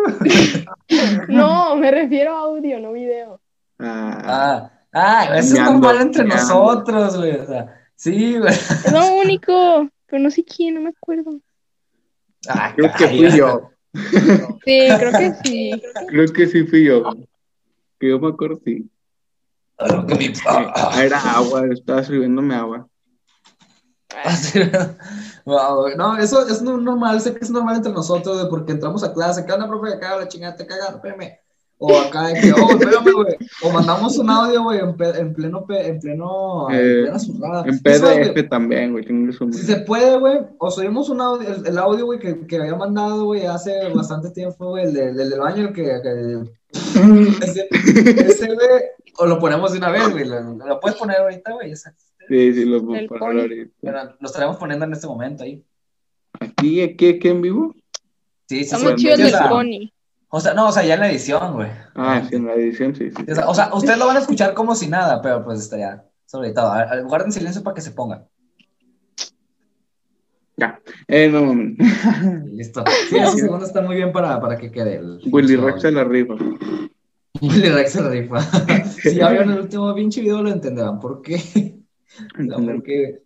No, 1.29 1.77
me 1.77 1.90
refiero 1.90 2.35
a 2.35 2.40
audio, 2.40 2.81
no 2.81 2.92
video. 2.92 3.40
Ah, 3.79 4.71
Ah, 4.95 5.25
ah, 5.29 5.38
eso 5.38 5.55
es 5.55 5.61
normal 5.61 6.01
entre 6.01 6.25
nosotros, 6.25 7.16
güey. 7.18 7.37
O 7.37 7.47
sea, 7.47 7.82
sí, 8.03 8.38
güey. 8.38 8.53
Es 8.53 8.93
lo 8.93 9.15
único. 9.15 9.88
Pero 10.07 10.23
no 10.23 10.31
sé 10.31 10.45
quién, 10.45 10.75
no 10.75 10.81
me 10.83 10.91
acuerdo. 10.91 11.41
Ah, 12.49 12.73
creo 12.77 12.93
que 12.99 13.09
fui 13.09 13.31
yo. 13.38 13.71
Sí, 14.65 14.88
creo 14.99 15.12
que 15.12 15.33
sí. 15.45 15.83
Creo 16.09 16.33
que 16.33 16.47
sí 16.47 16.65
fui 16.65 16.85
yo. 16.85 17.03
Que 17.99 18.11
yo 18.11 18.19
me 18.19 18.29
acuerdo, 18.29 18.61
sí. 18.65 18.91
Ah, 19.79 20.05
ah, 20.47 20.73
ah. 20.77 20.91
Ah, 20.95 21.05
Era 21.05 21.19
agua, 21.19 21.67
estaba 21.73 22.03
sirviéndome 22.05 22.55
agua. 22.55 22.87
Güey. 25.45 25.97
no, 25.97 26.17
eso 26.19 26.47
es 26.47 26.62
no- 26.62 26.77
normal, 26.77 27.21
sé 27.21 27.35
que 27.35 27.41
es 27.43 27.51
normal 27.51 27.77
entre 27.77 27.93
nosotros, 27.93 28.47
porque 28.51 28.73
entramos 28.73 29.03
a 29.03 29.12
clase, 29.12 29.45
¿qué 29.45 29.53
onda, 29.53 29.67
profe? 29.67 29.95
Acá 29.95 30.17
la 30.17 30.29
chingada 30.29 30.55
te 30.55 30.67
caga, 30.67 30.91
espérame. 30.91 31.38
O 31.85 31.99
acá 32.01 32.29
de 32.29 32.40
que, 32.40 32.53
oh, 32.53 32.71
espérame, 32.71 33.12
güey. 33.12 33.37
O 33.64 33.71
mandamos 33.73 34.16
un 34.16 34.31
audio, 34.31 34.62
güey, 34.62 34.79
en, 34.79 34.95
en 35.16 35.35
pleno, 35.35 35.66
pe- 35.66 35.88
en 35.88 35.99
pleno, 35.99 36.71
en 36.71 36.77
Eh, 36.77 37.03
plena 37.03 37.18
zurrada. 37.18 37.64
En 37.66 37.79
PDF 37.81 38.49
también, 38.49 38.92
güey. 38.92 39.05
Si 39.53 39.62
se 39.64 39.79
puede, 39.79 40.16
güey, 40.16 40.38
o 40.59 40.71
subimos 40.71 41.11
un 41.11 41.21
audio, 41.21 41.49
el, 41.53 41.66
el 41.66 41.79
audio, 41.79 42.07
güey, 42.07 42.21
que, 42.21 42.47
que 42.47 42.57
había 42.57 42.77
mandado, 42.77 43.25
güey, 43.25 43.47
hace 43.47 43.88
bastante 43.92 44.31
tiempo, 44.31 44.68
güey, 44.68 44.85
el, 44.85 44.92
de- 44.95 45.09
el 45.09 45.31
del 45.31 45.40
baño, 45.40 45.68
el 45.68 45.73
que, 45.73 45.83
que- 45.83 46.45
ese, 47.42 47.68
ese, 47.73 48.47
güey, 48.47 48.68
o 49.18 49.27
lo 49.27 49.40
ponemos 49.40 49.73
de 49.73 49.79
una 49.79 49.90
vez, 49.90 50.09
güey, 50.09 50.25
lo, 50.25 50.40
lo 50.55 50.79
puedes 50.79 50.97
poner 50.97 51.16
ahorita, 51.18 51.53
güey, 51.53 51.73
esa- 51.73 51.95
Sí, 52.29 52.54
sí, 52.54 52.65
lo 52.65 52.81
puedo 52.87 53.09
poner 53.09 53.40
ahorita. 53.40 53.73
bueno, 53.83 53.98
lo 54.21 54.27
estaremos 54.29 54.56
poniendo 54.56 54.85
en 54.87 54.92
este 54.92 55.09
momento 55.09 55.42
ahí. 55.42 55.65
Aquí, 56.38 56.81
aquí, 56.81 57.09
aquí 57.09 57.29
en 57.29 57.42
vivo. 57.42 57.75
Sí, 58.48 58.59
sí, 58.59 58.61
Está 58.61 58.79
sí. 58.79 58.85
muy 58.85 58.94
chido 58.94 59.15
el 59.15 59.33
pony. 59.48 59.90
O 60.35 60.40
sea, 60.40 60.54
no, 60.54 60.68
o 60.68 60.72
sea, 60.72 60.83
ya 60.83 60.94
en 60.94 61.00
la 61.00 61.10
edición, 61.10 61.52
güey. 61.52 61.68
Ah, 61.94 62.22
sí, 62.26 62.37
en 62.37 62.46
la 62.46 62.54
edición, 62.54 62.94
sí, 62.94 63.10
sí. 63.10 63.22
O 63.30 63.35
sea, 63.35 63.48
o 63.50 63.54
sea, 63.54 63.74
ustedes 63.74 63.98
lo 63.98 64.06
van 64.06 64.16
a 64.16 64.20
escuchar 64.20 64.54
como 64.54 64.74
si 64.74 64.88
nada, 64.88 65.20
pero 65.20 65.44
pues 65.44 65.60
estaría 65.60 66.04
sobre 66.24 66.52
todo. 66.52 66.72
A- 66.72 67.00
Guarden 67.02 67.33
silencio 67.33 67.62
para 67.62 67.74
que 67.74 67.83
se 67.83 67.90
ponga. 67.90 68.26
Ya. 70.56 70.80
Eh, 71.08 71.28
no, 71.30 71.44
mames. 71.46 71.76
Listo. 72.52 72.85
Sí, 73.10 73.16
esos 73.18 73.35
segundos 73.40 73.68
están 73.68 73.85
muy 73.87 73.96
bien 73.96 74.12
para, 74.12 74.40
para 74.40 74.56
que 74.56 74.70
quede 74.70 74.96
el. 74.96 75.20
Willy 75.30 75.56
Rex 75.56 75.83
se 75.83 75.90
la 75.92 76.04
rifa. 76.04 76.35
Willy 77.40 77.68
Rex 77.68 77.92
se 77.92 78.02
la 78.02 78.08
rifa. 78.10 78.40
si 78.85 79.14
ya 79.16 79.30
vieron 79.30 79.50
el 79.50 79.60
último 79.60 79.94
pinche 79.94 80.20
video, 80.20 80.42
lo 80.42 80.50
entenderán. 80.50 80.98
¿Por 81.00 81.20
qué? 81.22 81.78
No, 82.38 82.56
porque. 82.64 83.22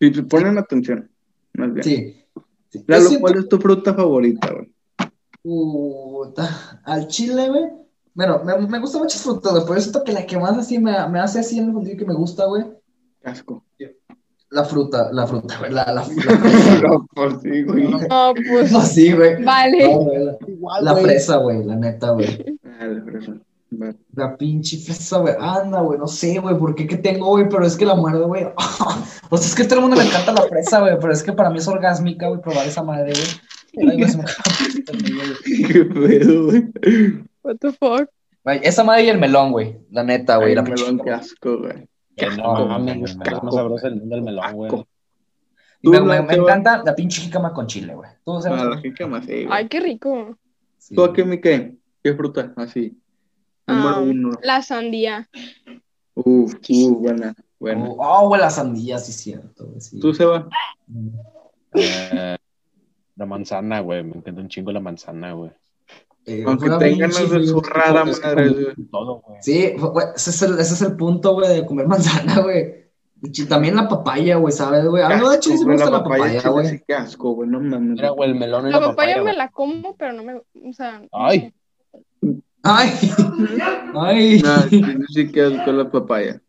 Si 0.00 0.10
te 0.10 0.22
ponen 0.24 0.58
atención, 0.58 1.10
más 1.54 1.72
bien. 1.74 1.84
Sí. 1.84 2.24
Sí, 2.70 2.84
siento- 2.86 3.20
¿cuál 3.20 3.38
es 3.38 3.48
tu 3.48 3.58
fruta 3.58 3.94
favorita, 3.94 4.52
güey? 4.52 4.73
Puta, 5.44 6.80
al 6.84 7.06
chile, 7.06 7.48
güey. 7.50 7.64
Bueno, 8.14 8.40
me, 8.44 8.56
me 8.66 8.78
gustan 8.80 9.02
muchas 9.02 9.20
frutas, 9.20 9.52
güey, 9.52 9.64
pero 9.68 9.80
siento 9.80 10.02
que 10.02 10.12
la 10.12 10.24
que 10.24 10.38
más 10.38 10.56
así 10.56 10.78
me, 10.78 10.92
me 11.08 11.20
hace 11.20 11.40
así 11.40 11.58
en 11.58 11.68
el 11.68 11.74
sentido 11.74 11.98
que 11.98 12.06
me 12.06 12.14
gusta, 12.14 12.46
güey, 12.46 12.64
Casco. 13.20 13.62
la 14.50 14.64
fruta, 14.64 15.10
la 15.12 15.26
fruta, 15.26 15.58
güey, 15.58 15.70
la, 15.70 15.84
la, 15.86 15.92
la. 15.94 16.04
No, 16.88 17.06
pues 17.14 17.34
sí, 17.42 17.62
güey. 17.64 17.88
No, 17.88 17.98
pues, 18.34 18.72
No, 18.72 18.80
sí, 18.80 19.12
güey. 19.12 19.42
vale. 19.44 19.84
No, 19.92 19.98
güey, 19.98 20.24
la, 20.24 20.36
Igual, 20.48 20.84
la 20.84 20.92
güey. 20.92 21.04
fresa, 21.04 21.36
güey, 21.36 21.62
la 21.64 21.76
neta, 21.76 22.10
güey. 22.12 22.58
Ah, 22.80 22.86
la 22.86 23.02
fresa. 23.02 23.32
La 24.14 24.36
pinche 24.38 24.78
fresa, 24.78 25.18
güey. 25.18 25.34
Anda, 25.38 25.80
güey, 25.80 25.98
no 25.98 26.06
sé, 26.06 26.38
güey, 26.38 26.56
por 26.56 26.74
qué 26.74 26.86
que 26.86 26.96
tengo, 26.96 27.26
güey, 27.26 27.48
pero 27.50 27.66
es 27.66 27.76
que 27.76 27.84
la 27.84 27.96
muerde, 27.96 28.24
güey. 28.24 28.46
O 29.30 29.36
sea, 29.36 29.46
es 29.48 29.54
que 29.54 29.62
a 29.64 29.66
todo 29.68 29.80
el 29.80 29.80
mundo 29.82 29.96
le 30.00 30.06
encanta 30.08 30.32
la 30.32 30.42
fresa, 30.48 30.80
güey, 30.80 30.96
pero 31.00 31.12
es 31.12 31.22
que 31.22 31.32
para 31.32 31.50
mí 31.50 31.58
es 31.58 31.66
orgásmica, 31.68 32.28
güey, 32.28 32.40
probar 32.40 32.66
esa 32.66 32.82
madre, 32.82 33.12
güey. 33.12 33.26
El. 33.76 34.06
Qué 35.72 35.84
pedo, 35.84 36.44
güey. 36.46 36.64
What 37.42 37.56
the 37.60 37.72
fuck. 37.72 38.08
Güey, 38.44 38.60
esa 38.62 38.84
madre 38.84 39.04
y 39.04 39.08
el 39.08 39.18
melón, 39.18 39.52
güey. 39.52 39.76
La 39.90 40.02
neta, 40.02 40.36
güey. 40.36 40.54
La 40.54 40.62
melón, 40.62 41.00
qué 41.02 41.10
asco, 41.10 41.58
güey. 41.58 41.88
Que 42.16 42.26
asco, 42.26 42.66
mames, 42.66 43.10
es 43.10 43.16
más 43.16 43.54
sabroso 43.54 43.86
el 43.88 44.08
del 44.08 44.22
melón, 44.22 44.52
güey. 44.54 44.70
Me, 45.82 46.00
me- 46.00 46.22
me 46.22 46.26
va- 46.26 46.32
encanta 46.34 46.82
la 46.84 46.94
pinche 46.94 47.20
jícama 47.20 47.52
con 47.52 47.66
chile, 47.66 47.94
güey. 47.94 48.08
¿Tú 48.24 48.40
sabes? 48.40 48.60
Ah, 48.62 48.64
la 48.66 48.80
jícama, 48.80 49.20
sí, 49.22 49.44
güey. 49.44 49.48
Ay, 49.50 49.68
qué 49.68 49.80
rico. 49.80 50.38
Sí. 50.78 50.94
¿Tú 50.94 51.04
a 51.04 51.12
qué, 51.12 51.24
mi 51.24 51.40
qué? 51.40 51.74
¿Qué 52.02 52.14
fruta? 52.14 52.52
Así. 52.56 52.96
Número 53.66 53.88
Ah, 53.88 54.00
uno. 54.00 54.30
La 54.42 54.62
sandía. 54.62 55.28
Uf, 56.14 56.54
uh, 56.68 56.94
buena, 57.00 57.34
buena. 57.58 57.84
Oh, 57.88 57.96
oh, 57.98 58.28
güey, 58.28 58.40
la 58.40 58.50
sandía, 58.50 58.98
sí, 58.98 59.12
cierto. 59.12 59.74
Sí. 59.80 59.98
¿Tú, 60.00 60.14
Seba? 60.14 60.48
Eh, 61.74 62.36
la 63.16 63.26
manzana, 63.26 63.80
güey. 63.80 64.02
Me 64.04 64.16
encanta 64.16 64.40
un 64.40 64.48
chingo 64.48 64.72
la 64.72 64.80
manzana, 64.80 65.32
güey. 65.32 65.50
Eh, 66.26 66.42
Aunque 66.46 66.70
tengan 66.70 67.10
de 67.10 67.16
que 67.16 68.22
madre, 68.22 68.48
güey. 68.50 68.74
Todo, 68.90 69.20
güey. 69.26 69.38
Sí, 69.42 69.72
güey, 69.78 70.06
ese 70.16 70.30
es, 70.30 70.42
el, 70.42 70.52
ese 70.58 70.74
es 70.74 70.82
el 70.82 70.96
punto, 70.96 71.34
güey, 71.34 71.48
de 71.54 71.66
comer 71.66 71.86
manzana, 71.88 72.40
güey. 72.40 72.84
Y 73.22 73.44
También 73.46 73.76
la 73.76 73.88
papaya, 73.88 74.36
güey, 74.36 74.52
¿sabes, 74.52 74.86
güey? 74.86 75.02
A 75.02 75.08
mí, 75.10 75.28
de 75.28 75.36
hecho, 75.36 75.50
sí 75.56 75.64
me 75.64 75.72
gusta 75.74 75.90
la 75.90 76.02
papaya, 76.02 76.24
papaya, 76.24 76.40
chile, 76.40 76.50
güey. 76.52 76.66
sí, 76.68 76.82
qué 76.86 76.94
asco, 76.94 77.32
güey, 77.32 77.48
no 77.48 77.60
mames. 77.60 77.80
Mira, 77.90 78.10
güey, 78.10 78.30
el 78.30 78.36
melón 78.36 78.68
y 78.68 78.70
La 78.70 78.80
la 78.80 78.86
papaya 78.88 78.94
papaya, 78.96 79.16
me 79.16 79.22
güey. 79.22 79.36
la 79.36 79.48
como, 79.50 79.96
pero 79.96 80.12
no 80.12 80.24
me. 80.24 80.34
O 80.36 80.72
sea. 80.72 80.98
no 80.98 81.08
Ay. 81.12 81.52
Ay, 82.62 82.90
ay. 83.94 84.42
No, 84.42 84.62
sí, 84.68 84.82
sí 85.12 85.32
que 85.32 85.42
asco 85.42 85.72
la 85.72 85.90
papaya. 85.90 86.40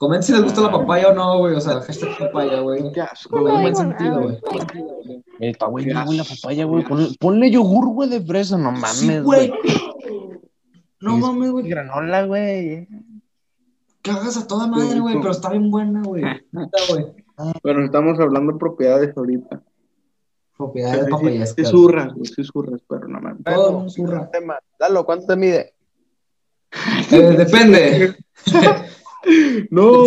Comenten 0.00 0.22
si 0.22 0.32
les 0.32 0.42
gusta 0.42 0.62
la 0.62 0.70
papaya 0.72 1.08
o 1.08 1.14
no, 1.14 1.38
güey. 1.40 1.54
O 1.56 1.60
sea, 1.60 1.78
hashtag 1.82 2.16
papaya, 2.18 2.60
güey. 2.60 2.90
Qué 2.90 3.02
asco, 3.02 3.36
No 3.36 3.42
güey. 3.42 3.60
buen 3.60 3.76
sentido, 3.76 4.10
nada. 4.20 4.22
güey. 4.22 4.38
Eh, 5.40 5.50
Está 5.50 5.66
buena, 5.66 6.00
Qué 6.00 6.04
güey, 6.06 6.16
la 6.16 6.22
asco, 6.22 6.34
papaya, 6.40 6.64
güey. 6.64 6.84
Ponle, 6.84 7.08
ponle 7.20 7.50
yogur, 7.50 7.88
güey, 7.92 8.08
de 8.08 8.22
fresa, 8.22 8.56
no 8.56 8.72
mames, 8.72 8.92
Sí, 8.96 9.18
güey. 9.20 9.48
güey. 9.48 9.52
No 11.02 11.18
mames, 11.18 11.50
güey. 11.50 11.68
Granola, 11.68 12.24
güey. 12.24 12.88
Cagas 14.00 14.38
a 14.38 14.46
toda 14.46 14.66
madre, 14.68 15.00
güey, 15.00 15.16
pero 15.18 15.32
está 15.32 15.50
bien 15.50 15.70
buena, 15.70 16.00
güey. 16.02 16.22
Neta, 16.50 16.78
güey. 16.88 17.04
Bueno, 17.62 17.84
estamos 17.84 18.18
hablando 18.18 18.52
de 18.54 18.58
propiedades 18.58 19.14
ahorita. 19.14 19.60
Propiedades 20.56 21.04
Sí, 21.04 21.10
papayas. 21.10 21.54
sí, 21.54 21.64
zurras, 21.66 22.14
güey, 22.14 22.24
sí 22.26 22.42
zurras, 22.44 22.80
pero 22.88 23.06
no 23.06 23.20
mames. 23.20 23.44
Todo 23.44 23.82
el 23.84 23.90
zurra. 23.90 24.30
Tema. 24.30 24.58
Lalo, 24.78 25.04
¿cuánto 25.04 25.26
te 25.26 25.36
mide? 25.36 25.74
Eh, 27.12 27.34
depende. 27.36 28.16
No. 29.70 30.04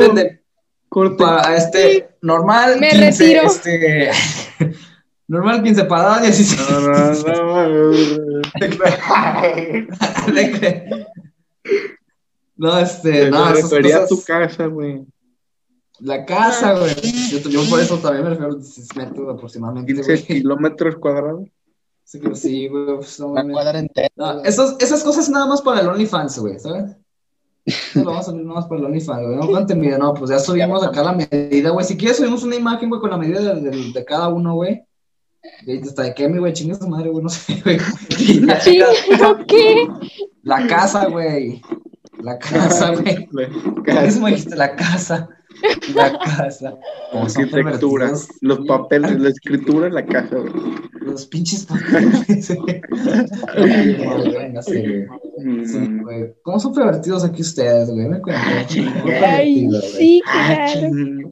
Para 1.18 1.58
este, 1.58 2.10
normal. 2.22 2.80
Me 2.80 2.90
15, 2.92 3.06
retiro. 3.06 3.42
Este. 3.48 4.12
Normal 5.28 5.64
15 5.64 5.86
para 5.86 6.04
dar 6.04 6.22
16. 6.22 6.70
No, 6.70 6.80
no, 6.82 7.14
no, 12.56 12.80
este, 12.80 13.12
Me 13.26 13.30
no, 13.32 13.50
esas 13.50 13.64
refería 13.72 13.98
a 13.98 14.02
cosas- 14.02 14.10
tu 14.10 14.24
casa, 14.26 14.66
güey. 14.68 15.06
La 16.00 16.26
casa, 16.26 16.78
güey. 16.78 16.94
Yo, 17.30 17.40
yo 17.50 17.70
por 17.70 17.80
eso 17.80 17.98
también 18.00 18.26
me 18.26 18.30
refiero 18.32 18.52
a 18.52 18.56
16 18.56 18.96
metros 18.96 19.34
aproximadamente, 19.34 19.94
15 19.94 20.12
güey. 20.12 20.24
kilómetros 20.26 20.96
cuadrados. 20.98 21.48
Sí, 22.04 22.20
güey. 22.68 22.86
pues, 22.98 23.20
no 23.20 23.38
entera. 23.40 24.10
No, 24.16 24.44
esas, 24.44 24.76
esas 24.80 25.04
cosas 25.04 25.30
nada 25.30 25.46
más 25.48 25.62
para 25.62 25.82
el 25.82 25.88
OnlyFans, 25.88 26.38
güey, 26.40 26.60
¿sabes? 26.60 26.96
Eso 27.66 28.00
lo 28.00 28.06
vamos 28.06 28.28
a 28.28 28.32
subir 28.32 28.44
nada 28.46 28.56
más 28.60 28.66
para 28.68 28.80
el 28.82 28.86
OnlyFans, 28.88 29.22
güey. 29.26 29.36
No, 29.38 29.48
¿cuánto 29.48 29.76
mide? 29.76 29.98
No, 29.98 30.14
pues 30.14 30.30
ya 30.32 30.40
subimos 30.40 30.84
acá 30.84 31.02
la 31.04 31.14
medida, 31.14 31.70
güey. 31.70 31.86
Si 31.86 31.96
quieres, 31.98 32.18
subimos 32.18 32.44
una 32.44 32.56
imagen, 32.56 32.90
güey, 32.90 33.00
con 33.00 33.10
la 33.10 33.18
medida 33.18 33.40
de, 33.56 33.62
de- 33.70 33.92
de 33.94 34.06
cada 34.06 34.28
uno, 34.30 34.56
güey. 34.56 34.84
Y 35.66 35.80
hasta 35.82 36.04
de 36.04 36.14
qué, 36.14 36.28
mi 36.30 36.40
güey, 36.40 36.54
chingue 36.54 36.76
su 36.76 36.88
madre, 36.88 37.10
güey, 37.10 37.24
no 37.24 37.30
sé, 37.30 37.62
güey. 37.64 37.78
La, 38.42 38.60
¿qué? 39.48 39.88
la 40.44 40.68
casa, 40.68 41.06
güey. 41.08 41.62
La 42.22 42.38
casa, 42.40 42.92
güey. 42.92 43.28
¿Qué 43.86 43.94
mismo 44.02 44.28
dijiste? 44.28 44.56
La 44.56 44.76
casa. 44.76 45.30
La 45.96 46.18
casa. 46.20 46.76
Como 47.12 47.30
son 47.30 47.44
Arquitectura, 47.44 48.06
pervertidos. 48.08 48.28
los 48.42 48.60
papeles, 48.68 49.20
la 49.20 49.30
escritura, 49.30 49.90
la 49.90 50.06
casa, 50.06 50.36
güey. 50.38 50.52
Los 51.02 51.26
pinches 51.28 51.66
papeles, 51.66 52.50
venga, 53.56 54.62
sí, 54.62 54.80
güey. 54.82 55.66
Sí, 55.66 55.78
Mm. 55.80 56.02
güey. 56.04 56.34
¿Cómo 56.44 56.60
son 56.60 56.74
pervertidos 56.74 57.24
aquí 57.24 57.42
ustedes, 57.42 57.90
güey? 57.90 58.08
Me 58.08 58.22
cuentan. 58.22 58.66
Muy 59.04 59.12
Ay, 59.12 59.70
sí, 59.98 60.22
claro. 60.26 60.90
Mm. 60.92 61.32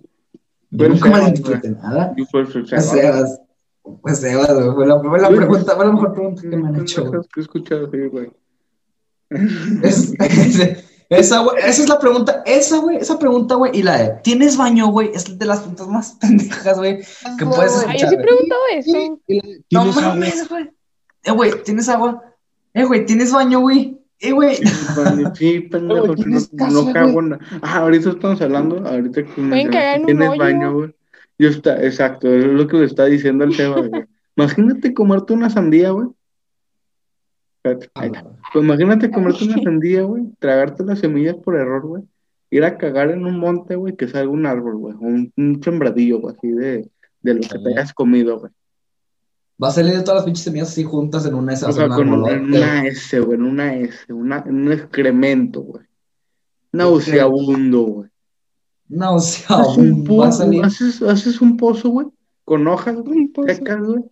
Yo 0.71 0.89
nunca 0.89 1.09
malinterpreté 1.09 1.69
nada. 1.71 2.13
Y 2.17 2.25
pues, 2.25 2.49
o 2.55 2.65
sea, 2.65 2.77
Pues 2.77 2.85
Sebas. 2.89 3.39
Pues 4.01 4.19
Sebas, 4.19 4.53
güey. 4.53 4.71
Fue 4.75 4.87
la, 4.87 4.99
fue 4.99 5.19
la 5.19 5.29
pregunta, 5.29 5.75
fue 5.75 5.85
la 5.85 5.91
mejor 5.93 6.13
pregunta 6.13 6.41
que 6.41 6.55
me 6.57 6.67
han 6.67 6.75
hecho, 6.81 7.11
que 7.11 7.39
he 7.39 7.41
escuchado, 7.41 7.89
sí, 7.91 7.97
güey. 8.11 8.31
Es- 9.83 10.13
esa, 11.11 11.39
güey, 11.41 11.57
esa 11.59 11.83
es 11.83 11.89
la 11.89 11.99
pregunta, 11.99 12.41
esa, 12.45 12.77
güey, 12.77 12.95
esa 12.95 13.19
pregunta, 13.19 13.55
güey, 13.55 13.77
y 13.77 13.83
la 13.83 13.97
de, 13.97 14.09
¿tienes 14.23 14.55
baño, 14.55 14.87
güey? 14.87 15.11
Es 15.13 15.37
de 15.37 15.45
las 15.45 15.59
preguntas 15.59 15.87
más 15.87 16.11
pendejas, 16.21 16.77
güey, 16.77 16.99
que 17.37 17.45
puedes 17.45 17.85
Ay, 17.85 17.99
yo 17.99 18.07
escuchar. 18.07 18.09
sí 18.09 18.15
preguntado 18.17 18.61
eso. 18.73 18.91
No 18.97 19.83
¿Tienes 19.83 19.97
agua? 19.97 20.01
mames, 20.01 20.49
güey. 20.49 20.71
Eh, 21.23 21.31
güey, 21.31 21.63
¿tienes 21.63 21.89
agua? 21.89 22.23
Eh, 22.73 22.85
güey, 22.85 23.05
¿tienes 23.05 23.31
baño, 23.33 23.59
güey? 23.59 23.97
Eh, 24.19 24.31
güey. 24.31 24.55
Sí, 25.35 25.59
pendejo, 25.61 26.15
que 26.15 26.25
no, 26.25 26.39
no 26.71 26.93
cago 26.93 27.19
en... 27.19 27.39
Ah, 27.61 27.79
ahorita 27.79 28.11
estamos 28.11 28.41
hablando, 28.41 28.87
ahorita 28.87 29.23
que 29.23 29.41
en 29.41 29.51
un 29.51 30.05
tienes 30.05 30.37
baño, 30.37 30.73
güey. 30.73 30.95
Yo 31.37 31.49
está, 31.49 31.83
exacto, 31.83 32.27
eso 32.27 32.47
es 32.47 32.53
lo 32.53 32.67
que 32.67 32.77
le 32.77 32.85
está 32.85 33.05
diciendo 33.05 33.43
el 33.43 33.53
Seba, 33.53 33.81
güey. 33.81 34.05
Imagínate 34.37 34.93
comerte 34.93 35.33
una 35.33 35.49
sandía, 35.49 35.89
güey. 35.89 36.07
Espérate, 37.63 37.91
ahí 37.93 38.07
está. 38.07 38.25
Pues 38.51 38.65
imagínate 38.65 39.11
comerte 39.11 39.43
una 39.43 39.61
sandía, 39.61 40.01
güey, 40.01 40.23
tragarte 40.39 40.83
las 40.83 40.99
semillas 40.99 41.35
por 41.35 41.55
error, 41.55 41.85
güey. 41.85 42.03
Ir 42.49 42.63
a 42.63 42.77
cagar 42.77 43.11
en 43.11 43.25
un 43.25 43.37
monte, 43.37 43.75
güey, 43.75 43.95
que 43.95 44.07
salga 44.07 44.31
un 44.31 44.47
árbol, 44.47 44.77
güey. 44.77 44.95
Un, 44.99 45.31
un 45.37 45.61
sembradillo, 45.63 46.19
güey, 46.19 46.35
así 46.35 46.49
de, 46.49 46.89
de 47.21 47.33
lo 47.35 47.41
que 47.41 47.59
te 47.59 47.69
hayas 47.69 47.93
comido, 47.93 48.39
güey. 48.39 48.51
Va 49.61 49.67
a 49.67 49.71
salir 49.71 49.95
de 49.95 50.01
todas 50.01 50.15
las 50.15 50.25
pinches 50.25 50.43
semillas 50.43 50.69
así 50.69 50.83
juntas 50.83 51.23
en 51.27 51.35
una 51.35 51.53
de 51.53 51.65
O 51.65 51.71
sea, 51.71 51.87
con 51.87 52.09
una 52.09 52.87
S, 52.87 53.19
güey, 53.19 53.37
en 53.37 53.43
una 53.43 53.75
S, 53.75 54.11
una, 54.11 54.43
en 54.47 54.55
un 54.55 54.71
excremento, 54.71 55.61
güey. 55.61 55.85
Nauseabundo, 56.71 57.81
güey. 57.81 58.09
No, 58.87 59.15
o 59.15 59.19
sea, 59.19 59.57
Haces 59.57 59.77
un, 59.77 60.03
pozo, 60.03 60.49
haces, 60.63 61.01
haces 61.03 61.41
un 61.41 61.57
pozo, 61.57 61.89
güey, 61.89 62.07
con 62.43 62.67
hojas, 62.67 62.97
güey, 62.97 63.31
secas, 63.45 63.81
güey. 63.85 64.03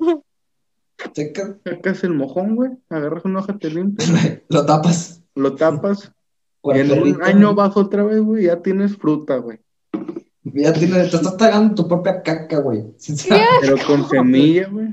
Sacas 1.63 2.03
el 2.03 2.13
mojón, 2.13 2.55
güey, 2.55 2.71
agarras 2.89 3.25
una 3.25 3.39
hoja, 3.39 3.57
te 3.57 3.69
limpias, 3.69 4.09
Lo 4.49 4.65
tapas. 4.65 5.23
lo 5.35 5.55
tapas, 5.55 6.11
y 6.63 6.79
en 6.79 6.91
un 6.91 7.23
año 7.23 7.55
vas 7.55 7.77
otra 7.77 8.03
vez, 8.03 8.19
güey, 8.19 8.45
ya 8.45 8.61
tienes 8.61 8.97
fruta, 8.97 9.37
güey. 9.37 9.59
Ya 10.43 10.73
tienes, 10.73 11.11
te 11.11 11.17
estás 11.17 11.37
tragando 11.37 11.75
tu 11.75 11.87
propia 11.87 12.21
caca, 12.21 12.59
güey. 12.59 12.85
Pero 13.61 13.75
con 13.85 14.07
semilla, 14.09 14.67
güey. 14.67 14.87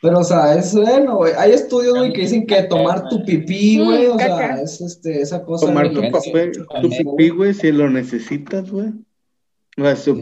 Pero, 0.00 0.18
o 0.18 0.24
sea, 0.24 0.54
es 0.54 0.74
bueno, 0.74 1.16
güey. 1.16 1.32
Hay 1.36 1.52
estudios, 1.52 1.96
güey, 1.96 2.12
que 2.12 2.22
dicen 2.22 2.46
que 2.46 2.62
tomar 2.64 3.08
tu 3.08 3.24
pipí, 3.24 3.82
güey, 3.82 4.06
o 4.06 4.18
sea, 4.18 4.60
es 4.60 4.80
este, 4.80 5.20
esa 5.20 5.42
cosa. 5.42 5.66
Tomar 5.66 5.92
tu 5.92 6.02
papel, 6.10 6.52
tu 6.82 6.90
pipí, 6.90 7.30
güey, 7.30 7.54
si 7.54 7.72
lo 7.72 7.88
necesitas, 7.88 8.70
güey. 8.70 8.92
O 9.78 9.82
sea, 9.82 10.14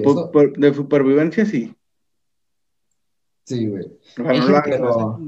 de 0.57 0.75
supervivencia, 0.75 1.45
sí. 1.45 1.75
Sí, 3.45 3.67
güey. 3.67 3.85
O 3.85 3.91
sea, 4.15 4.25
no 4.25 4.49
lo 4.49 4.57
hagas. 4.57 4.77
Pero... 4.79 5.21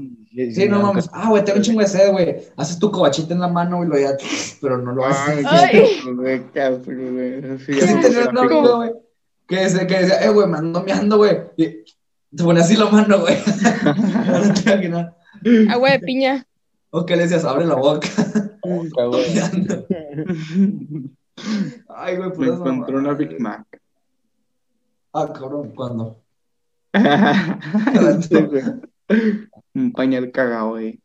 Sí, 0.53 0.67
no 0.69 0.81
mames. 0.81 1.09
Ah, 1.13 1.29
güey, 1.29 1.43
tengo 1.45 1.57
un 1.59 1.63
chingo 1.63 1.79
de 1.81 1.87
sed, 1.87 2.11
güey. 2.11 2.37
Haces 2.57 2.77
tu 2.79 2.91
cobachita 2.91 3.33
en 3.33 3.39
la 3.39 3.47
mano 3.47 3.83
y 3.83 3.87
lo 3.87 3.97
ya. 3.97 4.17
Pero 4.61 4.77
no 4.79 4.91
lo 4.93 5.05
haces. 5.05 5.45
Ay, 5.47 6.01
güey, 6.13 6.41
qué 6.51 6.61
asco, 6.61 6.91
güey. 6.91 7.41
Sí, 7.59 7.73
Sí, 7.73 7.93
me 7.93 8.01
tenía 8.01 8.29
un 8.29 8.37
amigo, 8.37 8.75
güey, 8.77 8.91
que, 9.47 9.55
decía- 9.57 9.87
que 9.87 9.99
decía, 9.99 10.25
eh, 10.25 10.29
güey, 10.29 10.47
me 10.47 10.57
ando 10.57 10.83
meando, 10.83 11.17
güey. 11.17 11.37
Y 11.55 11.67
te 12.35 12.43
pone 12.43 12.59
así 12.59 12.75
la 12.75 12.89
mano, 12.89 13.19
güey. 13.21 13.35
Agua 15.69 15.91
de 15.91 15.99
piña. 15.99 16.45
o 16.89 17.05
que 17.05 17.15
le 17.15 17.23
decías, 17.23 17.45
abre 17.45 17.65
la 17.65 17.75
boca. 17.75 18.07
Güey. 18.65 18.89
Ay, 21.89 22.17
güey, 22.17 22.29
Me 22.29 22.35
pues. 22.35 22.49
encontré 22.49 22.95
una 22.97 23.13
Big 23.13 23.39
Mac. 23.39 23.63
Ah, 25.13 25.31
cabrón, 25.31 25.71
¿cuándo? 25.75 26.23
Sí, 28.21 28.35
güey. 28.41 28.63
Un 29.73 29.91
pañal 29.91 30.31
cagado, 30.31 30.71
güey. 30.71 30.99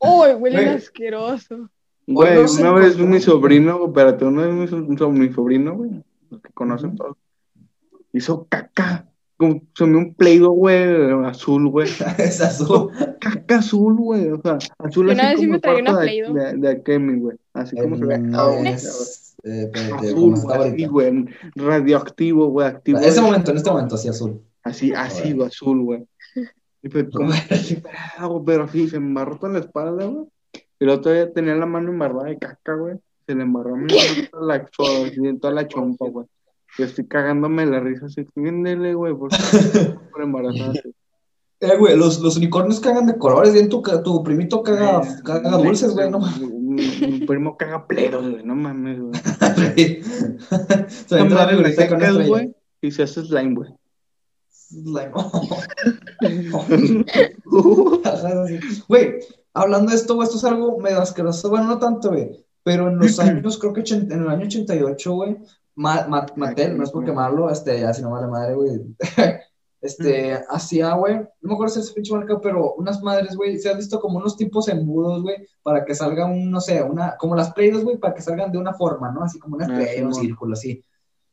Uy, 0.00 0.32
huele 0.38 0.70
asqueroso. 0.70 1.68
Güey, 2.06 2.38
una 2.58 2.72
vez 2.72 2.98
mi 2.98 3.20
sobrino, 3.20 3.86
espérate, 3.86 4.24
una 4.24 4.46
vez 4.46 4.54
mi, 4.54 4.96
so- 4.96 5.10
mi 5.10 5.30
sobrino, 5.32 5.76
güey, 5.76 5.90
los 6.30 6.40
que 6.40 6.50
conocen 6.52 6.96
todos, 6.96 7.16
hizo 8.12 8.46
caca. 8.48 9.04
Como 9.36 9.62
Sonó 9.72 9.98
un 9.98 10.14
Play-Doh, 10.14 10.50
güey, 10.50 11.12
azul, 11.26 11.68
güey. 11.68 11.88
es 12.18 12.40
azul. 12.40 12.90
Caca 13.20 13.58
azul, 13.58 13.94
güey. 13.94 14.28
O 14.30 14.40
sea, 14.40 14.58
azul 14.78 15.06
Yo 15.06 15.12
así 15.12 15.20
una 15.20 15.30
vez 15.30 15.38
sí 15.38 15.46
como 15.46 15.50
me 15.50 15.56
el 15.56 15.60
tragué 15.60 15.84
cuarto 15.84 16.32
una 16.32 16.40
de, 16.40 16.52
de, 16.56 16.58
de 16.58 16.68
Akemi, 16.70 17.20
güey. 17.20 17.36
Así 17.52 17.76
como 17.76 17.96
se 17.96 18.04
Ah, 19.44 19.48
eh, 19.48 19.62
espérate, 19.72 20.08
Azul, 20.08 20.34
¿cómo 20.40 20.52
así, 20.52 20.86
güey. 20.86 21.24
Radioactivo, 21.54 22.46
güey, 22.48 22.66
activo. 22.66 22.98
En 22.98 23.04
este 23.04 23.20
güey. 23.20 23.30
momento, 23.30 23.50
en 23.50 23.56
este 23.56 23.70
momento, 23.70 23.94
así 23.94 24.08
azul. 24.08 24.42
Así, 24.62 24.92
así, 24.92 25.32
güey, 25.32 25.46
azul, 25.46 25.82
güey. 25.82 26.04
Pues, 26.90 27.06
hago? 28.18 28.44
Pero 28.44 28.64
así, 28.64 28.88
se 28.88 28.96
embarró 28.96 29.38
toda 29.38 29.52
la 29.52 29.58
espalda, 29.60 30.04
güey. 30.06 30.26
Y 30.80 30.84
el 30.84 30.90
otro 30.90 31.12
día 31.12 31.32
tenía 31.32 31.54
la 31.54 31.66
mano 31.66 31.90
embarrada 31.90 32.24
de 32.24 32.38
caca, 32.38 32.74
güey. 32.74 32.96
Se 33.26 33.34
le 33.34 33.42
embarró 33.42 33.74
a 33.74 33.78
mi 33.78 33.84
mano 33.84 34.28
toda 34.30 34.46
la, 34.46 34.64
toda, 34.66 35.10
toda 35.40 35.52
la 35.52 35.68
chompa, 35.68 36.08
güey. 36.08 36.26
Yo 36.76 36.84
estoy 36.84 37.06
cagándome 37.06 37.64
de 37.64 37.72
la 37.72 37.80
risa 37.80 38.06
así, 38.06 38.26
viéndole, 38.34 38.94
güey, 38.94 39.14
por, 39.14 39.30
por 40.10 40.22
embarazada. 40.22 40.72
Eh, 41.60 41.76
güey, 41.76 41.96
los, 41.96 42.20
los 42.20 42.36
unicornios 42.36 42.78
cagan 42.78 43.06
de 43.06 43.18
colores, 43.18 43.52
bien 43.52 43.68
tu, 43.68 43.82
tu 44.04 44.22
primito 44.22 44.62
caga, 44.62 45.02
caga 45.24 45.56
dulces, 45.56 45.92
güey, 45.92 46.08
no 46.08 46.20
mames. 46.20 46.38
Mi, 46.78 47.26
primo 47.26 47.56
caga 47.56 47.86
pleros, 47.86 48.30
güey, 48.30 48.42
no 48.44 48.54
mames, 48.54 49.00
güey. 49.00 49.12
Se 50.88 51.14
va 51.14 51.20
a 51.20 51.24
entrar 51.24 51.46
Madre, 51.46 51.56
en 51.56 51.62
le 51.62 51.68
la 51.70 51.88
con 51.88 52.00
sacas, 52.00 52.14
una 52.16 52.26
güey, 52.26 52.54
y 52.80 52.90
se 52.90 53.02
hace 53.02 53.22
slime, 53.24 53.54
güey. 53.54 53.70
Sí. 58.46 58.82
Güey, 58.88 59.14
hablando 59.54 59.90
de 59.90 59.96
esto, 59.96 60.14
güey, 60.14 60.26
esto 60.26 60.38
es 60.38 60.44
algo 60.44 60.78
medio 60.78 61.00
asqueroso, 61.00 61.48
bueno, 61.50 61.66
no 61.66 61.78
tanto, 61.78 62.10
güey, 62.10 62.44
pero 62.62 62.88
en 62.88 62.98
los 62.98 63.18
años, 63.20 63.58
creo 63.58 63.72
que 63.72 63.82
en 63.88 64.10
el 64.12 64.28
año 64.28 64.44
88, 64.46 65.12
güey, 65.12 65.36
Ma- 65.74 66.06
Ma- 66.08 66.26
Mattel, 66.36 66.76
no 66.76 66.84
es 66.84 66.90
por 66.90 67.04
quemarlo, 67.04 67.50
este, 67.50 67.84
así 67.86 68.02
no 68.02 68.10
vale 68.10 68.26
madre, 68.26 68.54
güey, 68.54 68.70
este, 69.80 70.38
hacía, 70.48 70.92
güey, 70.94 71.16
no 71.16 71.48
me 71.48 71.54
acuerdo 71.54 71.74
si 71.74 71.80
es 71.80 71.92
pinche 71.92 72.12
marca, 72.12 72.40
pero 72.40 72.74
unas 72.74 73.02
madres, 73.02 73.36
güey, 73.36 73.58
se 73.58 73.70
han 73.70 73.76
visto 73.78 74.00
como 74.00 74.18
unos 74.18 74.36
tipos 74.36 74.68
embudos, 74.68 75.22
güey, 75.22 75.36
para 75.62 75.84
que 75.84 75.94
salga 75.94 76.26
un, 76.26 76.50
no 76.50 76.60
sé, 76.60 76.82
una, 76.82 77.16
como 77.16 77.34
las 77.36 77.52
Play-Dohs, 77.52 77.84
güey, 77.84 77.96
para 77.98 78.14
que 78.14 78.22
salgan 78.22 78.50
de 78.50 78.58
una 78.58 78.74
forma, 78.74 79.12
¿no? 79.12 79.22
Así 79.22 79.38
como 79.38 79.56
una 79.56 79.66
Ah, 79.66 79.80
estrella, 79.80 80.06
un 80.06 80.14
Simón. 80.14 80.26
círculo, 80.26 80.52
así. 80.54 80.84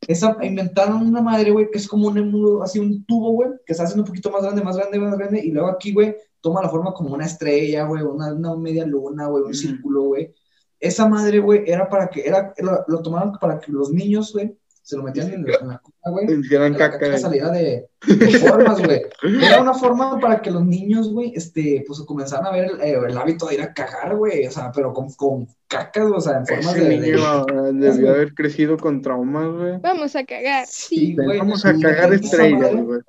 Esa, 0.06 0.36
inventaron 0.42 1.06
una 1.06 1.20
madre, 1.22 1.50
güey, 1.50 1.70
que 1.70 1.78
es 1.78 1.88
como 1.88 2.06
un 2.06 2.18
embudo, 2.18 2.62
así 2.62 2.78
un 2.78 3.04
tubo, 3.06 3.32
güey, 3.32 3.50
que 3.64 3.74
se 3.74 3.82
hace 3.82 3.98
un 3.98 4.04
poquito 4.04 4.30
más 4.30 4.42
grande, 4.42 4.62
más 4.62 4.76
grande, 4.76 4.98
más 5.00 5.18
grande, 5.18 5.40
y 5.44 5.50
luego 5.50 5.68
aquí, 5.68 5.92
güey, 5.92 6.14
toma 6.40 6.62
la 6.62 6.68
forma 6.68 6.92
como 6.92 7.14
una 7.14 7.24
estrella, 7.26 7.84
güey, 7.86 8.02
una, 8.02 8.32
una 8.32 8.54
media 8.56 8.86
luna, 8.86 9.26
güey, 9.26 9.44
un 9.44 9.54
círculo, 9.54 10.02
güey. 10.02 10.32
Esa 10.78 11.08
madre, 11.08 11.40
güey, 11.40 11.62
era 11.66 11.88
para 11.88 12.08
que, 12.08 12.20
era, 12.28 12.54
lo, 12.58 12.84
lo 12.86 13.02
tomaron 13.02 13.32
para 13.40 13.58
que 13.58 13.72
los 13.72 13.90
niños, 13.90 14.32
güey, 14.34 14.56
se 14.86 14.96
lo 14.96 15.02
metían 15.02 15.26
en, 15.26 15.34
en 15.40 15.68
la 15.68 15.78
cola, 15.80 16.12
güey. 16.12 16.38
Hicieran 16.40 16.72
la 16.74 16.78
caca. 16.78 16.92
caca 16.92 17.06
güey. 17.08 17.18
saliera 17.18 17.50
de, 17.50 17.88
de 18.06 18.38
formas, 18.38 18.80
güey. 18.80 19.02
Era 19.42 19.60
una 19.60 19.74
forma 19.74 20.20
para 20.20 20.40
que 20.40 20.52
los 20.52 20.64
niños, 20.64 21.12
güey, 21.12 21.32
este, 21.34 21.82
pues 21.84 21.98
comenzaran 22.02 22.46
a 22.46 22.52
ver 22.52 22.66
el, 22.66 22.80
eh, 22.80 22.96
el 23.08 23.18
hábito 23.18 23.46
de 23.48 23.54
ir 23.54 23.62
a 23.62 23.74
cagar, 23.74 24.14
güey, 24.14 24.46
o 24.46 24.50
sea, 24.52 24.70
pero 24.72 24.92
con, 24.92 25.12
con 25.14 25.48
cacas, 25.66 26.06
o 26.14 26.20
sea, 26.20 26.38
en 26.38 26.46
formas 26.46 26.76
Ese 26.76 26.84
de... 26.84 27.00
de- 27.00 27.12
niño 27.12 27.46
eh, 27.48 27.72
debió 27.72 28.10
haber 28.10 28.32
crecido 28.32 28.76
con 28.76 29.02
traumas, 29.02 29.48
güey. 29.48 29.78
Vamos 29.80 30.14
a 30.14 30.24
cagar. 30.24 30.66
Sí, 30.68 31.16
güey. 31.16 31.38
Vamos 31.38 31.64
a 31.66 31.76
cagar 31.76 32.12
estrellas, 32.14 32.72
güey. 32.76 33.00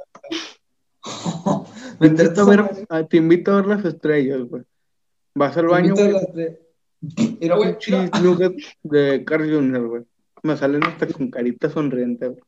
Te 2.00 2.08
invito, 2.08 2.42
a 2.42 2.46
ver, 2.46 2.62
madre. 2.62 2.86
a- 2.90 3.04
te 3.06 3.18
invito 3.18 3.52
a 3.52 3.56
ver 3.58 3.66
las 3.68 3.86
estrellas, 3.86 4.40
güey. 4.50 4.64
Vas 5.36 5.56
al 5.58 5.66
Te 5.68 5.72
baño, 5.72 5.88
invito 5.90 6.06
a 6.06 6.22
las 6.22 6.34
de- 6.34 6.60
Mira, 7.40 7.56
güey, 7.56 7.78
de 8.84 9.24
Carl 9.26 9.48
Jr., 9.54 9.88
güey. 9.88 10.04
Me 10.48 10.56
salen 10.58 10.84
hasta 10.84 11.08
con 11.08 11.30
carita 11.30 11.70
sonriente, 11.70 12.28
güey. 12.30 12.42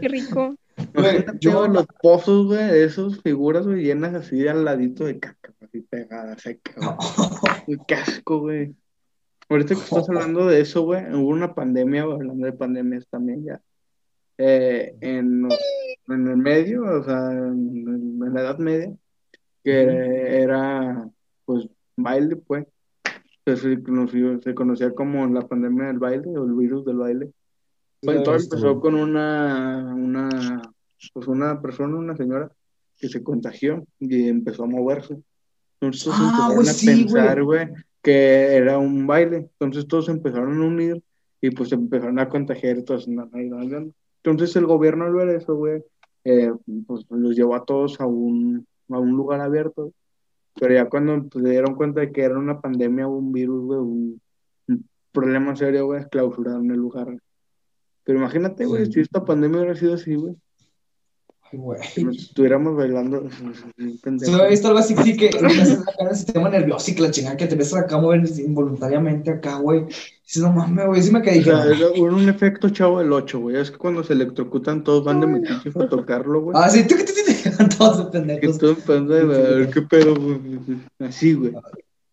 Qué 0.00 0.08
rico. 0.08 0.54
Güey, 0.94 1.24
yo- 1.40 1.66
los 1.66 1.86
pozos, 2.00 2.46
güey, 2.46 2.66
de 2.68 2.84
esas 2.84 3.20
figuras, 3.20 3.66
güey, 3.66 3.82
llenas 3.82 4.14
así 4.14 4.38
de 4.38 4.50
al 4.50 4.64
ladito 4.64 5.04
de 5.04 5.18
caca, 5.18 5.52
así 5.60 5.80
pegadas, 5.80 6.40
seca, 6.40 6.72
güey. 7.66 7.78
Qué 7.88 7.94
asco, 7.96 8.38
güey. 8.40 8.74
Ahorita 9.48 9.74
que 9.74 9.80
estás 9.80 10.08
hablando 10.08 10.46
de 10.46 10.60
eso, 10.60 10.82
güey, 10.82 11.02
hubo 11.14 11.28
una 11.30 11.54
pandemia, 11.54 12.04
güey, 12.04 12.16
hablando 12.18 12.46
de 12.46 12.52
pandemias 12.52 13.06
también 13.10 13.44
ya. 13.44 13.60
Eh, 14.38 14.94
en, 15.00 15.48
en 16.08 16.26
el 16.28 16.36
medio, 16.36 16.82
o 16.84 17.02
sea, 17.02 17.32
en, 17.32 18.20
en 18.22 18.34
la 18.34 18.40
Edad 18.40 18.58
Media, 18.58 18.92
que 19.64 20.42
era, 20.42 21.08
pues, 21.44 21.66
baile, 21.96 22.36
pues. 22.36 22.66
Se 23.56 23.82
conoció- 23.82 24.40
se 24.42 24.54
conocía 24.54 24.94
como 24.94 25.26
la 25.26 25.46
pandemia 25.46 25.86
del 25.86 25.98
baile 25.98 26.36
o 26.36 26.44
el 26.44 26.52
virus 26.54 26.84
del 26.84 26.96
baile. 26.98 27.30
Pues 28.00 28.22
todo 28.22 28.36
empezó 28.36 28.80
con 28.80 28.94
una, 28.94 29.92
una, 29.96 30.62
pues 31.12 31.26
una 31.26 31.60
persona, 31.60 31.96
una 31.96 32.16
señora, 32.16 32.50
que 32.96 33.08
se 33.08 33.22
contagió 33.22 33.84
y 33.98 34.28
empezó 34.28 34.64
a 34.64 34.68
moverse. 34.68 35.18
Entonces 35.80 36.12
Ah, 36.14 36.18
empezaron 36.24 36.54
güey, 36.56 36.68
a 36.68 36.72
sí, 36.72 36.86
pensar, 36.86 37.42
güey, 37.42 37.68
que 38.02 38.56
era 38.56 38.78
un 38.78 39.06
baile. 39.06 39.48
Entonces 39.58 39.86
todos 39.86 40.08
empezaron 40.08 40.60
a 40.62 40.66
unir 40.66 41.02
y 41.40 41.50
pues 41.50 41.72
empezaron 41.72 42.18
a 42.18 42.28
contagiar 42.28 42.78
bailando. 43.30 43.92
Entonces 44.22 44.54
el 44.56 44.66
gobierno 44.66 45.04
al 45.04 45.14
ver 45.14 45.28
eso, 45.30 45.54
güey, 45.54 45.82
eh, 46.24 46.52
pues 46.86 47.04
los 47.10 47.34
llevó 47.36 47.54
a 47.54 47.64
todos 47.64 48.00
a 48.00 48.06
un, 48.06 48.66
a 48.90 48.98
un 48.98 49.10
lugar 49.12 49.40
abierto. 49.40 49.92
Pero 50.60 50.74
ya 50.74 50.88
cuando 50.88 51.28
pues, 51.28 51.44
se 51.44 51.50
dieron 51.50 51.74
cuenta 51.74 52.00
de 52.00 52.12
que 52.12 52.22
era 52.22 52.38
una 52.38 52.60
pandemia 52.60 53.06
o 53.06 53.16
un 53.16 53.32
virus, 53.32 53.64
güey, 53.64 53.78
un, 53.80 54.20
un 54.68 54.88
problema 55.12 55.54
serio, 55.56 55.86
güey, 55.86 56.04
clausuraron 56.10 56.70
el 56.70 56.78
lugar. 56.78 57.16
Pero 58.04 58.18
imagínate, 58.18 58.64
güey, 58.66 58.86
Sí. 58.86 58.92
si 58.92 59.00
esta 59.00 59.24
pandemia 59.24 59.58
hubiera 59.58 59.74
sido 59.74 59.94
así, 59.94 60.14
güey, 60.14 60.34
güey. 61.56 61.80
que 61.94 62.04
nos 62.04 62.16
estuviéramos 62.16 62.76
bailando. 62.76 63.28
pendejo. 64.02 64.36
Se 64.36 64.42
ha 64.42 64.46
visto 64.46 64.68
algo 64.68 64.80
así, 64.80 64.94
sí, 64.96 65.16
que 65.16 65.26
empiezas 65.26 65.80
acá 65.80 65.92
en 66.00 66.08
el 66.08 66.16
sistema 66.16 66.48
nervioso 66.48 66.90
y 66.90 66.94
que 66.94 67.02
la 67.02 67.10
chingada 67.10 67.36
que 67.36 67.46
te 67.46 67.52
empiezas 67.52 67.80
acá 67.80 67.96
a 67.96 68.00
mover 68.00 68.24
involuntariamente 68.38 69.30
acá, 69.30 69.56
güey. 69.56 69.86
Dices, 69.86 70.42
no 70.42 70.52
mames, 70.52 70.86
güey, 70.86 71.02
sí 71.02 71.10
me 71.10 71.22
quedé 71.22 71.40
O 71.40 71.44
sea, 71.44 71.66
dije, 71.66 71.84
era 71.84 72.02
un 72.02 72.14
un 72.14 72.28
efecto 72.28 72.68
chavo 72.68 72.98
del 72.98 73.12
8, 73.12 73.40
güey. 73.40 73.56
Es 73.56 73.70
que 73.70 73.78
cuando 73.78 74.04
se 74.04 74.12
electrocutan 74.12 74.84
todos 74.84 75.04
van 75.04 75.20
de 75.20 75.26
metiche 75.26 75.70
a 75.74 75.88
tocarlo, 75.88 76.42
güey. 76.42 76.56
Ah, 76.58 76.68
sí, 76.68 76.86
tú 76.86 76.96
que 76.96 77.04
te 77.04 77.12
todos 77.78 77.98
de 77.98 78.04
Que 78.04 78.18
pendejos. 78.18 78.58
todos 78.58 78.90
a 78.90 79.00
ver 79.00 79.70
qué 79.70 79.82
pedo, 79.82 80.14
güey. 80.14 80.38
Así, 80.98 81.34
güey. 81.34 81.52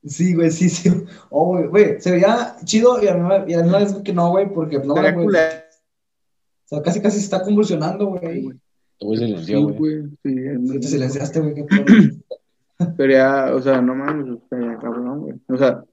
Sí, 0.05 0.35
güey, 0.35 0.51
sí, 0.51 0.69
sí. 0.69 0.91
Oh, 1.29 1.47
güey, 1.47 1.67
güey, 1.67 2.01
se 2.01 2.11
veía 2.11 2.55
chido 2.63 3.03
y 3.03 3.07
a 3.07 3.15
mí, 3.15 3.27
y 3.47 3.53
a 3.55 3.63
mí 3.63 3.83
es 3.83 3.93
que 3.95 4.13
no, 4.13 4.29
güey, 4.29 4.51
porque 4.53 4.79
no, 4.79 4.93
güey. 4.93 5.27
O 5.27 6.67
sea, 6.67 6.81
casi 6.81 7.01
casi 7.01 7.17
se 7.17 7.25
está 7.25 7.43
convulsionando, 7.43 8.07
güey. 8.07 8.59
Güey. 8.99 9.17
Sí, 9.17 9.25
silenciar, 9.25 9.59
güey. 9.61 10.01
Sí, 10.23 10.35
Sí, 10.83 11.39
güey, 11.39 11.55
qué 11.55 11.63
pedo. 11.63 12.93
Pero 12.97 13.13
ya, 13.13 13.55
o 13.55 13.61
sea, 13.61 13.81
no 13.81 13.95
mames, 13.95 14.37
estaría 14.41 14.77
cabrón, 14.77 15.21
güey. 15.21 15.35
O 15.47 15.57
sea, 15.57 15.83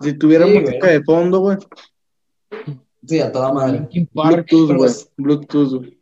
si 0.00 0.12
tuviera 0.14 0.46
Sí, 0.46 0.58
música 0.60 0.86
de 0.86 1.02
fondo, 1.02 1.40
güey. 1.40 1.56
Sí, 3.06 3.20
a 3.20 3.32
toda 3.32 3.52
madre. 3.52 3.88
Bluetooth, 4.12 4.76
güey. 4.76 4.90
es- 4.90 5.10
Bluetooth, 5.16 5.74
güey. 5.74 5.98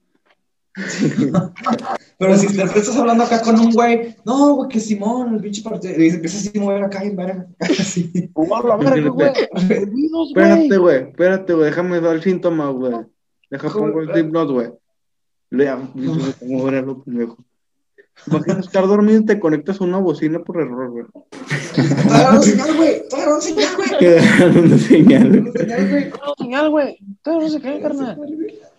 Pero 2.18 2.36
si 2.38 2.46
te 2.56 2.62
estás 2.62 2.96
hablando 2.96 3.24
acá 3.24 3.42
con 3.42 3.58
un 3.58 3.72
güey, 3.72 4.16
no, 4.24 4.54
güey, 4.54 4.68
que 4.68 4.80
Simón, 4.80 5.34
el 5.34 5.40
pinche 5.42 5.62
partido, 5.62 5.94
y 5.94 6.02
dice, 6.04 6.16
empieza 6.16 6.38
así 6.38 6.56
a 6.56 6.60
mover 6.60 6.82
acá 6.84 7.04
y 7.04 7.14
verga. 7.14 7.46
Así. 7.60 8.30
¡Oh, 8.34 8.54
a 8.56 8.66
la 8.66 8.76
verga, 8.76 9.08
güey! 9.10 9.30
Olvidos, 9.50 10.28
Espérate, 10.28 10.76
güey. 10.78 10.96
espérate, 11.08 11.52
güey, 11.52 11.66
déjame 11.66 12.00
dar 12.00 12.16
el 12.16 12.22
síntoma, 12.22 12.70
güey. 12.70 12.94
Deja 13.50 13.68
pongo 13.70 14.00
el 14.00 14.08
Slipknot, 14.12 14.50
güey. 14.50 14.70
Lea, 15.52 15.78
cómo 16.40 16.68
era 16.68 16.80
lo 16.80 17.02
pendejo. 17.02 17.36
Imagina 18.26 18.60
estar 18.60 18.86
dormido 18.86 19.20
y 19.20 19.26
te 19.26 19.38
conectas 19.38 19.80
a 19.80 19.84
una 19.84 19.98
bocina 19.98 20.38
por 20.38 20.58
error, 20.60 20.90
güey. 20.90 21.04
Está 21.76 22.08
grabando 22.08 22.42
señal, 22.42 22.76
güey, 22.76 22.90
está 22.90 23.16
grabando 23.18 23.40
señal, 23.42 23.76
güey. 23.76 24.78
Señal, 24.78 25.28
güey. 25.28 25.44
Grabando 25.52 25.52
señal, 25.52 25.90
güey. 25.90 26.10
No, 26.10 26.34
señal, 26.38 26.70
güey. 26.70 26.98
Todo 27.22 27.40
no 27.40 27.48
se 27.50 27.60
cae, 27.60 27.80
carnal. 27.82 28.18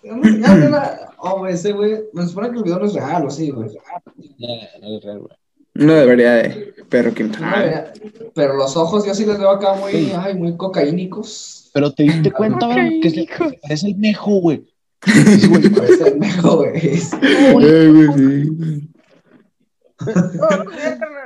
Grabando 0.02 0.28
señal, 0.30 0.70
güey. 0.70 0.82
Oh, 1.18 1.38
güey, 1.40 1.54
ese 1.54 1.72
güey, 1.74 2.04
me 2.14 2.26
supone 2.26 2.50
que 2.50 2.58
el 2.58 2.64
video 2.64 2.80
no 2.80 2.86
es 2.86 2.94
real, 2.96 3.28
o 3.28 3.30
sí, 3.30 3.52
güey. 3.52 3.70
No 4.82 4.98
es 4.98 5.04
real, 5.04 5.20
güey. 5.20 5.38
No 5.76 5.94
debería 5.94 6.34
de, 6.34 6.74
pero 6.90 7.14
quién 7.14 7.34
sabe. 7.34 7.92
güey, 8.02 8.32
Pero 8.34 8.56
los 8.56 8.76
ojos 8.78 9.06
yo 9.06 9.14
sí 9.14 9.26
les 9.28 9.38
veo 9.38 9.50
acá 9.52 9.76
muy, 9.76 10.12
ay, 10.18 10.36
muy 10.36 10.58
cocaínicos. 10.58 11.70
Pero 11.74 11.94
te 11.94 12.04
diste 12.04 12.32
cuenta, 12.32 12.66
güey, 12.66 13.00
que 13.00 13.28
parece 13.62 13.88
el 13.90 13.96
mejo, 13.98 14.40
güey. 14.40 14.73
Sí, 15.06 15.48
güey. 15.48 15.70
Parece 15.70 16.08
el 16.10 16.20
mejor. 16.20 16.72
Eh, 16.76 17.00
güey, 17.54 18.08
sí. 18.16 18.90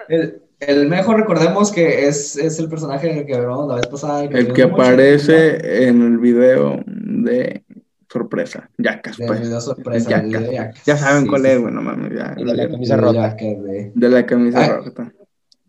El, 0.09 0.41
el 0.59 0.87
mejor, 0.89 1.17
recordemos 1.17 1.71
que 1.71 2.07
es, 2.07 2.37
es 2.37 2.59
el 2.59 2.69
personaje 2.69 3.25
que 3.25 3.35
hablamos 3.35 3.67
la 3.67 3.75
vez 3.75 3.87
pasada. 3.87 4.23
El 4.23 4.53
que 4.53 4.63
aparece 4.63 5.87
en 5.87 6.01
el 6.01 6.17
video 6.17 6.81
de 6.85 7.63
sorpresa. 8.11 8.69
Yacas, 8.77 9.17
pues. 9.17 9.41
video 9.41 9.61
sorpresa. 9.61 10.09
Yacas. 10.09 10.31
del 10.31 10.41
video 10.41 10.51
Yacas. 10.53 10.85
Ya 10.85 10.97
saben 10.97 11.23
Sí, 11.23 11.29
cuál 11.29 11.41
sí, 11.43 11.47
es, 11.49 11.55
sí. 11.55 11.61
güey, 11.61 11.73
no 11.73 11.81
mames, 11.81 12.11
ya. 12.17 12.33
De 12.35 12.45
la 12.45 12.69
camisa 12.69 12.97
rota. 12.97 13.13
Yacas, 13.29 13.57
güey. 13.61 13.91
De 13.93 14.09
la 14.09 14.25
camisa 14.25 14.65
Ah. 14.65 14.77
rota. 14.83 15.11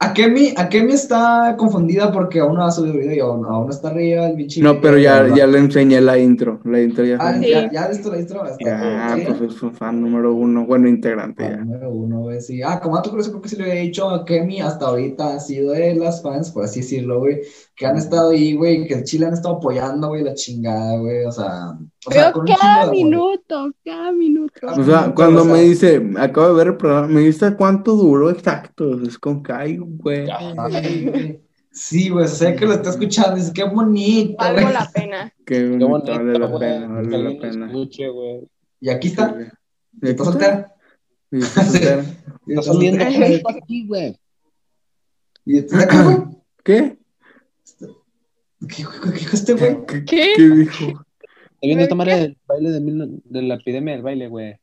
Akemi, 0.01 0.55
Akemi 0.57 0.93
está 0.93 1.57
confundida 1.59 2.13
porque 2.13 2.39
aún 2.39 2.55
no 2.55 2.65
ha 2.65 2.71
subido 2.71 2.95
video 2.95 3.13
y 3.15 3.19
aún, 3.19 3.45
aún 3.47 3.65
no 3.67 3.71
está 3.73 3.89
arriba 3.89 4.29
el 4.29 4.37
bichito. 4.37 4.65
No, 4.73 4.81
pero 4.81 4.97
ya, 4.97 5.27
ya 5.35 5.45
le 5.49 5.59
enseñé 5.59 6.01
la 6.01 6.17
intro. 6.17 6.61
La 6.65 6.81
intro 6.81 7.05
ya 7.05 7.17
Ah, 7.19 7.33
fue. 7.33 7.43
Sí. 7.45 7.51
ya, 7.51 7.73
ya 7.73 7.89
listo 7.89 8.11
la 8.13 8.21
intro. 8.21 8.43
bien, 8.59 9.35
pues 9.39 9.55
es 9.57 9.63
un 9.63 9.75
fan 9.75 10.01
número 10.01 10.33
uno. 10.35 10.65
Bueno, 10.67 10.87
integrante 10.89 11.45
Ah, 11.45 11.51
ya. 11.51 11.57
número 11.57 11.91
uno, 11.91 12.21
güey, 12.21 12.41
sí. 12.41 12.63
Ah, 12.63 12.79
como 12.81 12.95
dato 12.95 13.11
curioso, 13.11 13.31
creo 13.33 13.43
que 13.43 13.49
sí 13.49 13.57
le 13.57 13.65
había 13.65 13.83
dicho 13.83 14.09
a 14.09 14.25
Kemi, 14.25 14.61
hasta 14.61 14.87
ahorita 14.87 15.35
ha 15.35 15.41
sido 15.41 15.73
de 15.73 15.97
las 15.97 16.23
fans, 16.23 16.53
por 16.53 16.63
así 16.65 16.79
decirlo, 16.81 17.19
güey, 17.19 17.41
que 17.75 17.87
han 17.87 17.97
estado 17.97 18.31
ahí, 18.31 18.55
güey, 18.55 18.87
que 18.87 18.95
el 18.95 19.03
Chile 19.05 19.27
han 19.27 19.33
estado 19.35 19.57
apoyando, 19.57 20.09
güey, 20.09 20.23
la 20.23 20.35
chingada, 20.35 20.97
güey, 20.99 21.25
o 21.25 21.33
sea, 21.33 21.77
o 22.07 22.11
sea, 22.13 22.33
cada 22.61 22.91
minuto, 22.91 23.73
cada 23.85 24.13
minuto. 24.13 24.67
O 24.77 24.85
sea, 24.85 25.13
cuando 25.15 25.43
O 25.43 25.45
sea- 25.45 25.53
me 25.55 25.61
dice, 25.63 26.11
acabo 26.19 26.49
de 26.49 26.55
ver 26.55 26.67
el 26.69 26.77
programa, 26.77 27.09
me 27.09 27.21
dice 27.21 27.55
cuánto 27.57 27.97
duró 27.97 28.31
exacto. 28.31 29.01
Es 29.03 29.19
con 29.19 29.43
Kai, 29.43 29.79
güey. 29.97 30.27
Ay, 30.31 31.05
güey. 31.07 31.41
Sí, 31.71 32.09
güey, 32.09 32.27
sé 32.29 32.55
que 32.57 32.67
lo 32.67 32.73
está 32.75 32.91
escuchando, 32.91 33.37
dice, 33.37 33.53
qué 33.53 33.65
bonito, 33.65 34.37
Valgo 34.39 34.71
la 34.71 34.91
pena. 34.93 35.33
Qué 35.47 35.55
Qué 35.79 35.85
bonito, 35.85 36.11
vale 36.13 36.39
la 36.39 36.47
güey. 36.47 36.61
pena, 36.61 36.87
vale 36.89 37.19
la 37.35 37.41
pena. 37.41 37.67
escuche, 37.67 38.09
güey. 38.09 38.41
Y 38.81 38.91
aquí 38.91 39.09
está, 39.09 39.37
y 40.03 40.09
está 40.09 40.25
soltera. 40.25 40.75
Y 41.31 41.39
está 41.39 41.65
soltera. 41.65 42.05
saliendo 42.63 43.05
aquí, 43.49 43.87
güey. 43.87 44.19
Y 45.45 45.59
está 45.59 45.83
acá, 45.83 46.03
güey. 46.03 46.17
¿Qué? 46.65 46.99
¿Qué 48.69 48.85
dijo 49.15 49.31
este 49.37 49.55
güey? 49.55 49.87
¿Qué, 49.87 50.05
¿Qué? 50.05 50.35
dijo? 50.39 50.85
Está 51.61 51.77
viendo 51.77 51.97
madre 51.97 52.17
del 52.21 52.39
baile 52.47 52.71
de, 52.71 52.81
mil- 52.81 53.23
de 53.25 53.43
la 53.43 53.55
epidemia 53.55 53.95
del 53.95 54.03
baile, 54.03 54.29
güey. 54.29 54.57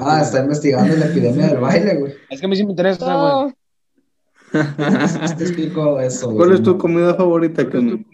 Ah, 0.00 0.20
está 0.22 0.40
investigando 0.42 0.96
la 0.96 1.06
epidemia 1.06 1.46
del 1.48 1.58
baile, 1.58 1.94
güey. 1.96 2.12
Es 2.28 2.40
que 2.40 2.46
a 2.46 2.48
mí 2.48 2.56
sí 2.56 2.64
me 2.64 2.70
interesa, 2.72 3.42
güey. 3.42 3.54
No, 4.52 5.36
Te 5.36 5.44
explico 5.44 6.00
eso. 6.00 6.34
¿Cuál 6.34 6.52
es 6.52 6.62
tu 6.62 6.76
comida 6.76 7.14
favorita, 7.14 7.68
Kemi? 7.68 8.04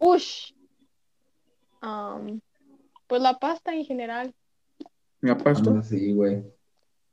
ush. 0.00 0.52
Am, 1.80 2.40
pues 3.06 3.22
la 3.22 3.38
pasta 3.38 3.74
en 3.74 3.84
general. 3.84 4.34
¿Me 5.20 5.30
apasto? 5.30 5.74
Ah, 5.78 5.82
sí, 5.82 6.12
güey. 6.12 6.42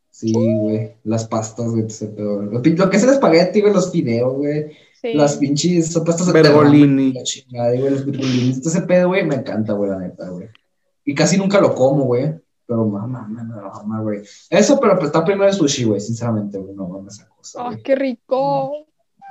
Sí, 0.10 0.34
güey. 0.34 0.96
Las 1.04 1.28
pastas, 1.28 1.72
güey, 1.72 1.86
ese 1.88 2.08
pedo. 2.08 2.42
Lo, 2.44 2.62
que 2.62 2.98
es 2.98 3.04
el 3.04 3.10
espagueti, 3.10 3.62
güey, 3.62 3.74
los 3.74 3.92
fideos, 3.92 4.34
güey. 4.34 4.72
Sí. 5.02 5.14
Las 5.14 5.38
pinches 5.38 5.94
de 5.94 6.32
Bergolini. 6.32 7.14
La 7.14 7.24
chingada, 7.24 7.76
güey, 7.76 7.90
los 7.90 8.06
virgolini. 8.06 8.52
Ese 8.52 8.82
pedo, 8.84 9.10
güey, 9.10 9.26
me 9.26 9.36
encanta, 9.36 9.74
güey, 9.74 9.90
la 9.90 10.00
neta, 10.00 10.30
güey. 10.30 10.48
Y 11.04 11.14
casi 11.14 11.38
nunca 11.38 11.60
lo 11.60 11.76
como, 11.76 12.06
güey. 12.06 12.34
Pero 12.66 12.86
mamá, 12.86 13.28
mamá, 13.28 13.72
mamá, 13.74 14.02
güey. 14.02 14.22
Eso, 14.50 14.80
pero 14.80 14.96
pues 14.96 15.08
está 15.08 15.24
primero 15.24 15.48
el 15.48 15.54
sushi, 15.54 15.84
güey, 15.84 16.00
sinceramente, 16.00 16.58
güey. 16.58 16.74
No 16.74 16.88
mames 16.88 17.16
esa 17.16 17.28
cosa, 17.28 17.35
Ah, 17.58 17.66
güey. 17.66 17.84
qué 17.84 17.96
rico. 17.96 18.72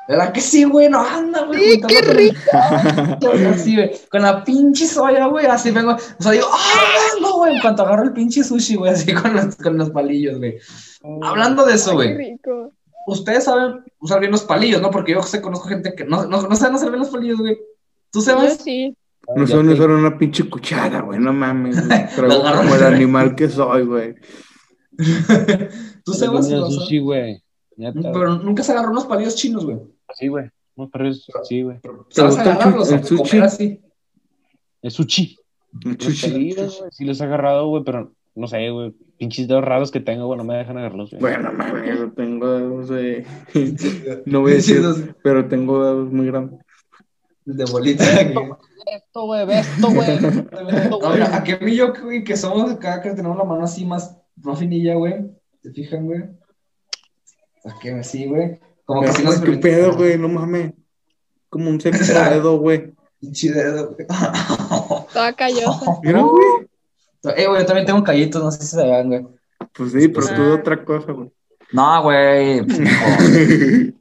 ¿Verdad 0.07 0.33
que 0.33 0.41
sí, 0.43 0.65
güey? 0.65 0.91
No 0.91 1.01
anda, 1.01 1.45
güey. 1.47 1.73
Sí, 1.77 1.81
qué 1.89 2.03
rico. 2.03 2.39
Así, 3.51 3.75
güey. 3.75 3.91
Con 4.11 4.23
la 4.23 4.45
pinche 4.45 4.87
soya, 4.87 5.27
güey. 5.27 5.47
Así 5.47 5.71
vengo. 5.71 5.93
O 5.95 6.23
sea, 6.23 6.33
digo, 6.33 6.47
¡ah, 6.53 6.81
vengo, 7.15 7.39
güey! 7.39 7.55
En 7.55 7.61
cuanto 7.63 7.83
agarro 7.85 8.05
el 8.05 8.13
pinche 8.13 8.45
sushi, 8.45 8.77
güey. 8.77 8.93
Así 8.93 9.15
con 9.15 9.35
los, 9.35 9.57
con 9.57 9.79
los 9.79 9.91
palillos, 9.91 10.39
güey. 10.39 10.59
Hablando 11.23 11.65
de 11.65 11.75
eso, 11.75 11.91
Qué 11.91 11.97
güey. 11.97 12.17
rico. 12.17 12.73
Ustedes 13.07 13.45
saben 13.45 13.83
usar 13.99 14.21
bien 14.21 14.33
los 14.33 14.45
palillos, 14.45 14.81
¿no? 14.83 14.91
Porque 14.91 15.13
yo 15.13 15.23
sé, 15.23 15.41
conozco 15.41 15.69
gente 15.69 15.95
que 15.95 16.05
no, 16.05 16.27
no, 16.27 16.43
no 16.43 16.57
saben 16.57 16.77
hacer 16.77 16.91
bien 16.91 17.01
los 17.01 17.11
palillos, 17.11 17.39
güey. 17.39 17.57
¿Tú 18.11 18.21
Yo 18.21 18.25
sabes? 18.25 18.59
sí. 18.63 18.97
No 19.35 19.47
Ya 19.47 19.55
son 19.57 19.69
usar 19.69 19.91
una 19.91 20.19
pinche 20.19 20.49
cuchara, 20.49 21.01
güey, 21.01 21.19
no 21.19 21.33
mames. 21.33 21.77
como 22.17 22.75
el 22.75 22.83
animal 22.83 23.35
que 23.35 23.49
soy, 23.49 23.85
güey. 23.85 24.15
¿Tú 26.05 26.13
sabes? 26.13 26.47
sushi, 26.47 26.99
güey. 26.99 27.44
Neta. 27.77 28.13
Pero 28.13 28.37
nunca 28.37 28.63
se 28.63 28.73
agarró 28.73 28.91
unos 28.91 29.07
palillos 29.07 29.35
chinos, 29.37 29.65
güey. 29.65 29.79
Sí, 30.15 30.29
güey. 30.29 30.51
No, 30.77 30.89
pero 30.91 31.09
es, 31.09 31.27
sí, 31.45 31.63
güey. 31.63 31.79
¿Sabes 32.09 32.37
el 32.37 32.41
agarrarlos 32.43 32.91
el 32.91 33.05
sushi? 33.05 33.31
comer 33.31 33.45
así? 33.45 33.81
Es 34.83 34.95
sushi. 34.95 35.37
Güey, 35.73 35.97
Sí 36.91 37.05
los 37.05 37.21
he 37.21 37.25
agarrado, 37.25 37.69
güey, 37.69 37.85
pero 37.85 38.13
no 38.35 38.47
sé, 38.47 38.71
güey. 38.71 38.93
Pinches 39.19 39.47
dedos 39.47 39.65
raros 39.65 39.91
que 39.91 40.01
tengo, 40.01 40.27
güey, 40.27 40.39
no 40.39 40.45
me 40.45 40.57
dejan 40.57 40.77
agarrarlos, 40.77 41.11
güey. 41.11 41.21
Bueno, 41.21 41.53
mames, 41.53 41.99
yo 41.99 42.13
tengo 42.13 42.49
dedos 42.49 42.89
de... 42.89 43.25
No 44.27 44.41
voy 44.41 44.53
a 44.53 44.55
decir, 44.57 45.15
pero 45.23 45.47
tengo 45.49 45.85
dedos 45.85 46.13
muy 46.13 46.27
grandes. 46.27 46.61
De 47.45 47.65
bolita. 47.67 48.05
Esto, 48.87 49.25
güey, 49.25 49.47
ve 49.47 49.61
esto, 49.61 49.91
güey. 49.91 50.19
Ve 50.19 50.29
esto, 50.83 50.91
No, 50.91 50.99
güey. 50.99 51.13
mira, 51.15 51.37
a 51.37 51.43
que 51.43 51.57
mí 51.59 51.75
yo, 51.75 51.95
güey, 52.03 52.23
que 52.23 52.37
somos 52.37 52.71
acá, 52.71 53.01
que 53.01 53.11
tenemos 53.13 53.37
la 53.39 53.45
mano 53.45 53.65
así 53.65 53.87
más, 53.87 54.15
más 54.37 54.59
finilla, 54.59 54.95
güey. 54.95 55.25
¿Te 55.63 55.71
fijan, 55.71 56.05
güey? 56.05 56.23
A 57.65 57.79
que 57.79 58.05
sí, 58.05 58.27
güey. 58.27 58.61
Como 58.85 59.03
que 59.03 59.13
si 59.13 59.23
nos 59.23 59.41
¿Qué 59.41 59.53
pedo, 59.53 59.95
güey? 59.95 60.19
No 60.19 60.29
mames. 60.29 60.73
Como 61.49 61.71
un 61.71 61.81
sexto 61.81 62.13
dedo, 62.13 62.59
güey. 62.59 62.93
Pinche 63.21 63.51
dedo, 63.53 63.95
güey. 63.95 64.07
Toda 65.13 65.33
callosa. 65.33 65.99
Mira, 66.03 66.21
güey. 66.23 66.45
Eh, 67.37 67.47
güey, 67.47 67.61
yo 67.61 67.67
también 67.67 67.87
tengo 67.87 68.03
callitos, 68.05 68.43
no 68.43 68.51
sé 68.51 68.61
si 68.61 68.67
se 68.67 68.85
vean, 68.85 69.09
güey. 69.09 69.27
Pues 69.73 69.93
sí, 69.93 70.09
pero 70.09 70.27
tú 70.29 70.43
de 70.43 70.51
Ah. 70.51 70.55
otra 70.61 70.85
cosa, 70.85 71.13
güey. 71.13 71.31
No, 71.73 72.03
güey. 72.03 72.61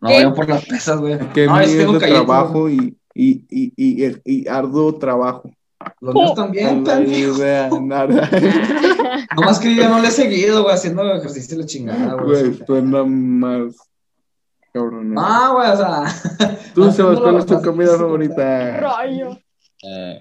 No, 0.00 0.08
¿Qué? 0.08 0.22
yo 0.22 0.34
por 0.34 0.48
las 0.48 0.64
pesas, 0.66 0.98
güey. 0.98 1.16
que 1.32 1.46
No, 1.46 1.60
es 1.60 1.76
tengo 1.76 1.98
trabajo 1.98 2.68
y, 2.68 2.96
y, 3.14 3.44
y, 3.48 3.72
y, 3.76 4.20
y 4.24 4.48
arduo 4.48 4.96
trabajo. 4.96 5.48
Los 6.00 6.14
míos 6.14 6.34
también, 6.34 6.82
No 6.82 7.02
idea, 7.02 7.70
nada. 7.80 8.28
Nomás 9.36 9.58
que 9.58 9.74
yo 9.74 9.88
no 9.88 10.00
le 10.00 10.08
he 10.08 10.10
seguido, 10.10 10.62
güey, 10.62 10.74
haciendo 10.74 11.02
ejercicio 11.14 11.58
la 11.58 11.66
chingada, 11.66 12.14
güey. 12.14 12.42
Güey, 12.42 12.66
suena 12.66 13.04
más 13.04 13.76
cabrón. 14.72 15.14
¿no? 15.14 15.20
Ah, 15.20 15.52
güey, 15.54 15.70
o 15.70 15.76
sea. 15.76 16.58
Tú, 16.74 16.90
Sebas, 16.92 17.20
¿cuál 17.20 17.38
es 17.38 17.46
tu 17.46 17.60
comida 17.62 17.96
favorita? 17.96 18.78
Rayo. 18.78 19.38
Eh, 19.82 20.18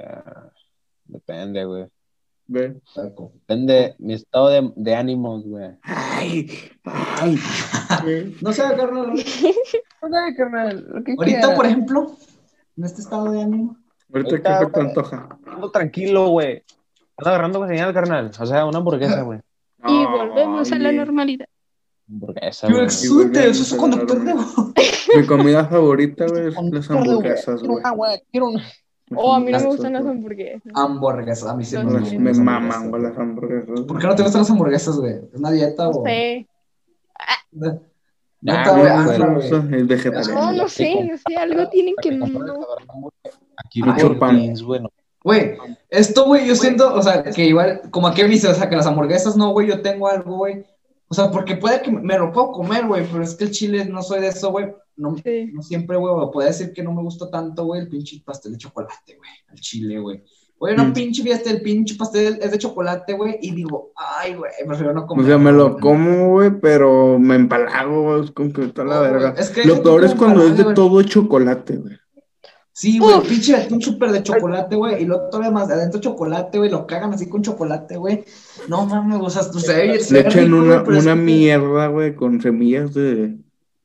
depende, 1.06 1.66
güey. 1.66 1.88
Ve. 2.48 2.82
Depende 2.96 3.74
de 3.74 3.96
mi 4.00 4.14
estado 4.14 4.50
de, 4.50 4.74
de 4.76 4.96
ánimos, 4.96 5.46
güey. 5.46 5.70
Ay, 5.84 6.50
ay. 6.84 7.40
No 8.42 8.52
sé, 8.52 8.64
carnal. 8.76 9.12
Ok, 9.12 10.12
carnal, 10.36 10.86
lo 10.90 11.04
que 11.04 11.14
Ahorita, 11.18 11.56
por 11.56 11.66
ejemplo, 11.66 12.18
en 12.76 12.84
este 12.84 13.02
estado 13.02 13.32
de 13.32 13.42
ánimo. 13.42 13.78
Ahorita 14.14 14.60
qué 14.60 14.66
te 14.66 14.80
antoja. 14.80 15.40
Ando 15.46 15.72
tranquilo, 15.72 16.30
güey. 16.30 16.64
Ando 17.22 17.30
agarrando 17.30 17.60
con 17.60 17.68
señal, 17.68 17.94
carnal. 17.94 18.32
O 18.40 18.46
sea, 18.48 18.66
una 18.66 18.80
hamburguesa, 18.80 19.22
güey. 19.22 19.40
Y 19.84 20.06
volvemos 20.06 20.72
a 20.72 20.78
la 20.78 20.92
normalidad. 20.92 21.48
Hamburguesa, 22.08 22.68
güey. 22.70 22.84
exulte, 22.84 23.50
eso 23.50 23.64
es 23.64 24.06
pendejo. 24.06 24.74
Mi 25.16 25.26
comida 25.26 25.66
favorita, 25.66 26.28
güey, 26.28 26.48
es 26.50 26.56
las 26.56 26.90
hamburguesas, 26.92 27.60
Quiero 27.62 27.74
güey. 27.74 27.80
una, 27.80 27.92
güey. 27.92 28.22
Quiero 28.32 28.48
una. 28.50 28.64
Oh, 29.16 29.34
a 29.34 29.40
mí 29.40 29.52
no 29.52 29.60
me 29.60 29.66
gustan 29.66 29.94
las 29.94 30.06
hamburguesas. 30.06 30.72
Hamburguesas, 30.76 31.50
a 31.50 31.56
mí 31.56 31.66
sí 31.66 31.76
No, 31.76 31.84
me 31.86 32.00
gustan 32.00 32.24
me 32.24 32.34
maman, 32.34 32.90
güey, 32.92 33.04
las 33.04 33.18
hamburguesas. 33.18 33.82
¿Por 33.82 34.00
qué 34.00 34.08
no 34.08 34.16
te 34.16 34.24
gustan 34.24 34.42
las 34.42 34.52
hamburguesas, 34.52 34.98
güey? 34.98 35.14
¿Es 35.14 35.40
una 35.40 35.52
dieta 35.52 35.90
o...? 35.90 36.04
No. 37.52 37.82
Neta, 38.42 38.72
Nah, 38.74 38.78
güey, 38.78 38.88
ah, 38.88 39.04
güey. 39.06 39.20
no, 39.20 39.62
No, 39.64 39.88
vegetariano. 39.88 40.42
No, 40.42 40.52
no 40.54 40.68
sé, 40.68 41.04
no 41.04 41.18
sé. 41.18 41.36
Algo 41.38 41.70
tienen 41.70 41.96
que 42.02 42.12
no. 42.12 42.26
Aquí 43.58 43.82
por 43.82 44.18
pan. 44.20 44.38
pins, 44.38 44.64
güey. 45.24 45.56
esto, 45.90 46.26
güey, 46.26 46.48
yo 46.48 46.56
siento, 46.56 46.94
o 46.94 47.02
sea, 47.02 47.24
que 47.24 47.46
igual, 47.46 47.82
como 47.92 48.08
a 48.08 48.14
qué 48.14 48.26
dice, 48.26 48.48
o 48.48 48.54
sea, 48.54 48.70
que 48.70 48.76
las 48.76 48.88
hamburguesas 48.88 49.36
no, 49.38 49.52
güey, 49.52 49.68
yo 49.68 49.82
tengo 49.82 50.08
algo, 50.08 50.38
güey. 50.38 50.64
O 51.08 51.14
sea, 51.14 51.30
porque 51.30 51.58
puede 51.58 51.82
que 51.82 51.92
me 51.92 52.18
lo 52.18 52.32
puedo 52.32 52.52
comer, 52.54 52.88
güey, 52.88 53.06
pero 53.12 53.24
es 53.24 53.36
que 53.36 53.44
el 53.44 53.52
chile 53.52 53.84
no 53.86 54.02
soy 54.02 54.22
de 54.22 54.28
eso, 54.30 54.52
güey. 54.52 54.74
No, 54.96 55.16
Sí. 55.18 55.50
no 55.54 55.62
siempre, 55.62 55.98
güey, 55.98 56.14
o 56.16 56.32
puede 56.32 56.50
decir 56.50 56.72
que 56.74 56.84
no 56.84 56.94
me 56.94 57.02
gusta 57.02 57.30
tanto, 57.30 57.66
güey, 57.66 57.82
el 57.82 57.90
pinche 57.90 58.22
pastel 58.26 58.54
de 58.54 58.58
chocolate, 58.60 59.18
güey, 59.18 59.30
el 59.52 59.60
chile, 59.60 60.00
güey. 60.00 60.24
Oye, 60.64 60.76
no, 60.76 60.86
Mm. 60.86 60.94
pinche 60.94 61.24
fiesta, 61.24 61.50
el 61.50 61.62
pinche 61.62 61.96
pastel 61.96 62.38
es 62.40 62.52
de 62.52 62.58
chocolate, 62.60 63.14
güey, 63.14 63.40
y 63.42 63.52
digo, 63.56 63.92
ay, 63.96 64.36
güey, 64.36 64.52
prefiero 64.68 64.94
no 64.94 65.02
O 65.02 65.08
comer. 65.08 65.26
sea, 65.26 65.38
me 65.40 65.52
lo 65.52 65.78
como, 65.80 66.30
güey, 66.34 66.52
pero 66.62 67.18
me 67.18 67.34
empalago, 67.36 68.04
güey, 68.04 68.26
es 68.26 68.32
como 68.32 68.54
que 68.54 68.66
está 68.66 68.84
la 68.84 68.96
No, 68.96 69.00
güey, 69.02 69.12
verga. 69.12 69.34
es 69.38 69.50
que 69.50 69.66
Lo 69.66 69.82
peor 69.82 70.04
es 70.06 70.14
cuando 70.14 70.44
es 70.44 70.56
de 70.58 70.64
güey. 70.64 70.76
todo 70.76 71.02
chocolate, 71.02 71.78
güey. 71.78 71.96
Sí, 72.74 73.00
güey, 73.00 73.16
Uf. 73.18 73.28
pinche 73.28 73.54
atún 73.56 73.82
súper 73.82 74.12
de 74.12 74.24
chocolate, 74.24 74.76
güey, 74.78 75.04
y 75.04 75.06
luego 75.06 75.28
todavía 75.30 75.52
más 75.52 75.68
de 75.68 75.74
adentro 75.74 76.00
chocolate, 76.00 76.58
güey, 76.58 76.70
lo 76.72 76.88
cagan 76.88 77.14
así 77.14 77.28
con 77.28 77.42
chocolate, 77.42 77.98
güey. 77.98 78.24
No 78.70 78.86
mames, 78.86 79.20
o 79.22 79.30
sea, 79.30 79.44
se 79.44 79.74
ve, 79.76 80.00
se 80.00 80.14
Le 80.14 80.20
echan 80.22 80.46
rico, 80.46 80.56
una, 80.58 80.76
es 80.98 81.04
una 81.04 81.16
mierda, 81.16 81.88
güey, 81.88 82.16
con 82.16 82.40
semillas 82.42 82.94
de 82.94 83.36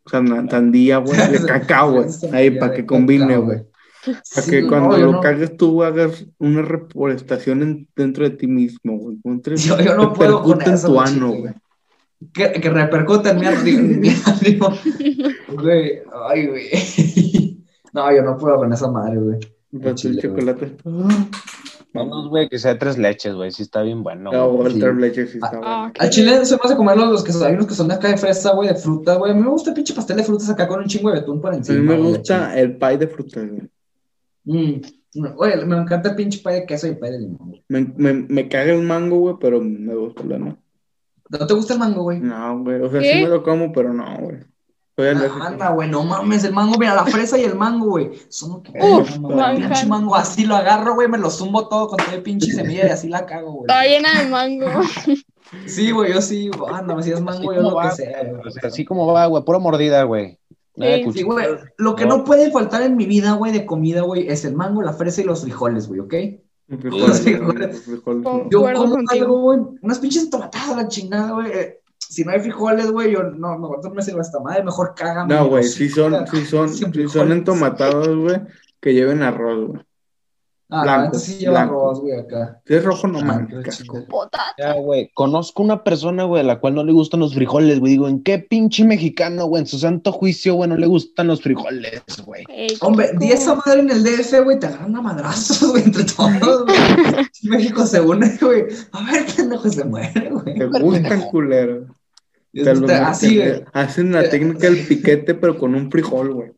san- 0.07 0.49
sandía, 0.49 0.99
güey, 0.99 1.19
de 1.33 1.45
cacao, 1.47 1.93
güey. 1.95 2.07
Ahí, 2.33 2.51
para 2.53 2.75
que 2.75 2.87
combine, 2.87 3.37
güey. 3.39 3.65
Para 4.05 4.23
Sí, 4.47 4.51
que 4.53 4.67
cuando 4.69 4.97
lo 4.99 5.13
no- 5.13 5.21
cagues 5.21 5.57
tú 5.57 5.83
hagas 5.83 6.25
una 6.39 6.63
reforestación 6.63 7.63
en- 7.63 7.89
dentro 7.97 8.23
de 8.23 8.31
ti 8.37 8.47
mismo, 8.47 8.99
güey. 8.99 9.17
Yo- 9.57 9.81
yo 9.81 9.97
no 9.97 10.13
puedo 10.13 10.43
con 10.43 10.61
repercute 10.61 10.69
en 10.71 10.75
eso, 10.77 10.93
tu 10.93 11.01
ano, 11.01 11.33
güey. 11.33 11.55
Que, 12.33 12.53
que 12.53 12.71
repercute 12.71 13.31
en 13.31 13.41
mi. 13.41 13.47
Güey, 15.49 16.03
ay, 16.29 16.47
güey. 16.47 16.71
No, 17.97 18.15
yo 18.15 18.23
no 18.23 18.37
puedo 18.37 18.57
con 18.57 18.73
esa 18.73 18.91
madre, 18.91 19.19
güey. 19.19 19.95
Chile, 19.95 20.21
chocolate. 20.23 20.77
Ah, 20.85 21.27
Menos, 21.93 22.29
güey, 22.29 22.47
que 22.49 22.59
sea 22.59 22.79
tres 22.79 22.99
leches, 22.99 23.35
güey. 23.35 23.51
Sí 23.51 23.63
está 23.63 23.81
bien 23.83 24.03
bueno. 24.03 24.31
No, 24.31 24.51
güey. 24.53 24.67
el 24.67 24.73
Sí. 24.75 24.81
tres 24.81 24.97
leches 24.97 25.31
sí 25.31 25.39
Ah, 25.43 25.47
está 25.47 25.57
Ah, 25.63 25.79
bueno. 25.79 25.93
qué 25.95 26.01
Al 26.05 26.11
chile 26.11 26.45
se 26.45 26.55
me 26.55 26.61
hace 26.63 26.77
comer 26.77 26.97
los, 26.99 27.09
los 27.11 27.25
que 27.25 27.33
son, 27.33 27.47
hay 27.47 27.55
unos 27.55 27.67
que 27.67 27.75
son 27.75 27.89
de 27.89 27.95
acá 27.95 28.09
de 28.09 28.17
fresa, 28.19 28.53
güey, 28.53 28.69
de 28.69 28.75
fruta, 28.75 29.15
güey. 29.17 29.33
A 29.33 29.35
mí 29.35 29.41
me 29.43 29.49
gusta 29.49 29.71
el 29.71 29.75
pinche 29.77 29.95
pastel 29.95 30.19
de 30.19 30.25
frutas 30.25 30.51
acá 30.51 30.69
con 30.69 30.81
un 30.81 30.87
chingo 30.87 31.09
de 31.11 31.21
betún 31.21 31.41
por 31.41 31.53
A 31.55 31.57
encima. 31.57 31.79
mí 31.79 31.87
me 31.87 31.97
güey, 31.97 32.13
gusta 32.19 32.59
el 32.59 32.77
pie 32.77 32.99
de 32.99 33.09
frutas, 33.09 33.45
güey. 33.49 33.71
Mm. 34.45 34.81
Oye, 35.39 35.65
me 35.65 35.77
encanta 35.79 36.11
el 36.11 36.17
pinche 36.17 36.41
pay 36.43 36.61
de 36.61 36.67
queso 36.67 36.87
y 36.87 36.95
pay 36.97 37.13
de 37.13 37.19
limón, 37.21 37.49
güey. 37.49 37.65
Me, 37.69 37.81
me, 37.97 38.13
me 38.29 38.49
caga 38.49 38.73
el 38.75 38.83
mango, 38.83 39.17
güey, 39.19 39.37
pero 39.41 39.61
me 39.63 39.95
gusta 39.95 40.23
la 40.25 40.39
no. 40.39 40.59
¿No 41.31 41.47
te 41.47 41.55
gusta 41.55 41.73
el 41.73 41.81
mango, 41.81 42.03
güey? 42.03 42.21
No, 42.21 42.63
güey. 42.63 42.81
O 42.83 42.91
sea, 42.91 43.01
¿Qué? 43.01 43.13
sí 43.15 43.23
me 43.23 43.29
lo 43.31 43.43
como, 43.43 43.73
pero 43.73 43.93
no, 43.95 44.05
güey. 44.21 44.37
Ah, 44.99 45.47
Anda, 45.47 45.71
güey, 45.71 45.91
no 45.91 46.03
mames, 46.05 46.45
el 46.45 46.55
mango, 46.55 46.79
mira, 46.79 46.95
la 46.95 47.05
fresa 47.05 47.37
y 47.39 47.45
el 47.45 47.55
mango, 47.55 47.87
güey. 47.87 48.13
Son 48.31 48.63
que 48.63 48.73
Uf, 48.81 49.19
pinche 49.57 49.87
mango, 49.87 50.15
así 50.17 50.47
lo 50.47 50.57
agarro, 50.57 50.95
güey, 50.95 51.07
me 51.07 51.19
lo 51.19 51.31
zumbo 51.31 51.69
todo 51.69 51.89
con 51.89 51.99
todo 51.99 52.15
el 52.15 52.23
pinche 52.23 52.51
semilla 52.51 52.87
y 52.87 52.91
así 52.91 53.09
la 53.09 53.27
cago, 53.27 53.53
güey. 53.53 53.67
Está 53.69 53.85
llena 53.85 54.23
de 54.23 54.29
mango. 54.29 54.67
Sí, 55.65 55.93
güey, 55.93 56.13
yo 56.13 56.21
sí, 56.21 56.51
anda, 56.75 57.01
si 57.03 57.13
es 57.13 57.21
mango, 57.21 57.55
yo 57.55 57.63
como 57.63 57.81
lo 57.81 57.89
que 57.89 57.95
sea, 57.95 58.25
güey. 58.25 58.41
O 58.49 58.51
sea, 58.51 58.69
así 58.69 58.85
como 58.85 59.07
va, 59.07 59.27
güey, 59.27 59.45
pura 59.45 59.61
mordida, 59.61 60.03
güey. 60.03 60.41
Sí, 60.75 60.83
Sí, 60.83 61.05
cuchillo. 61.05 61.27
güey, 61.27 61.47
lo 61.79 61.95
que 61.95 62.05
no 62.05 62.25
puede 62.25 62.51
faltar 62.51 62.83
en 62.83 62.97
mi 62.97 63.07
vida, 63.07 63.35
güey, 63.35 63.53
de 63.53 63.65
comida, 63.65 64.01
güey, 64.03 64.27
es 64.29 64.45
el 64.45 64.57
mango, 64.57 64.83
la 64.83 64.93
fresa 64.93 65.21
y 65.21 65.25
los 65.25 65.43
frijoles, 65.43 65.87
güey, 65.87 66.01
¿ok? 66.01 66.15
Los 66.69 67.21
frijoles, 67.21 67.79
Sí, 67.79 67.91
frijoles. 67.93 68.51
Yo 68.51 68.61
como 68.61 68.91
contigo. 68.91 69.25
algo, 69.25 69.41
güey, 69.43 69.61
unas 69.83 70.01
pinches 70.01 70.29
tomatadas 70.31 70.71
a 70.71 70.77
la 70.77 70.89
chingada, 70.89 71.31
güey. 71.31 71.53
Si 72.09 72.25
no 72.25 72.33
hay 72.33 72.41
frijoles, 72.41 72.91
güey, 72.91 73.13
yo 73.13 73.23
no, 73.23 73.59
mejor 73.59 73.85
no 73.85 73.91
me 73.91 74.03
sirva 74.03 74.23
esta 74.23 74.41
madre, 74.41 74.65
mejor 74.65 74.95
cágame. 74.97 75.35
No, 75.35 75.49
güey, 75.49 75.65
si 75.65 75.89
son, 75.89 76.27
si 76.27 76.45
son, 76.45 76.69
si 76.69 77.09
son 77.09 77.33
entomatados, 77.33 78.17
güey, 78.17 78.41
que 78.81 78.95
lleven 78.95 79.23
arroz, 79.23 79.69
güey. 79.69 79.83
Ah, 80.69 80.83
blanco, 80.83 81.05
antes 81.05 81.23
sí 81.23 81.39
lleva 81.39 81.63
arroz, 81.63 82.01
güey, 82.01 82.19
acá. 82.19 82.61
Si 82.67 82.75
es 82.75 82.83
rojo, 82.85 83.07
no 83.07 83.21
Ah, 83.21 83.25
mames, 83.25 83.55
qué 83.63 83.71
qué. 83.71 84.07
Ya, 84.59 84.73
güey, 84.73 85.13
conozco 85.15 85.63
una 85.63 85.85
persona, 85.85 86.25
güey, 86.25 86.41
a 86.41 86.45
la 86.45 86.59
cual 86.59 86.75
no 86.75 86.83
le 86.83 86.91
gustan 86.93 87.21
los 87.21 87.35
frijoles, 87.35 87.79
güey. 87.79 87.93
Digo, 87.93 88.09
¿en 88.09 88.25
qué 88.25 88.41
pinche 88.41 88.85
mexicano, 88.85 89.47
güey, 89.47 89.61
en 89.61 89.69
su 89.69 89.79
santo 89.79 90.11
juicio, 90.11 90.55
güey, 90.55 90.69
no 90.69 90.77
le 90.77 90.89
gustan 90.89 91.29
los 91.29 91.41
frijoles, 91.41 92.03
güey? 92.25 92.45
Ey, 92.49 92.67
qué 92.67 92.77
Hombre, 92.81 93.13
di 93.17 93.31
esa 93.31 93.55
madre 93.55 93.79
en 93.79 93.91
el 93.91 94.03
DF, 94.03 94.43
güey, 94.43 94.59
te 94.59 94.67
agarran 94.67 94.97
a 94.97 95.03
madrazos, 95.03 95.71
güey, 95.71 95.85
entre 95.85 96.03
todos, 96.03 96.65
güey. 96.65 96.77
México 97.45 97.87
se 97.87 98.01
une, 98.01 98.37
güey. 98.41 98.65
A 98.91 99.05
ver, 99.13 99.25
pendejo, 99.37 99.69
se 99.69 99.85
muere, 99.85 100.31
güey. 100.31 100.59
Te 100.59 100.67
gustan 100.67 101.21
culeros. 101.31 101.85
Así, 103.05 103.37
güey, 103.37 103.65
Hacen 103.73 104.13
la 104.13 104.29
técnica 104.29 104.69
del 104.71 104.87
piquete, 104.87 105.35
pero 105.35 105.59
con 105.59 105.75
un 105.75 105.91
frijol, 105.91 106.33
güey. 106.35 106.53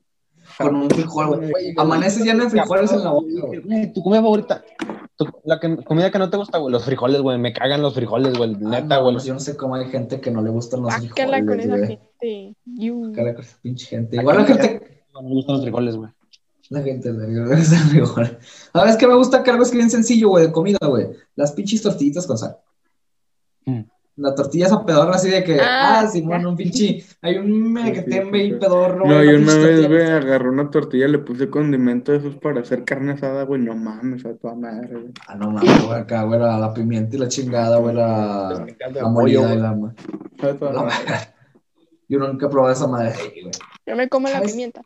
con 0.58 0.74
un 0.74 0.90
frijol, 0.90 1.48
güey. 1.50 1.74
Amaneces 1.76 2.24
lleno 2.24 2.44
de 2.44 2.50
frijoles 2.50 2.92
en 2.92 3.04
la 3.04 3.10
boca, 3.10 3.28
güey. 3.46 3.92
Tu 3.92 4.02
comida 4.02 4.20
favorita. 4.22 4.64
Tu- 5.16 5.26
la 5.44 5.58
que- 5.60 5.76
comida 5.84 6.10
que 6.10 6.18
no 6.18 6.30
te 6.30 6.36
gusta, 6.36 6.58
güey, 6.58 6.72
los 6.72 6.84
frijoles, 6.84 7.20
güey. 7.20 7.38
Me 7.38 7.52
cagan 7.52 7.82
los 7.82 7.94
frijoles, 7.94 8.36
güey. 8.38 8.54
Ah, 8.54 8.68
Neta, 8.80 8.98
güey. 8.98 9.14
pues 9.14 9.24
yo 9.24 9.34
no 9.34 9.40
sé 9.40 9.56
cómo 9.56 9.74
hay 9.74 9.88
gente 9.88 10.20
que 10.20 10.30
no 10.30 10.42
le 10.42 10.50
gustan 10.50 10.82
los 10.82 10.92
con 10.94 11.02
frijoles, 11.08 11.64
esa 11.66 11.76
güey. 11.76 11.86
gente. 11.88 12.56
You. 12.64 13.06
Guácala 13.08 13.34
con 13.34 13.44
esa 13.44 13.58
pinche 13.62 13.86
gente. 13.86 14.16
Igual 14.16 14.36
la 14.38 14.44
gente, 14.44 15.04
No 15.14 15.22
me 15.22 15.28
gustan 15.30 15.54
los 15.56 15.62
frijoles, 15.64 15.96
güey. 15.96 16.10
la 16.70 16.82
gente 16.82 17.12
le 17.12 17.56
gusta 17.56 17.76
el 17.76 17.82
frijol. 17.82 18.38
¿Sabes 18.72 18.96
qué 18.96 19.06
me 19.06 19.14
gusta? 19.14 19.42
Que 19.42 19.50
algo 19.50 19.62
es 19.62 19.70
que 19.70 19.78
bien 19.78 19.90
sencillo, 19.90 20.28
güey, 20.30 20.46
de 20.46 20.52
comida, 20.52 20.78
güey. 20.86 21.08
Las 21.36 21.52
pinches 21.52 21.82
tortillitas 21.82 22.26
con 22.26 22.36
sal. 22.38 22.56
La 24.18 24.34
tortilla 24.34 24.66
esa 24.66 24.84
pedorra 24.84 25.14
así 25.14 25.30
de 25.30 25.44
que, 25.44 25.60
Ah, 25.60 26.00
ah, 26.00 26.08
sí, 26.08 26.22
bueno, 26.22 26.50
un 26.50 26.56
pinche, 26.56 27.04
hay 27.22 27.38
un 27.38 27.72
mequetembe 27.72 28.44
y 28.44 28.52
pedorro. 28.54 29.06
No, 29.06 29.22
yo 29.22 29.38
una 29.38 29.54
vez, 29.54 29.86
güey, 29.86 30.02
agarré 30.02 30.48
una 30.48 30.70
tortilla, 30.70 31.06
le 31.06 31.18
puse 31.18 31.48
condimento 31.48 32.10
de 32.10 32.18
esos 32.18 32.34
para 32.36 32.60
hacer 32.60 32.84
carne 32.84 33.12
asada, 33.12 33.44
güey. 33.44 33.62
No 33.62 33.76
mames, 33.76 34.26
a 34.26 34.34
toda 34.34 34.56
madre, 34.56 34.88
güey. 34.90 35.12
Ah, 35.28 35.36
no 35.36 35.52
mames, 35.52 35.86
güey, 35.86 36.00
acá, 36.00 36.24
güey, 36.24 36.40
la, 36.40 36.58
la 36.58 36.74
pimienta 36.74 37.14
y 37.14 37.20
la 37.20 37.28
chingada, 37.28 37.78
güey, 37.78 37.94
la, 37.94 38.66
la 38.92 39.08
molida 39.08 39.54
y 39.54 39.58
la, 39.58 39.70
la 39.70 40.82
madre. 40.82 41.34
Yo 42.08 42.18
nunca 42.18 42.46
he 42.46 42.48
probado 42.48 42.72
esa 42.72 42.88
madre, 42.88 43.14
güey. 43.40 43.52
Yo 43.86 43.94
me 43.94 44.08
como 44.08 44.28
la 44.28 44.40
pimienta. 44.42 44.82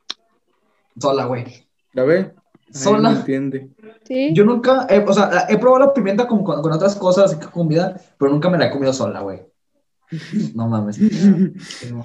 Sola, 1.00 1.24
güey. 1.24 1.66
¿La 1.94 2.04
ve? 2.04 2.34
Sola. 2.72 3.10
me 3.10 3.18
entiende. 3.18 3.68
Sí. 4.04 4.30
Yo 4.32 4.44
nunca, 4.44 4.86
o 5.06 5.12
sea, 5.12 5.46
he 5.48 5.58
probado 5.58 5.86
la 5.86 5.94
pimienta 5.94 6.26
con, 6.26 6.42
con, 6.42 6.60
con 6.62 6.72
otras 6.72 6.96
cosas, 6.96 7.26
así 7.26 7.40
que 7.40 7.46
comida, 7.46 8.00
pero 8.18 8.30
nunca 8.30 8.50
me 8.50 8.58
la 8.58 8.66
he 8.66 8.70
comido 8.70 8.92
sola, 8.92 9.20
güey. 9.20 9.40
No 10.54 10.68
mames. 10.68 10.98
No, 11.90 12.04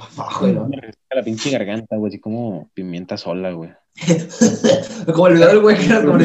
la 1.10 1.24
pinche 1.24 1.50
garganta, 1.50 1.98
güey. 1.98 2.10
Así 2.10 2.20
como 2.20 2.70
pimienta 2.74 3.18
sola, 3.18 3.52
güey. 3.52 3.72
Como 5.14 5.28
el 5.28 5.34
video 5.36 5.48
del 5.48 5.60
güey 5.60 5.76
que 5.76 5.86
era 5.86 6.06
como... 6.06 6.20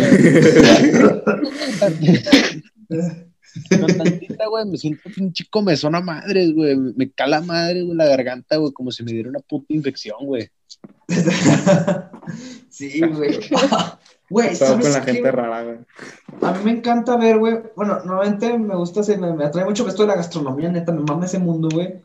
Con 3.68 3.96
tantita, 3.96 4.46
güey, 4.46 4.66
me 4.66 4.76
siento 4.78 5.08
pinche 5.14 5.46
comezón 5.50 5.94
a 5.94 6.00
madres, 6.00 6.52
güey. 6.52 6.76
Me 6.76 7.10
cala 7.10 7.40
madre, 7.40 7.82
güey, 7.82 7.96
la 7.96 8.06
garganta, 8.06 8.56
güey, 8.56 8.72
como 8.72 8.90
si 8.90 9.02
me 9.02 9.12
diera 9.12 9.30
una 9.30 9.40
puta 9.40 9.72
infección, 9.74 10.18
güey. 10.26 10.48
Sí, 12.68 13.00
güey. 13.00 13.38
Güey, 14.32 14.56
Todo 14.58 14.72
con 14.72 14.82
¿sabes 14.82 14.94
la 14.98 15.04
qué? 15.04 15.12
gente 15.14 15.30
rara, 15.30 15.62
güey. 15.62 15.76
A 16.40 16.52
mí 16.52 16.58
me 16.64 16.70
encanta 16.72 17.16
ver, 17.16 17.38
güey. 17.38 17.60
Bueno, 17.76 17.98
normalmente 18.04 18.56
me 18.58 18.74
gusta, 18.76 19.02
se 19.02 19.18
me, 19.18 19.32
me 19.34 19.44
atrae 19.44 19.64
mucho 19.64 19.86
esto 19.86 20.02
de 20.02 20.08
la 20.08 20.16
gastronomía, 20.16 20.70
neta, 20.70 20.90
me 20.92 21.02
mama 21.02 21.26
ese 21.26 21.38
mundo, 21.38 21.68
güey. 21.72 22.00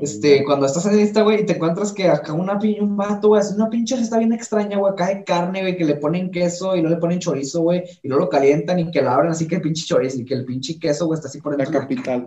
Este, 0.00 0.44
cuando 0.44 0.66
estás 0.66 0.84
en 0.86 0.98
esta, 0.98 1.22
güey, 1.22 1.42
y 1.42 1.46
te 1.46 1.52
encuentras 1.54 1.92
que 1.92 2.08
acá 2.08 2.32
una, 2.32 2.58
pi- 2.58 2.80
un 2.80 2.96
vato, 2.96 3.28
güey, 3.28 3.40
hace 3.40 3.54
una 3.54 3.70
pinche 3.70 3.94
receta 3.94 4.18
bien 4.18 4.32
extraña, 4.32 4.76
güey, 4.78 4.92
acá 4.92 5.06
de 5.06 5.22
carne, 5.22 5.60
güey, 5.60 5.76
que 5.76 5.84
le 5.84 5.94
ponen 5.94 6.30
queso 6.32 6.74
y 6.74 6.80
luego 6.80 6.96
le 6.96 7.00
ponen 7.00 7.20
chorizo, 7.20 7.60
güey, 7.62 7.84
y 8.02 8.08
luego 8.08 8.24
lo 8.24 8.28
calientan 8.28 8.80
y 8.80 8.90
que 8.90 9.00
lo 9.00 9.10
abren 9.10 9.30
así 9.30 9.46
que 9.46 9.54
el 9.54 9.62
pinche 9.62 9.86
chorizo 9.86 10.18
y 10.20 10.24
que 10.24 10.34
el 10.34 10.44
pinche 10.44 10.76
queso, 10.80 11.06
güey, 11.06 11.16
está 11.16 11.28
así 11.28 11.40
por 11.40 11.52
La 11.56 11.58
dentro. 11.64 11.80
de 11.80 11.86
capital. 11.86 12.26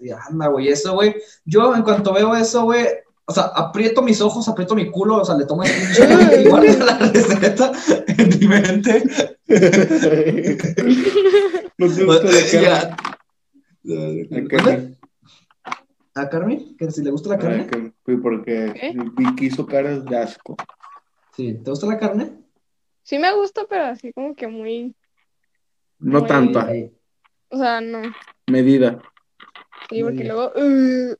y 0.00 0.10
anda, 0.10 0.48
güey, 0.48 0.68
eso, 0.68 0.92
güey. 0.94 1.14
Yo, 1.44 1.72
en 1.74 1.82
cuanto 1.82 2.12
veo 2.12 2.34
eso, 2.34 2.64
güey, 2.64 2.84
o 3.28 3.32
sea, 3.32 3.44
aprieto 3.54 4.02
mis 4.02 4.20
ojos, 4.20 4.48
aprieto 4.48 4.74
mi 4.74 4.90
culo, 4.90 5.16
o 5.16 5.24
sea, 5.24 5.36
le 5.36 5.46
tomo 5.46 5.62
el 5.64 5.70
pinche 5.70 6.04
y 6.42 6.48
guardo 6.48 6.84
la 6.86 6.98
receta 6.98 7.72
en 8.06 8.28
mi 8.38 8.46
mente. 8.48 9.02
No 11.78 11.88
te 11.94 12.04
gusta 12.04 12.24
la 12.24 12.88
carne. 14.48 14.96
¿A 16.14 16.28
Carmen? 16.30 16.76
¿Que 16.78 16.90
si 16.90 17.02
le 17.02 17.10
gusta 17.10 17.28
la 17.30 17.34
Ah, 17.34 17.38
carne? 17.38 17.92
sí, 18.06 18.16
porque. 18.16 18.72
Vicky 19.16 19.46
hizo 19.46 19.66
caras 19.66 20.04
de 20.06 20.16
asco. 20.16 20.56
Sí, 21.36 21.54
¿te 21.62 21.70
gusta 21.70 21.86
la 21.86 21.98
carne? 21.98 22.32
Sí 23.02 23.18
me 23.18 23.32
gusta, 23.34 23.66
pero 23.68 23.84
así 23.86 24.12
como 24.12 24.34
que 24.34 24.46
muy. 24.46 24.94
No 25.98 26.20
Muy- 26.20 26.28
tanta. 26.28 26.68
O 27.50 27.58
sea, 27.58 27.80
no. 27.82 28.00
Medida. 28.46 28.98
Sí, 29.90 30.02
porque 30.02 30.24
luego. 30.24 30.52
uh, 30.56 31.14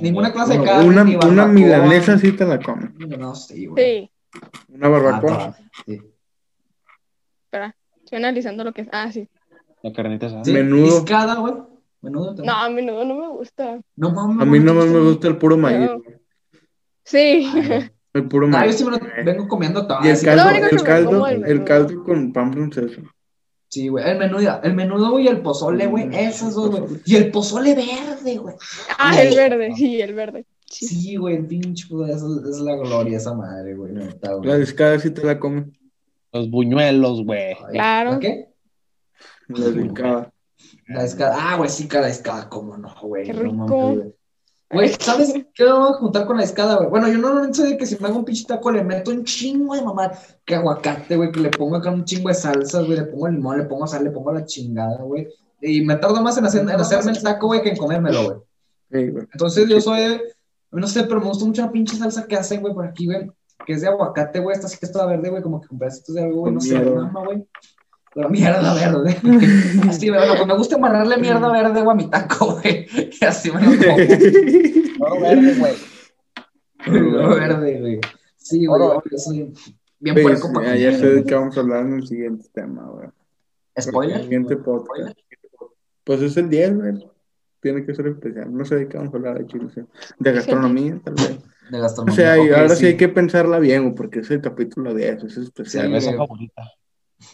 Ninguna 0.00 0.32
clase 0.32 0.52
de 0.52 0.58
No, 0.58 0.64
carne. 0.64 0.86
una, 0.88 1.04
ni 1.04 1.14
una 1.16 1.46
milanesa 1.46 2.18
sí 2.18 2.32
te 2.32 2.44
la 2.44 2.60
comes. 2.60 2.90
No, 2.96 3.34
sí, 3.34 3.66
güey. 3.66 4.10
sí. 4.34 4.40
Una 4.74 4.88
barbacoa. 4.88 5.44
Ah, 5.56 5.56
sí. 5.86 6.00
Espera. 7.44 7.74
Estoy 8.04 8.18
analizando 8.18 8.64
lo 8.64 8.72
que 8.72 8.82
es. 8.82 8.88
Ah, 8.92 9.10
sí. 9.12 9.28
La 9.82 9.92
carnita 9.92 10.26
asada. 10.26 10.44
Sí, 10.44 10.52
Menudo. 10.52 10.84
Discada, 11.00 11.34
güey. 11.36 11.54
Menudo 12.00 12.26
también. 12.28 12.46
No, 12.46 12.52
a 12.56 12.70
menudo 12.70 13.04
no 13.04 13.14
me 13.16 13.28
gusta. 13.28 13.80
No 13.96 14.10
mames. 14.12 14.42
A 14.42 14.44
mí 14.50 14.58
nomás 14.60 14.84
¿te 14.86 14.90
me 14.90 15.00
gusta 15.00 15.28
el 15.28 15.36
puro 15.36 15.56
maíz. 15.56 15.90
No. 15.90 16.02
Sí. 17.04 17.50
El 18.14 18.26
puro 18.28 18.46
Ah, 18.46 18.50
yo 18.50 18.58
maíz. 18.58 18.76
sí 18.78 18.84
me 18.84 18.90
lo 18.92 18.98
vengo 19.24 19.48
comiendo 19.48 19.86
todo. 19.86 19.98
Y 20.04 20.08
el 20.08 20.20
caldo, 20.22 20.50
el 20.50 20.82
caldo, 20.82 21.26
el 21.26 21.44
el 21.46 21.64
caldo 21.64 22.04
con 22.04 22.32
pan 22.32 22.52
francés. 22.52 22.98
Sí, 23.70 23.88
güey. 23.88 24.08
El 24.08 24.18
menudo, 24.18 24.60
el 24.62 24.74
menudo, 24.74 25.10
güey, 25.12 25.24
y 25.26 25.28
el 25.28 25.42
pozole, 25.42 25.86
güey. 25.86 26.08
Esos 26.12 26.54
dos, 26.54 26.70
güey. 26.70 27.00
Y 27.04 27.16
el 27.16 27.30
pozole 27.30 27.74
verde, 27.74 28.38
güey. 28.38 28.54
Ah, 28.98 29.20
el 29.20 29.36
verde, 29.36 29.72
sí, 29.76 30.00
el 30.00 30.14
verde. 30.14 30.46
Sí. 30.64 30.86
Sí, 30.86 31.16
güey, 31.16 31.36
el 31.36 31.46
pinche, 31.46 31.86
pues, 31.88 32.16
es, 32.16 32.22
es 32.22 32.58
la 32.60 32.76
gloria 32.76 33.16
esa 33.18 33.34
madre, 33.34 33.74
güey. 33.74 33.92
güey. 33.92 34.08
La 34.42 34.56
discada 34.56 34.98
sí 34.98 35.10
te 35.10 35.24
la 35.24 35.38
comes. 35.38 35.66
Los 36.32 36.50
buñuelos, 36.50 37.24
güey. 37.24 37.52
Ay, 37.54 37.72
Claro. 37.72 38.10
¿La 38.12 38.18
qué? 38.20 38.48
La 39.48 39.70
discada. 39.70 40.32
La 40.88 41.04
escada. 41.04 41.36
Ah, 41.38 41.56
güey, 41.56 41.70
sí, 41.70 41.88
cada 41.88 42.08
escada, 42.08 42.48
cómo 42.48 42.76
no, 42.76 42.94
güey. 43.02 43.24
Qué 43.24 43.32
no 43.34 43.42
rico. 43.42 43.56
mames, 43.56 44.14
güey. 44.70 44.92
¿sabes 44.98 45.32
qué 45.54 45.64
voy 45.64 45.90
a 45.90 45.94
juntar 45.94 46.26
con 46.26 46.36
la 46.36 46.44
escada, 46.44 46.76
güey? 46.76 46.88
Bueno, 46.88 47.08
yo 47.08 47.18
normalmente 47.18 47.58
soy 47.58 47.70
de 47.70 47.78
que 47.78 47.86
si 47.86 47.96
me 47.98 48.08
hago 48.08 48.18
un 48.18 48.24
pinche 48.24 48.44
taco 48.44 48.70
le 48.70 48.84
meto 48.84 49.10
un 49.10 49.24
chingo 49.24 49.74
de 49.74 49.82
mamá. 49.82 50.12
Que 50.44 50.54
aguacate, 50.54 51.16
güey, 51.16 51.32
que 51.32 51.40
le 51.40 51.50
pongo 51.50 51.76
acá 51.76 51.90
un 51.90 52.04
chingo 52.04 52.28
de 52.28 52.34
salsas, 52.34 52.86
güey, 52.86 52.98
le 52.98 53.04
pongo 53.04 53.28
limón, 53.28 53.58
le 53.58 53.64
pongo 53.64 53.86
sal, 53.86 54.04
le 54.04 54.10
pongo 54.10 54.32
la 54.32 54.44
chingada, 54.44 55.02
güey. 55.02 55.28
Y 55.60 55.84
me 55.84 55.96
tardo 55.96 56.22
más 56.22 56.38
en, 56.38 56.46
hacer, 56.46 56.62
en 56.62 56.70
hacerme 56.70 57.12
el 57.12 57.22
taco, 57.22 57.48
güey, 57.48 57.62
que 57.62 57.70
en 57.70 57.76
comérmelo, 57.76 58.24
güey. 58.24 58.38
Sí, 58.90 59.10
güey. 59.10 59.26
Entonces 59.32 59.68
yo 59.68 59.80
soy, 59.80 60.20
no 60.70 60.86
sé, 60.86 61.04
pero 61.04 61.20
me 61.20 61.26
gusta 61.26 61.44
mucho 61.44 61.62
la 61.62 61.72
pinche 61.72 61.96
salsa 61.96 62.26
que 62.26 62.36
hacen, 62.36 62.60
güey, 62.60 62.74
por 62.74 62.86
aquí, 62.86 63.06
güey. 63.06 63.30
Que 63.66 63.72
es 63.72 63.80
de 63.80 63.88
aguacate, 63.88 64.38
güey, 64.38 64.54
esta 64.54 64.68
sí 64.68 64.78
que 64.78 64.86
es 64.86 64.92
toda 64.92 65.06
verde, 65.06 65.30
güey, 65.30 65.42
como 65.42 65.60
que 65.60 65.68
con 65.68 65.78
pedacitos 65.78 66.14
de 66.14 66.22
algo, 66.22 66.40
güey, 66.40 66.54
no 66.54 66.60
sé, 66.60 66.78
mamá, 66.78 67.24
güey. 67.24 67.44
Pero 68.14 68.30
mierda 68.30 68.74
verde. 68.74 69.16
Así, 69.88 70.08
bueno, 70.10 70.34
pues 70.34 70.46
me 70.46 70.56
gusta 70.56 70.76
amarrarle 70.76 71.16
mierda 71.18 71.50
verde, 71.52 71.82
güey, 71.82 71.90
a 71.90 71.94
mi 71.94 72.10
taco, 72.10 72.58
güey. 72.60 72.86
Y 73.20 73.24
así 73.24 73.50
me 73.52 73.60
lo 73.60 73.66
como. 74.98 75.12
Oro 75.12 75.20
verde, 75.20 75.54
güey. 75.58 75.74
Oro 77.14 77.34
verde, 77.36 77.80
güey. 77.80 78.00
Sí, 78.36 78.66
güey, 78.66 78.80
Oro. 78.82 79.02
yo 79.10 79.18
soy 79.18 79.52
bien 80.00 80.14
Pues, 80.14 80.40
puerco 80.40 80.52
para 80.52 80.76
ya, 80.76 80.96
sé 80.96 81.06
de 81.06 81.24
qué 81.24 81.34
vamos 81.34 81.56
a 81.56 81.60
hablar 81.60 81.84
en 81.86 81.94
el 81.94 82.06
siguiente 82.06 82.46
tema, 82.52 82.84
güey. 82.88 83.08
¿Spoiler? 83.78 84.22
Siguiente 84.22 84.56
podcast. 84.56 85.16
Pues 86.04 86.22
es 86.22 86.36
el 86.36 86.48
10, 86.48 86.74
güey. 86.76 87.06
Tiene 87.60 87.84
que 87.84 87.94
ser 87.94 88.06
especial. 88.06 88.52
No 88.56 88.64
sé 88.64 88.76
de 88.76 88.88
qué 88.88 88.96
vamos 88.96 89.12
a 89.12 89.16
hablar 89.16 89.38
de 89.38 89.46
Chile. 89.46 89.66
De 90.18 90.32
gastronomía, 90.32 91.00
tal 91.04 91.14
vez. 91.14 91.38
De 91.70 91.78
O 91.78 91.82
gastronomía. 91.82 92.16
sea, 92.16 92.38
y 92.38 92.48
Ok, 92.50 92.56
ahora 92.56 92.74
sí. 92.76 92.86
hay 92.86 92.96
que 92.96 93.08
pensarla 93.08 93.58
bien, 93.58 93.82
güey, 93.82 93.94
porque 93.94 94.20
es 94.20 94.30
el 94.30 94.40
capítulo 94.40 94.94
10, 94.94 95.24
es 95.24 95.36
especial. 95.36 96.00
Sí. 96.00 96.12
favorita. 96.16 96.62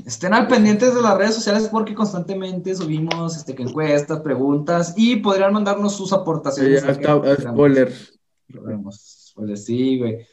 Estén 0.07 0.32
al 0.35 0.49
pendientes 0.49 0.95
de 0.95 1.03
las 1.03 1.16
redes 1.16 1.35
sociales 1.35 1.68
porque 1.70 1.95
constantemente 1.95 2.74
subimos 2.74 3.37
este, 3.37 3.55
que 3.55 3.62
encuestas, 3.64 4.20
preguntas 4.20 4.95
y 4.97 5.16
podrían 5.16 5.53
mandarnos 5.53 5.95
sus 5.97 6.09
Sí, 6.09 6.14
aportaciones. 6.14 6.82
ya 6.82 6.89
a 6.91 6.93
que 6.97 7.01
está, 7.03 7.20
queramos. 7.20 7.39
spoilers. 7.43 8.18
Vemos, 8.49 9.28
Spoilers, 9.30 9.64
sí, 9.64 9.99
güey. 9.99 10.26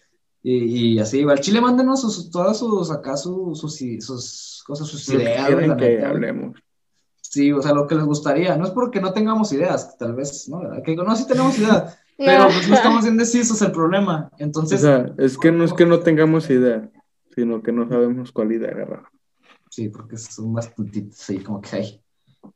Y, 0.44 0.94
y 0.96 1.00
así, 1.00 1.24
güey. 1.24 1.36
Al 1.38 1.44
Chile, 1.44 1.62
mándenos 1.62 2.02
sus, 2.02 2.32
todas 2.32 2.58
sus, 2.58 2.90
acá, 2.92 3.18
sus, 3.18 3.60
sus, 3.60 3.76
sus 4.00 4.64
cosas, 4.66 4.88
sus 4.88 5.08
Lo 5.10 5.18
que 5.18 5.24
ideas, 5.24 5.48
quieren 5.48 5.78
que 5.78 5.90
neta, 5.90 6.02
güey. 6.08 6.12
hablemos. 6.12 6.58
Sí, 7.22 7.52
o 7.52 7.62
sea, 7.62 7.74
lo 7.74 7.88
que 7.88 7.96
les 7.96 8.06
gustaría. 8.06 8.58
No 8.58 8.66
es 8.66 8.72
porque 8.72 9.00
no 9.02 9.14
tengamos 9.14 9.52
ideas, 9.54 9.98
tal 9.98 10.14
vez, 10.16 10.48
¿no? 10.50 10.62
Que 10.84 10.96
no, 10.96 11.16
sí 11.16 11.28
tenemos 11.28 11.58
ideas, 11.60 11.98
pero 12.18 12.46
pues 12.46 12.68
no 12.68 12.76
estamos 12.76 13.04
bien 13.04 13.18
decisos 13.18 13.62
el 13.62 13.72
problema. 13.72 14.30
O 14.32 14.36
Entonces, 14.40 14.82
sea, 14.82 15.14
es 15.18 15.38
que 15.38 15.52
no 15.52 15.64
es 15.64 15.74
que 15.74 15.86
no 15.86 16.00
tengamos 16.00 16.50
idea, 16.50 16.90
sino 17.36 17.62
que 17.62 17.72
no 17.72 17.88
sabemos 17.88 18.32
cuál 18.32 18.52
idea 18.54 18.72
agarrar. 18.72 19.04
Sí, 19.72 19.90
porque 19.90 20.18
son 20.18 20.54
bastantitos, 20.54 21.18
sí, 21.18 21.40
como 21.40 21.62
que 21.62 21.76
hay. 21.78 22.02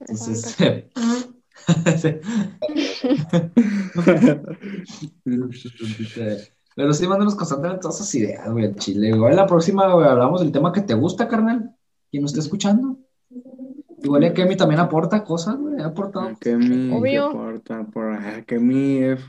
Entonces, 0.02 0.56
Pero 6.76 6.94
sí, 6.94 7.08
mándanos 7.08 7.36
constantemente 7.36 7.82
todas 7.82 8.02
esas 8.02 8.14
ideas, 8.16 8.52
güey, 8.52 8.66
al 8.66 8.76
Chile. 8.76 9.08
Igual 9.08 9.38
la 9.38 9.48
próxima, 9.48 9.92
güey, 9.94 10.06
hablamos 10.08 10.42
del 10.42 10.52
tema 10.52 10.74
que 10.74 10.82
te 10.82 10.94
gusta, 10.94 11.30
carnal. 11.30 11.74
Quien 12.12 12.24
nos 12.24 12.32
esté 12.32 12.42
escuchando. 12.42 12.98
Igual 14.04 14.24
ya 14.24 14.34
Kemi 14.34 14.58
también 14.58 14.82
aporta 14.82 15.24
cosas, 15.24 15.56
güey, 15.58 15.82
ha 15.82 15.86
aportado. 15.88 16.28
A 16.28 16.36
Kemi, 16.36 16.92
Obvio. 16.94 17.28
aporta 17.28 17.86
por 17.86 18.12
a 18.14 18.44
Kemi 18.44 18.98
es. 18.98 19.22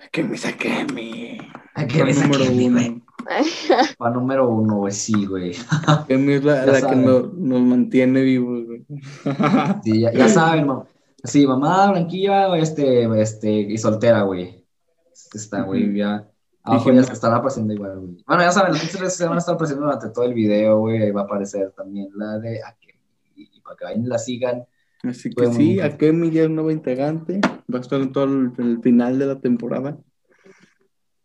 A 0.00 0.08
Kemi 0.10 0.34
es 0.34 0.46
a 0.46 0.56
Kemi. 0.56 1.38
A 1.74 1.86
Kemi 1.86 2.10
es 2.10 2.22
a 2.22 2.30
Kemi, 2.30 2.70
güey. 2.70 3.02
Pa' 3.98 4.10
número 4.10 4.48
uno, 4.48 4.78
güey, 4.78 4.92
sí, 4.92 5.26
güey. 5.26 5.52
Kemi 6.08 6.34
es 6.34 6.44
la, 6.44 6.66
la 6.66 6.80
que 6.86 6.96
nos, 6.96 7.32
nos 7.34 7.60
mantiene 7.60 8.22
vivos, 8.22 8.64
güey. 8.66 8.86
Sí, 9.84 10.00
ya, 10.00 10.12
ya 10.12 10.28
saben, 10.28 10.66
mamá. 10.66 10.84
Sí, 11.22 11.46
mamá, 11.46 11.90
blanquilla, 11.90 12.56
este, 12.58 13.04
este, 13.20 13.50
y 13.50 13.78
soltera, 13.78 14.22
güey. 14.22 14.64
Está, 15.32 15.62
güey, 15.62 15.88
Ujú. 15.88 15.96
ya. 15.96 16.28
Abajo 16.62 16.92
ya 16.92 17.02
se 17.02 17.12
estará 17.12 17.36
apareciendo 17.36 17.74
igual, 17.74 17.98
güey. 17.98 18.24
Bueno, 18.26 18.42
ya 18.42 18.52
saben, 18.52 18.72
las 18.72 18.98
redes 18.98 19.14
se 19.14 19.24
van 19.24 19.34
a 19.34 19.38
estar 19.38 19.54
apareciendo 19.54 19.84
durante 19.84 20.08
todo 20.10 20.24
el 20.24 20.34
video, 20.34 20.78
güey. 20.78 21.02
Ahí 21.02 21.10
va 21.10 21.22
a 21.22 21.24
aparecer 21.24 21.72
también 21.72 22.08
la 22.14 22.38
de 22.38 22.62
a 22.62 22.74
Kemi. 22.80 23.00
Y 23.36 23.60
para 23.60 23.76
que 23.76 23.84
vayan 23.84 24.04
y 24.04 24.06
la 24.06 24.18
sigan. 24.18 24.64
Así 25.02 25.30
que 25.30 25.46
sí, 25.52 25.74
nunca. 25.74 25.86
a 25.86 25.96
Kemi 25.98 26.30
ya 26.30 26.44
es 26.44 26.50
nuevo 26.50 26.70
integrante. 26.70 27.40
Va 27.72 27.78
a 27.78 27.82
estar 27.82 28.00
en 28.00 28.12
todo 28.12 28.24
el, 28.24 28.52
el 28.58 28.80
final 28.80 29.18
de 29.18 29.26
la 29.26 29.40
temporada. 29.40 29.98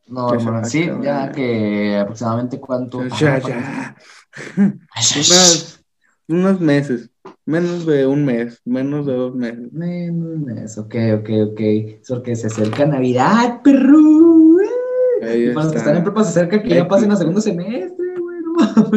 No, 0.10 0.34
hermano, 0.34 0.66
sí, 0.66 0.84
acabar. 0.84 1.04
ya 1.04 1.32
que 1.32 1.98
aproximadamente 1.98 2.60
cuánto. 2.60 3.06
Ya, 3.20 3.36
Ajá, 3.36 3.48
ya. 3.48 3.96
Ay, 4.58 5.04
Unas- 5.16 5.84
unos 6.28 6.60
meses. 6.60 7.10
Menos 7.46 7.86
de 7.86 8.06
un 8.06 8.26
mes. 8.26 8.62
Menos 8.66 9.06
de 9.06 9.14
dos 9.14 9.36
meses. 9.36 9.72
Menos, 9.72 10.78
ok, 10.78 10.96
ok, 11.20 11.30
ok. 11.52 11.60
Es 11.60 12.08
porque 12.08 12.36
se 12.36 12.48
acerca 12.48 12.86
Navidad, 12.86 13.62
perro. 13.64 13.98
Ahí 15.22 15.46
Y 15.50 15.54
para 15.54 15.66
los 15.66 15.74
que 15.74 15.78
está. 15.78 15.80
están 15.80 15.98
en 15.98 16.04
prepa 16.04 16.24
se 16.24 16.30
acerca 16.30 16.62
que 16.64 16.70
ya 16.70 16.88
pasen 16.88 17.12
a 17.12 17.16
segundo 17.16 17.42
semestre, 17.42 18.06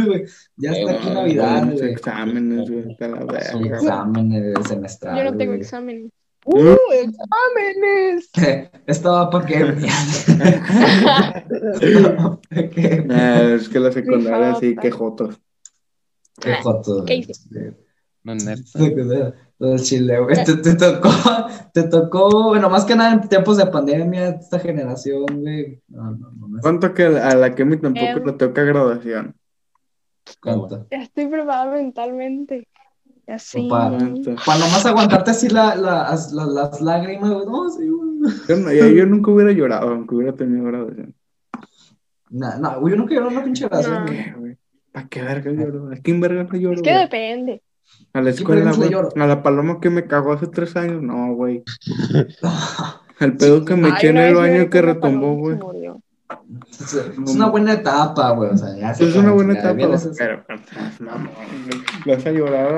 güey. 0.05 0.25
Ya 0.57 0.71
está 0.73 0.93
aquí 0.93 1.11
Navidad, 1.11 1.65
güey. 1.73 1.91
exámenes, 1.93 2.71
güey, 2.71 2.97
exámenes 3.73 4.69
semestrales. 4.69 5.25
Yo 5.25 5.31
no 5.31 5.37
tengo 5.37 5.53
exámenes. 5.55 6.11
¡Uh, 6.45 6.77
exámenes! 6.93 8.31
Estaba 8.87 9.31
para 9.31 9.47
que. 9.47 9.77
Es 12.51 13.69
que 13.69 13.81
la 13.81 13.93
secundaria 13.93 14.55
sí, 14.57 14.75
Qué 14.75 14.81
que 14.81 14.91
jotos. 14.91 15.41
joto. 16.63 17.05
¿Qué 17.05 17.17
hice? 17.17 17.77
No, 18.25 18.35
neta. 18.35 18.63
Todo 19.59 19.75
el 19.75 19.81
chile, 19.81 20.19
güey. 20.19 20.45
Te, 20.45 20.57
te 20.57 20.75
tocó, 20.75 21.11
te 21.73 21.85
tocó, 21.85 22.49
bueno, 22.49 22.69
más 22.69 22.85
que 22.85 22.97
nada 22.97 23.13
en 23.13 23.29
tiempos 23.29 23.59
de 23.59 23.67
pandemia, 23.67 24.31
esta 24.31 24.59
generación, 24.59 25.25
güey. 25.41 25.81
No, 25.87 26.11
no, 26.11 26.33
no, 26.33 26.61
¿Cuánto 26.61 26.93
que 26.93 27.05
a 27.05 27.35
la 27.37 27.55
Kemi 27.55 27.77
tampoco 27.77 28.07
Em. 28.07 28.27
le 28.27 28.33
toca 28.33 28.65
graduación? 28.65 29.37
cuánto. 30.41 30.87
Ya 30.91 31.03
estoy 31.03 31.27
preparada 31.27 31.71
mentalmente. 31.73 32.67
Así. 33.33 33.67
¿Cuánto? 33.69 34.35
Para 34.45 34.59
nomás 34.59 34.85
aguantarte 34.87 35.31
así 35.31 35.49
la, 35.49 35.75
la- 35.75 36.11
las, 36.11 36.33
las- 36.33 36.49
las 36.49 36.81
lágrimas, 36.81 37.31
güey. 37.31 37.47
No, 37.47 37.71
sí, 37.71 37.89
güey. 37.89 38.35
Yo, 38.49 38.57
no- 38.57 38.73
yo- 38.73 38.89
yo 38.89 39.07
nunca 39.07 39.31
hubiera 39.31 39.53
llorado, 39.53 39.89
aunque 39.91 40.15
hubiera 40.15 40.35
tenido 40.35 40.65
graduación. 40.65 41.15
No, 42.31 42.59
no, 42.59 42.81
güey, 42.81 42.93
yo 42.95 42.99
nunca 43.01 43.15
lloré 43.15 43.27
una 43.29 43.45
pinche 43.45 43.65
oración, 43.67 43.95
No. 43.95 44.07
güey. 44.07 44.25
¿Qué, 44.25 44.33
güey? 44.39 44.57
¿Para 44.93 45.09
qué 45.09 45.23
verga 45.23 45.51
lloro? 45.53 45.91
¿A 45.93 45.97
quién 45.97 46.21
verga 46.21 46.45
no 46.45 46.59
lloro? 46.59 46.75
Es 46.77 46.83
que 46.83 46.91
güey? 46.91 47.03
depende. 47.03 47.63
A 48.13 48.19
la 48.21 48.25
¿Quién 48.25 48.35
escuela, 48.35 48.73
güey. 48.73 48.91
A 49.17 49.27
la 49.27 49.43
paloma 49.43 49.81
que 49.81 49.91
me 49.91 50.07
cagó 50.07 50.33
hace 50.33 50.47
tres 50.47 50.77
años, 50.77 51.03
no, 51.03 51.35
güey. 51.35 51.63
El 53.21 53.37
pedo 53.37 53.65
que 53.65 53.77
me 53.77 53.89
eché 53.91 54.09
en 54.09 54.17
el 54.19 54.35
baño 54.35 54.69
que 54.69 54.83
paloma 54.95 55.33
güey. 55.35 55.59
Es, 56.71 56.95
una 57.35 57.49
buena 57.49 57.73
etapa, 57.75 58.31
güey. 58.33 58.51
O 58.51 58.57
sea, 58.57 58.77
ya 58.77 58.95
se 58.95 59.09
Es 59.09 59.17
una 59.17 59.33
buena 59.33 59.55
etapa, 59.55 59.75
pero 60.19 60.45
pues, 60.47 61.01
mamón, 61.01 61.29
güey. 62.05 62.17
vas 62.17 62.27
a 62.27 62.31
llorar 62.31 62.75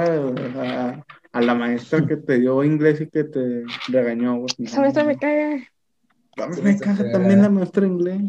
a, 0.57 0.63
a- 0.91 1.05
a 1.33 1.41
la 1.41 1.55
maestra 1.55 2.07
que 2.07 2.17
te 2.17 2.39
dio 2.39 2.63
inglés 2.63 3.01
y 3.01 3.09
que 3.09 3.25
te 3.25 3.65
regañó, 3.89 4.37
güey. 4.37 4.47
Esa 4.59 4.81
maestra 4.81 5.03
me 5.05 5.17
caga. 5.19 5.57
Me 6.63 6.79
caga 6.79 7.11
también 7.13 7.43
la 7.43 7.49
maestra 7.51 7.87
inglés. 7.87 8.23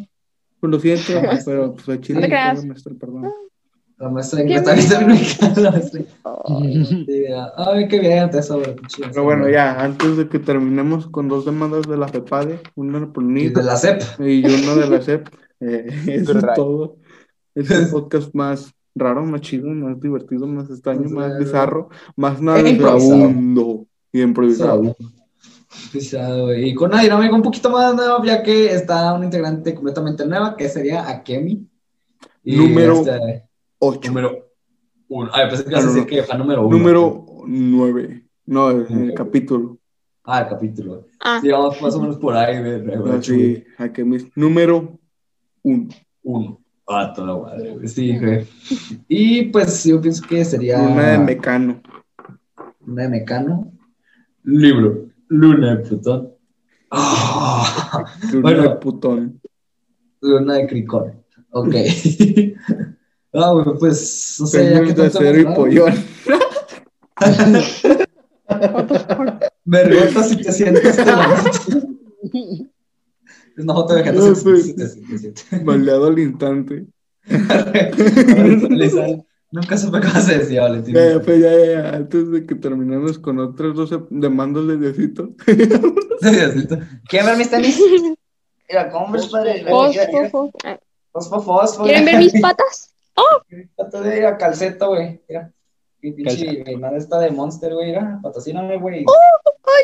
Pues 0.60 0.72
lo 0.72 0.80
siento, 0.80 1.22
pero 1.46 1.76
pues 1.76 1.90
a 1.90 2.02
Chile 2.02 2.16
No 2.20 2.22
te 2.22 2.28
creas. 2.30 2.60
la 2.62 2.68
maestra, 2.68 2.94
perdón. 3.00 3.32
La 3.98 4.10
maestra 4.10 4.40
de 4.40 4.44
inglés 4.44 4.64
también 4.64 4.88
se 5.18 5.62
la 5.62 5.72
maestra. 5.72 6.02
Ay, 7.58 7.88
qué 7.88 8.00
bien, 8.00 8.30
te 8.30 8.40
eso, 8.40 8.60
güey. 8.60 8.76
pinche 8.76 9.04
Pero 9.08 9.24
bueno, 9.24 9.50
ya, 9.50 9.82
antes 9.82 10.18
de 10.18 10.28
que 10.28 10.40
terminemos 10.40 11.08
con 11.08 11.30
dos 11.30 11.46
demandas 11.46 11.88
de 11.88 11.96
la 11.96 12.10
FEPADE, 12.10 12.60
una 12.76 13.12
por 13.12 13.24
de 13.24 13.64
la 13.64 13.78
CEP. 13.78 14.02
y 14.20 14.46
una 14.46 14.76
de 14.76 14.90
la 14.90 15.02
CEP, 15.02 15.28
eh, 15.62 15.88
eso 16.08 16.38
es 16.38 16.46
todo. 16.56 16.98
Es 17.54 17.72
el 17.72 17.88
podcast 17.88 18.36
más 18.36 18.74
raro, 18.96 19.24
más 19.26 19.40
chido, 19.42 19.70
más 19.70 19.98
divertido, 20.00 20.46
más 20.46 20.70
extraño, 20.70 21.10
más 21.10 21.38
bizarro, 21.40 21.90
más 22.18 22.40
E 22.40 22.74
nauseabundo 22.74 23.86
y 24.12 24.22
improvisado. 24.22 24.96
Pisado, 25.94 26.46
güey. 26.46 26.70
Y 26.70 26.76
con 26.76 26.92
una 26.92 27.02
dinámica 27.02 27.34
un 27.34 27.42
poquito 27.42 27.70
más 27.70 27.96
nueva, 27.96 28.22
ya 28.26 28.44
que 28.44 28.74
está 28.74 29.14
una 29.14 29.26
integrante 29.26 29.74
completamente 29.74 30.26
nueva, 30.26 30.58
que 30.58 30.68
sería 30.68 31.08
Akemi. 31.08 31.66
Y 32.44 32.58
Número 32.58 32.94
este, 32.96 33.45
Ocho. 33.80 34.08
número 34.10 34.46
uno. 35.10 35.30
Ay, 35.34 35.48
pensé 35.50 35.64
que 35.66 35.70
ibas 35.72 35.84
a 35.86 35.88
Ah, 35.88 35.94
decir 35.94 36.06
que 36.08 36.24
fue 36.24 36.38
número 36.38 36.68
uno. 36.68 36.78
Número 36.78 37.26
nueve. 37.48 38.26
No, 38.46 38.72
el, 38.72 38.88
el 38.92 39.14
capítulo. 39.14 39.78
Ah, 40.24 40.42
el 40.42 40.48
capítulo. 40.50 41.06
Ah, 41.20 41.40
Sí, 41.42 41.50
vamos 41.50 41.80
más 41.82 41.96
o 41.96 42.02
menos 42.02 42.18
por 42.18 42.36
ahí, 42.36 42.60
güey. 42.60 42.98
güey, 42.98 43.12
Así, 43.18 43.64
a 43.78 43.90
que 43.92 44.04
mis 44.04 44.26
número 44.36 44.98
uno. 45.64 45.88
Uno. 46.24 46.62
Ah, 46.88 47.12
toda 47.16 47.38
madre, 47.40 47.74
güey. 47.76 47.88
Sí, 47.88 48.18
güey. 48.18 48.46
Y 49.08 49.44
pues 49.50 49.84
yo 49.84 50.00
pienso 50.02 50.24
que 50.28 50.44
sería. 50.46 50.80
Una 50.82 51.12
de 51.12 51.18
Mecano. 51.20 51.82
Luna 52.86 53.04
de 53.04 53.10
Mecano. 53.10 53.72
Libro. 54.44 55.06
Luna 55.28 55.76
de 55.76 55.84
Plutón. 55.88 56.32
Ah, 56.92 58.06
Luna 58.32 58.42
Bueno. 58.42 58.62
de 58.64 58.70
putón. 58.78 59.42
Luna 60.22 60.54
de 60.56 60.68
Cricón. 60.68 61.24
Ok. 61.52 61.74
Ah, 63.36 63.52
güey, 63.52 63.66
pues, 63.80 64.38
no 64.40 64.48
sé, 64.48 64.72
ya 64.72 64.80
Peños 64.80 64.96
que 64.96 65.02
acero 65.02 65.40
y 65.40 65.46
pollón. 65.54 65.94
Me 69.66 69.84
rebotas 69.84 70.30
si 70.30 70.38
te 70.38 70.52
sientes. 70.52 70.96
te 70.98 71.06
la 71.06 71.28
meto. 71.28 71.88
Es 73.58 73.64
una 73.64 73.74
foto 73.74 73.96
de 73.96 74.04
gente 74.04 75.64
Maleado 75.64 76.08
al 76.08 76.20
instante. 76.20 76.86
Nunca 79.52 79.78
supe 79.78 80.00
cómo 80.02 80.22
se 80.22 80.40
decía, 80.40 80.64
Valentín. 80.64 80.96
Ya, 80.96 81.14
ya, 81.14 81.22
pues, 81.22 81.42
ya, 81.42 81.52
ya, 81.52 81.66
ya, 81.66 81.90
Antes 81.96 82.32
de 82.32 82.46
que 82.46 82.56
terminemos 82.56 83.18
con 83.20 83.40
otras 83.40 83.76
dos 83.76 83.92
demandas 84.10 84.68
de 84.68 84.78
Diosito. 84.78 85.30
¿Quieren 87.10 87.26
ver 87.26 87.38
mis 87.38 87.50
tenis? 87.50 87.80
Mira, 88.70 88.90
Converse, 88.90 89.30
padre. 89.30 89.54
Mira, 89.60 89.70
Fos, 89.72 89.90
mira, 89.92 90.08
mira. 90.12 90.30
fos, 90.30 90.52
fos. 90.52 90.62
Ah, 90.64 90.80
Fosfo, 91.12 91.42
fosfo. 91.42 91.84
¿Quieren 91.84 92.04
ver 92.04 92.18
mis 92.18 92.34
patas? 92.42 92.95
Pato 93.76 94.02
de 94.02 94.22
la 94.22 94.38
calceta, 94.38 94.88
güey. 94.88 95.22
Mira. 95.28 95.52
Mi 96.02 96.12
pinche, 96.12 96.64
mi 96.64 96.76
madre 96.76 96.98
está 96.98 97.20
de 97.20 97.32
Monster, 97.32 97.74
güey. 97.74 97.88
Mira, 97.88 98.20
patrocíname, 98.22 98.78
güey. 98.78 99.06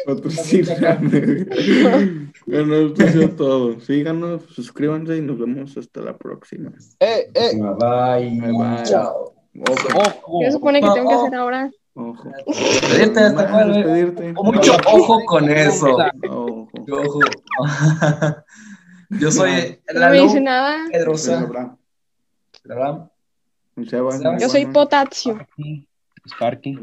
Patrocíname, 0.05 1.19
güey. 1.19 2.31
Bueno, 2.45 2.75
esto 2.75 3.03
ha 3.03 3.07
sido 3.07 3.29
todo. 3.29 3.79
Síganos, 3.79 4.43
suscríbanse 4.45 5.17
y 5.17 5.21
nos 5.21 5.39
vemos 5.39 5.77
hasta 5.77 6.01
la 6.01 6.17
próxima. 6.17 6.71
¡Eh, 6.99 7.31
eh! 7.33 7.51
Bye, 7.55 8.39
Bye, 8.39 8.51
bye. 8.51 8.83
Chao. 8.83 9.33
Ojo. 9.69 9.99
¡Ojo! 9.99 10.39
¿Qué 10.41 10.51
supone 10.51 10.81
que 10.81 10.89
tengo 10.93 11.09
que 11.09 11.15
hacer 11.15 11.35
ahora? 11.35 11.71
Ojo. 11.93 12.29
Despedirte, 12.47 13.21
despedirte. 13.21 14.33
Mucho 14.33 14.73
ojo 14.87 15.19
con 15.25 15.49
eso. 15.49 15.97
Ojo. 16.29 16.69
Ojo. 16.91 17.19
Yo 19.19 19.31
soy 19.31 19.79
No 19.93 20.09
me 20.09 20.21
dice 20.21 20.39
nada. 20.39 20.83
Soy 20.83 20.91
Pedrosa. 20.91 21.39
Abraham. 21.41 21.77
Abraham, 22.69 23.09
Sebas, 23.09 23.10
Sebas. 23.87 24.21
Yo 24.39 24.49
soy 24.49 24.61
bueno. 24.61 24.73
potasio. 24.73 25.47
Sparky. 26.27 26.77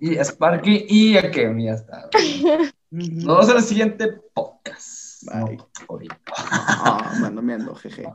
Y 0.00 0.16
Sparky 0.16 0.86
y 0.88 1.16
a 1.16 1.30
Kevin, 1.30 1.66
ya 1.66 1.72
está. 1.72 2.08
Nos 2.90 3.24
vemos 3.24 3.48
en 3.48 3.56
el 3.56 3.62
siguiente 3.62 4.08
podcast. 4.34 5.22
Bye. 5.22 5.56
No, 5.56 5.68
ahorita. 5.88 6.16
Ah, 6.36 7.12
mando, 7.20 7.42
me 7.42 7.54
ando, 7.54 7.74
jeje. 7.74 8.06